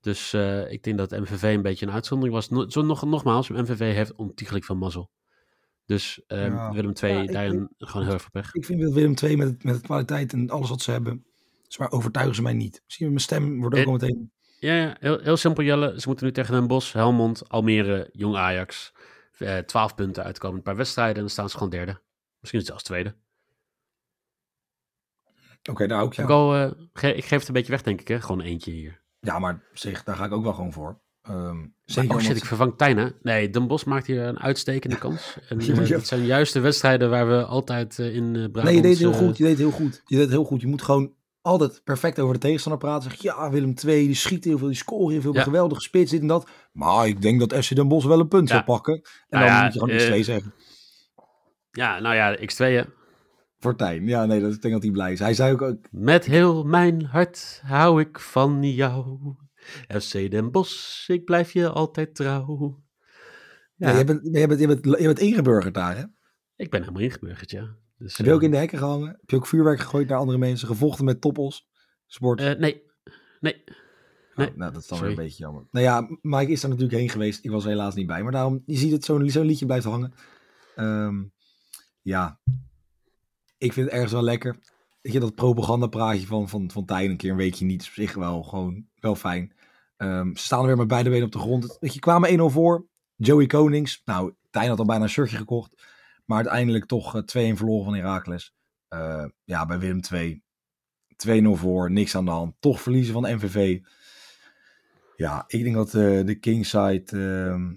Dus 0.00 0.32
eh, 0.32 0.72
ik 0.72 0.82
denk 0.82 0.98
dat 0.98 1.10
MVV 1.10 1.42
een 1.42 1.62
beetje 1.62 1.86
een 1.86 1.92
uitzondering 1.92 2.34
was. 2.34 2.48
No, 2.48 2.68
zo 2.68 2.82
nog, 2.82 3.04
nogmaals, 3.04 3.48
MVV 3.48 3.94
heeft 3.94 4.14
ontiegelijk 4.14 4.64
veel 4.64 4.76
mazzel. 4.76 5.10
Dus 5.86 6.22
ehm, 6.26 6.52
Ja. 6.52 6.72
Willem 6.72 6.92
II 7.02 7.12
Ja, 7.12 7.32
daarin 7.32 7.68
gewoon 7.78 8.02
heel 8.02 8.12
erg 8.12 8.22
veel 8.22 8.30
pech. 8.30 8.54
Ik 8.54 8.64
vind 8.64 8.80
dat 8.80 8.92
Willem 8.92 9.14
II 9.22 9.36
met, 9.36 9.64
met 9.64 9.74
de 9.74 9.80
kwaliteit 9.80 10.32
en 10.32 10.50
alles 10.50 10.68
wat 10.68 10.82
ze 10.82 10.90
hebben... 10.90 11.26
Zwaar 11.68 11.90
overtuigen 11.90 12.34
ze 12.34 12.42
mij 12.42 12.52
niet. 12.52 12.82
Misschien 12.84 13.06
mijn 13.08 13.20
stem 13.20 13.60
wordt 13.60 13.74
ook 13.76 13.80
En- 13.80 13.86
al 13.86 13.92
meteen... 13.92 14.30
Ja, 14.58 14.74
ja 14.76 14.96
heel, 15.00 15.18
heel 15.20 15.36
simpel 15.36 15.62
Jelle. 15.64 16.00
Ze 16.00 16.08
moeten 16.08 16.26
nu 16.26 16.32
tegen 16.32 16.54
Den 16.54 16.66
Bosch, 16.66 16.92
Helmond, 16.92 17.48
Almere, 17.48 18.08
Jong 18.12 18.36
Ajax. 18.36 18.92
eh 19.38 19.58
12 19.58 19.94
punten 19.94 20.24
uitkomen. 20.24 20.56
Een 20.56 20.62
paar 20.62 20.76
wedstrijden 20.76 21.14
en 21.14 21.20
dan 21.20 21.30
staan 21.30 21.48
ze 21.50 21.56
gewoon 21.56 21.70
derde. 21.72 22.00
Misschien 22.40 22.60
zelfs 22.62 22.82
tweede. 22.82 23.14
Oké, 25.70 25.86
daar 25.86 26.02
ook 26.02 26.14
ja. 26.14 26.22
Ik, 26.22 26.28
al, 26.30 26.54
eh, 26.54 26.70
ge- 26.92 27.14
ik 27.14 27.24
geef 27.24 27.38
het 27.38 27.48
een 27.48 27.54
beetje 27.54 27.72
weg, 27.72 27.82
denk 27.82 28.00
ik. 28.00 28.08
Hè? 28.08 28.20
Gewoon 28.20 28.40
eentje 28.40 28.70
hier. 28.70 29.00
Ja, 29.20 29.38
maar 29.38 29.62
zeg, 29.72 30.04
daar 30.04 30.16
ga 30.16 30.24
ik 30.24 30.32
ook 30.32 30.42
wel 30.42 30.52
gewoon 30.52 30.72
voor. 30.72 31.00
Maar, 31.22 31.54
zeker 31.84 32.10
oh 32.10 32.16
shit, 32.16 32.26
omdat- 32.28 32.36
ik 32.36 32.44
vervang 32.44 32.76
Tijn, 32.76 32.96
hè? 32.98 33.08
Nee, 33.22 33.50
Den 33.50 33.66
Bosch 33.66 33.84
maakt 33.84 34.06
hier 34.06 34.22
een 34.22 34.38
uitstekende 34.38 34.98
kans. 34.98 35.36
En 35.48 35.58
eh, 35.60 35.86
ja. 35.86 35.98
zijn 35.98 36.24
juist 36.24 36.52
de 36.52 36.60
wedstrijden 36.60 37.10
waar 37.10 37.28
we 37.28 37.44
altijd 37.44 37.98
eh, 37.98 38.14
in 38.14 38.24
eh 38.26 38.32
Brabant... 38.42 38.64
Nee, 38.64 38.74
je 38.74 38.82
deed 38.82 38.98
heel 38.98 39.12
eh, 39.12 39.18
goed. 39.18 39.36
Je 39.36 39.42
deed 39.42 39.52
het 39.52 39.60
heel 39.60 39.70
goed. 39.70 39.94
Je 40.04 40.14
deed 40.14 40.24
het 40.24 40.30
heel 40.30 40.44
goed. 40.44 40.60
Je 40.60 40.66
moet 40.66 40.82
gewoon 40.82 41.14
altijd 41.46 41.80
perfect 41.84 42.18
over 42.20 42.34
de 42.34 42.40
tegenstander 42.40 42.80
praten. 42.80 43.10
Zeg 43.10 43.20
ja, 43.22 43.50
Willem 43.50 43.74
II, 43.86 44.06
die 44.06 44.14
schiet 44.14 44.44
heel 44.44 44.58
veel, 44.58 44.66
die 44.66 44.76
scoort 44.76 45.12
heel 45.12 45.20
veel, 45.20 45.34
Ja. 45.34 45.42
geweldige 45.42 45.80
spits, 45.80 46.10
dit 46.10 46.20
en 46.20 46.26
dat. 46.26 46.48
Maar 46.72 47.06
ik 47.06 47.22
denk 47.22 47.40
dat 47.40 47.64
FC 47.64 47.74
Den 47.74 47.88
Bosch 47.88 48.06
wel 48.06 48.20
een 48.20 48.28
punt 48.28 48.48
Ja. 48.48 48.54
zal 48.54 48.64
pakken. 48.64 48.94
En 48.94 49.02
Nou 49.28 49.44
dan 49.44 49.54
ja, 49.54 49.62
moet 49.64 49.72
je 49.72 49.78
gewoon 49.78 49.94
eh, 49.94 50.00
iets 50.00 50.06
twee 50.10 50.22
zeggen. 50.22 50.54
Ja, 51.70 51.98
nou 52.00 52.14
ja, 52.14 52.36
X2 52.36 52.56
hè. 52.56 52.82
Fortuin. 53.58 54.06
Ja, 54.06 54.24
nee, 54.24 54.40
dat, 54.40 54.52
ik 54.54 54.60
denk 54.62 54.74
dat 54.74 54.82
hij 54.82 54.92
blij 54.92 55.12
is. 55.12 55.18
Hij 55.18 55.34
zei 55.34 55.52
ook, 55.52 55.62
ook 55.62 55.78
Met 55.90 56.24
heel 56.24 56.64
mijn 56.64 57.04
hart 57.04 57.60
hou 57.64 58.00
ik 58.00 58.20
van 58.20 58.62
jou. 58.62 59.18
FC 59.88 60.30
Den 60.30 60.50
Bosch, 60.50 61.08
ik 61.08 61.24
blijf 61.24 61.52
je 61.52 61.68
altijd 61.68 62.14
trouw. 62.14 62.82
ja. 63.74 63.92
Jij, 63.92 64.04
bent, 64.04 64.20
jij, 64.32 64.46
bent, 64.46 64.58
jij, 64.58 64.68
bent, 64.68 64.84
jij 64.84 65.06
bent 65.06 65.18
ingeburgerd 65.18 65.74
daar, 65.74 65.96
hè? 65.96 66.04
ik 66.56 66.70
ben 66.70 66.80
helemaal 66.80 67.02
ingeburgerd, 67.02 67.50
ja. 67.50 67.76
Dus, 67.98 68.16
Heb 68.16 68.26
je 68.26 68.32
ook 68.32 68.38
eh, 68.38 68.44
in 68.44 68.50
de 68.50 68.56
hekken 68.56 68.78
gehangen? 68.78 69.08
Heb 69.08 69.30
je 69.30 69.36
ook 69.36 69.46
vuurwerk 69.46 69.80
gegooid 69.80 70.08
naar 70.08 70.18
andere 70.18 70.38
mensen? 70.38 70.68
Gevochten 70.68 71.04
met 71.04 71.20
toppels? 71.20 71.68
Sport? 72.06 72.40
eh, 72.40 72.46
nee, 72.46 72.82
nee. 73.40 73.62
nee. 74.34 74.48
Oh, 74.48 74.56
nou, 74.56 74.72
dat 74.72 74.82
is 74.82 74.88
dan 74.88 74.98
sorry. 74.98 75.02
weer 75.02 75.18
een 75.18 75.24
beetje 75.24 75.42
jammer. 75.42 75.66
Nou 75.70 75.84
ja, 75.84 76.08
Mike 76.22 76.52
is 76.52 76.62
er 76.62 76.68
natuurlijk 76.68 76.98
heen 76.98 77.08
geweest. 77.08 77.44
Ik 77.44 77.50
was 77.50 77.64
er 77.64 77.70
helaas 77.70 77.94
niet 77.94 78.06
bij. 78.06 78.22
Maar 78.22 78.32
daarom, 78.32 78.62
je 78.66 78.76
ziet 78.76 78.92
het, 78.92 79.04
zo'n 79.04 79.30
zo'n 79.30 79.46
liedje 79.46 79.66
blijft 79.66 79.84
hangen. 79.84 80.12
Ehm, 80.76 81.24
ja, 82.02 82.40
ik 83.58 83.72
vind 83.72 83.86
het 83.86 83.94
ergens 83.94 84.12
wel 84.12 84.22
lekker. 84.22 84.58
Weet 85.00 85.12
je, 85.12 85.20
dat 85.20 85.34
propagandapraatje 85.34 86.26
van, 86.26 86.48
van, 86.48 86.70
van 86.70 86.84
Tijn 86.84 87.10
een 87.10 87.16
keer 87.16 87.30
een 87.30 87.36
weekje 87.36 87.64
niet 87.64 87.80
is 87.82 87.88
op 87.88 87.94
zich 87.94 88.14
wel 88.14 88.42
gewoon 88.42 88.86
wel 89.00 89.14
fijn. 89.14 89.54
Ehm, 89.96 90.34
ze 90.34 90.44
staan 90.44 90.60
er 90.60 90.66
weer 90.66 90.76
met 90.76 90.88
beide 90.88 91.10
benen 91.10 91.26
op 91.26 91.32
de 91.32 91.38
grond. 91.38 91.76
Weet 91.80 91.94
je, 91.94 92.00
kwamen 92.00 92.38
1-0 92.38 92.42
voor. 92.42 92.86
Joey 93.16 93.46
Konings. 93.46 94.02
Nou, 94.04 94.34
Tijn 94.50 94.68
had 94.68 94.78
al 94.78 94.84
bijna 94.84 95.02
een 95.02 95.10
shirtje 95.10 95.36
gekocht. 95.36 95.82
Maar 96.26 96.36
uiteindelijk 96.36 96.86
toch 96.86 97.14
eh, 97.14 97.52
2-1 97.52 97.56
verloren 97.56 97.84
van 97.84 97.94
Heracles. 97.94 98.54
Eh, 98.88 99.24
ja, 99.44 99.66
bij 99.66 99.78
Willem 99.78 100.00
2. 100.00 100.44
2-0 101.16 101.44
voor, 101.52 101.90
niks 101.90 102.16
aan 102.16 102.24
de 102.24 102.30
hand. 102.30 102.54
Toch 102.58 102.80
verliezen 102.80 103.12
van 103.12 103.34
MVV. 103.34 103.78
Ja, 105.16 105.44
ik 105.46 105.62
denk 105.62 105.74
dat 105.74 105.94
eh, 105.94 106.24
de 106.24 106.34
Kingside 106.40 107.04
ehm, 107.06 107.74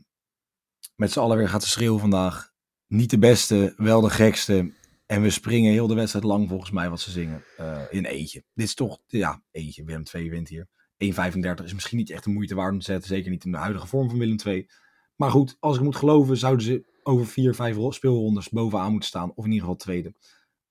met 0.96 1.12
z'n 1.12 1.20
allen 1.20 1.38
weer 1.38 1.50
gaat 1.50 1.64
schreeuwen 1.64 2.00
vandaag. 2.00 2.52
Niet 2.88 3.10
de 3.10 3.20
beste, 3.20 3.74
wel 3.78 4.02
de 4.02 4.10
gekste. 4.10 4.72
En 5.06 5.22
we 5.22 5.30
springen 5.30 5.72
heel 5.72 5.88
de 5.88 5.94
wedstrijd 5.94 6.26
lang 6.26 6.50
volgens 6.50 6.72
mij 6.72 6.90
wat 6.90 7.00
ze 7.00 7.12
zingen. 7.12 7.44
eh, 7.58 7.82
in 7.90 8.06
eentje. 8.06 8.44
Dit 8.54 8.66
is 8.66 8.74
toch, 8.74 9.00
ja, 9.08 9.44
eentje. 9.52 9.84
Willem 9.84 10.04
2 10.04 10.30
wint 10.30 10.48
hier. 10.50 10.68
1,35 10.98 11.64
is 11.64 11.74
misschien 11.74 11.98
niet 11.98 12.10
echt 12.10 12.24
de 12.24 12.30
moeite 12.30 12.56
waard 12.56 12.72
om 12.72 12.80
te 12.80 12.86
zetten. 12.86 13.08
Zeker 13.08 13.32
niet 13.32 13.46
in 13.46 13.52
de 13.52 13.58
huidige 13.58 13.88
vorm 13.88 14.10
van 14.10 14.20
Willem 14.20 14.38
2. 14.38 14.70
Maar 15.16 15.32
goed, 15.32 15.58
als 15.60 15.78
ik 15.78 15.84
moet 15.84 15.96
geloven, 15.96 16.38
zouden 16.38 16.66
ze 16.66 16.86
over 17.04 17.26
4, 17.26 17.56
5 17.56 17.76
ro- 17.76 17.92
speelrondes 17.92 18.50
bovenaan 18.50 18.92
moeten 18.92 19.10
staan. 19.10 19.30
Of 19.36 19.46
in 19.46 19.52
ieder 19.52 19.60
geval 19.60 19.76
tweede. 19.76 20.14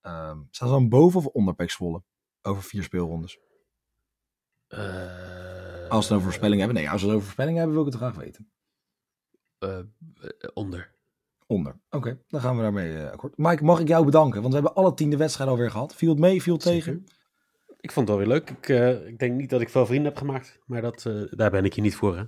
Ehm 0.00 0.38
staan 0.50 0.68
ze 0.68 0.74
dan 0.74 0.88
boven 0.88 1.18
of 1.20 1.26
onder 1.26 1.54
Pek 1.54 1.70
Zwolle? 1.70 2.02
Over 2.42 2.62
vier 2.62 2.82
speelrondes. 2.82 3.38
Eh, 4.68 5.88
Als 5.88 6.08
we 6.08 6.12
het 6.12 6.12
over 6.12 6.22
voorspellingen 6.22 6.64
hebben. 6.64 6.82
Nee, 6.82 6.90
als 6.90 7.00
we 7.00 7.06
het 7.06 7.14
over 7.16 7.22
voorspellingen 7.26 7.58
hebben, 7.58 7.76
wil 7.76 7.86
ik 7.86 7.92
het 7.92 8.00
graag 8.02 8.16
weten. 8.16 8.50
eh, 9.58 9.78
eh, 9.78 9.84
onder. 10.54 10.92
Onder. 11.46 11.80
Oké, 11.90 12.18
dan 12.28 12.40
gaan 12.40 12.56
we 12.56 12.62
daarmee 12.62 13.06
akkoord. 13.06 13.36
Mike, 13.36 13.64
mag 13.64 13.80
ik 13.80 13.88
jou 13.88 14.04
bedanken? 14.04 14.40
Want 14.40 14.54
we 14.54 14.60
hebben 14.60 14.74
alle 14.82 14.94
tien 14.94 15.10
de 15.10 15.16
wedstrijden 15.16 15.54
alweer 15.54 15.70
gehad. 15.70 15.94
Viel 15.94 16.08
het 16.10 16.18
mee, 16.18 16.42
viel 16.42 16.52
het 16.54 16.62
tegen? 16.62 16.92
Zeker. 17.06 17.16
Ik 17.80 17.92
vond 17.92 18.08
het 18.08 18.16
wel 18.18 18.26
weer 18.26 18.34
leuk. 18.36 18.50
Ik, 18.50 18.68
ik 19.08 19.18
denk 19.18 19.34
niet 19.36 19.50
dat 19.50 19.60
ik 19.60 19.68
veel 19.68 19.86
vrienden 19.86 20.08
heb 20.08 20.16
gemaakt, 20.18 20.58
maar 20.66 20.82
dat, 20.82 21.02
daar 21.30 21.50
ben 21.50 21.64
ik 21.64 21.74
hier 21.74 21.84
niet 21.84 21.94
voor. 21.96 22.16
Hè? 22.16 22.22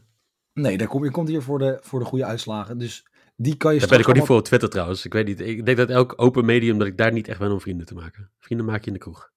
Nee, 0.53 0.79
daar 0.79 0.89
kom, 0.89 1.05
je 1.05 1.11
komt 1.11 1.29
hier 1.29 1.43
voor 1.43 1.59
de, 1.59 1.79
voor 1.83 1.99
de 1.99 2.05
goede 2.05 2.25
uitslagen. 2.25 2.79
Dus 2.79 3.07
die 3.43 3.57
kan 3.57 3.75
je 3.75 3.81
Daar 3.81 3.89
ben 3.89 3.99
ik 3.99 4.09
ook 4.09 4.15
niet 4.15 4.25
voor 4.25 4.37
op 4.37 4.45
Twitter 4.45 4.69
trouwens. 4.69 5.05
Ik 5.05 5.13
weet 5.13 5.27
niet. 5.27 5.41
Ik 5.41 5.65
denk 5.65 5.77
dat 5.77 5.89
elk 5.89 6.15
open 6.17 6.45
medium 6.45 6.79
dat 6.79 6.87
ik 6.87 6.97
daar 6.97 7.13
niet 7.13 7.29
echt 7.29 7.39
ben 7.39 7.53
om 7.53 7.61
vrienden 7.61 7.87
te 7.87 7.95
maken. 7.95 8.31
Vrienden 8.39 8.67
maak 8.67 8.81
je 8.81 8.87
in 8.87 8.93
de 8.93 8.99
kroeg. 8.99 9.31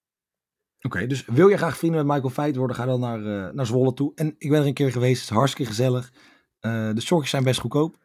Oké, 0.82 1.08
dus 1.08 1.26
wil 1.26 1.48
je 1.48 1.58
graag 1.58 1.78
vrienden 1.78 2.06
met 2.06 2.14
Michael 2.14 2.34
Feit 2.34 2.56
worden, 2.56 2.76
ga 2.76 2.86
dan 2.86 3.00
naar, 3.00 3.20
eh, 3.26 3.54
naar 3.54 3.66
Zwolle 3.66 3.94
toe. 3.94 4.12
En 4.16 4.36
ik 4.38 4.50
ben 4.50 4.60
er 4.60 4.66
een 4.66 4.74
keer 4.74 4.92
geweest, 4.92 5.22
het 5.22 5.30
is 5.30 5.36
hartstikke 5.36 5.72
gezellig. 5.72 6.12
Eh, 6.60 6.94
de 6.94 7.02
sokjes 7.02 7.30
zijn 7.30 7.44
best 7.44 7.60
goedkoop. 7.60 7.98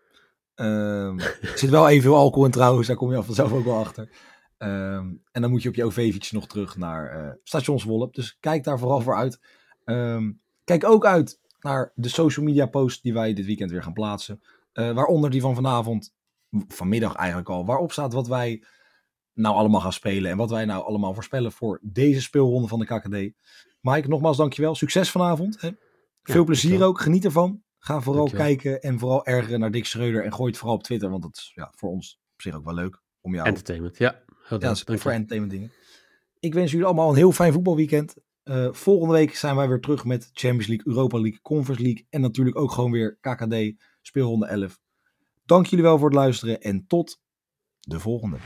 Ehm, 0.54 1.18
er 1.52 1.52
zit 1.54 1.70
wel 1.70 1.88
evenveel 1.88 2.16
alcohol 2.16 2.44
in 2.44 2.50
trouwens, 2.50 2.87
daar 2.87 2.96
kom 2.96 3.12
je 3.12 3.22
vanzelf 3.22 3.52
ook 3.52 3.64
wel 3.64 3.78
achter. 3.78 4.08
Ehm, 4.58 5.06
en 5.32 5.42
dan 5.42 5.50
moet 5.50 5.62
je 5.62 5.68
op 5.68 5.74
je 5.74 5.84
OV-fiets 5.84 6.32
nog 6.32 6.46
terug 6.46 6.76
naar 6.76 7.11
eh 7.11 7.32
station 7.44 7.80
Zwolle. 7.80 8.08
Dus 8.11 8.37
kijk 8.40 8.64
daar 8.64 8.78
vooral 8.78 9.00
voor 9.00 9.16
uit. 9.16 9.40
Ehm, 9.84 10.30
kijk 10.64 10.84
ook 10.84 11.06
uit 11.06 11.40
naar 11.61 11.92
de 11.94 12.08
social 12.08 12.46
media 12.46 12.66
posts 12.66 13.02
die 13.02 13.12
wij 13.12 13.34
dit 13.34 13.46
weekend 13.46 13.70
weer 13.70 13.82
gaan 13.82 13.92
plaatsen. 13.92 14.40
Eh, 14.79 14.93
waaronder 14.93 15.31
die 15.31 15.41
van 15.41 15.55
vanavond, 15.55 16.14
vanmiddag 16.69 17.14
eigenlijk 17.14 17.49
al, 17.49 17.67
waarop 17.67 17.93
staat 17.93 18.12
wat 18.12 18.29
wij 18.29 18.62
nou 19.33 19.57
allemaal 19.57 19.81
gaan 19.81 19.93
spelen 19.93 20.31
en 20.31 20.37
wat 20.37 20.51
wij 20.51 20.64
nou 20.64 20.85
allemaal 20.85 21.14
voorspellen 21.14 21.53
voor 21.53 21.81
deze 21.83 22.21
speelronde 22.21 22.69
van 22.69 22.79
de 22.79 22.85
KKD. 22.85 23.37
Mike, 23.81 24.09
nogmaals 24.09 24.37
dankjewel. 24.37 24.75
Succes 24.75 25.11
vanavond. 25.11 25.61
Hè? 25.61 25.71
Veel 26.23 26.45
plezier 26.45 26.69
dankjewel. 26.69 26.88
ook. 26.88 27.01
Geniet 27.01 27.25
ervan. 27.25 27.62
Ga 27.79 28.01
vooral 28.01 28.25
Dankjewel. 28.25 28.47
kijken 28.47 28.81
en 28.81 28.99
vooral 28.99 29.27
ergeren 29.27 29.61
naar 29.61 29.71
Dick 29.71 29.85
Schreuder 29.85 30.25
en 30.25 30.33
gooi 30.33 30.51
het 30.51 30.59
vooral 30.59 30.77
op 30.77 30.83
Twitter, 30.83 31.11
want 31.11 31.23
dat 31.23 31.37
is 31.37 31.53
ja, 31.55 31.73
voor 31.77 31.91
ons 31.91 32.21
op 32.35 32.43
zich 32.43 32.55
ook 32.55 32.64
wel 32.64 32.75
leuk 32.75 33.03
om 33.21 33.35
jou 33.35 33.47
Entertainment, 33.47 33.99
ja. 33.99 34.23
Heel 34.43 34.61
ja, 34.61 34.75
voor 34.75 34.95
je. 34.95 35.11
entertainment 35.11 35.51
dingen. 35.51 35.73
Ik 36.41 36.55
wens 36.55 36.71
jullie 36.71 36.87
allemaal 36.87 37.11
een 37.11 37.17
heel 37.17 37.33
fijn 37.33 37.53
voetbalweekend. 37.53 38.14
Eh, 38.43 38.73
volgende 38.73 39.14
week 39.14 39.35
zijn 39.35 39.57
wij 39.57 39.69
weer 39.69 39.81
terug 39.81 40.05
met 40.05 40.31
Champions 40.33 40.67
League, 40.67 40.87
Europa 40.87 41.21
League, 41.21 41.41
Conference 41.41 41.83
League 41.83 42.07
en 42.11 42.21
natuurlijk 42.21 42.59
ook 42.59 42.73
gewoon 42.73 42.91
weer 42.91 43.19
KKD 43.21 43.75
speelronde 44.09 44.47
11. 44.47 44.79
Dank 45.44 45.66
jullie 45.66 45.85
wel 45.85 45.99
voor 45.99 46.09
het 46.09 46.16
luisteren 46.16 46.61
en 46.61 46.87
tot 46.87 47.21
de 47.81 48.01
volgende. 48.01 48.37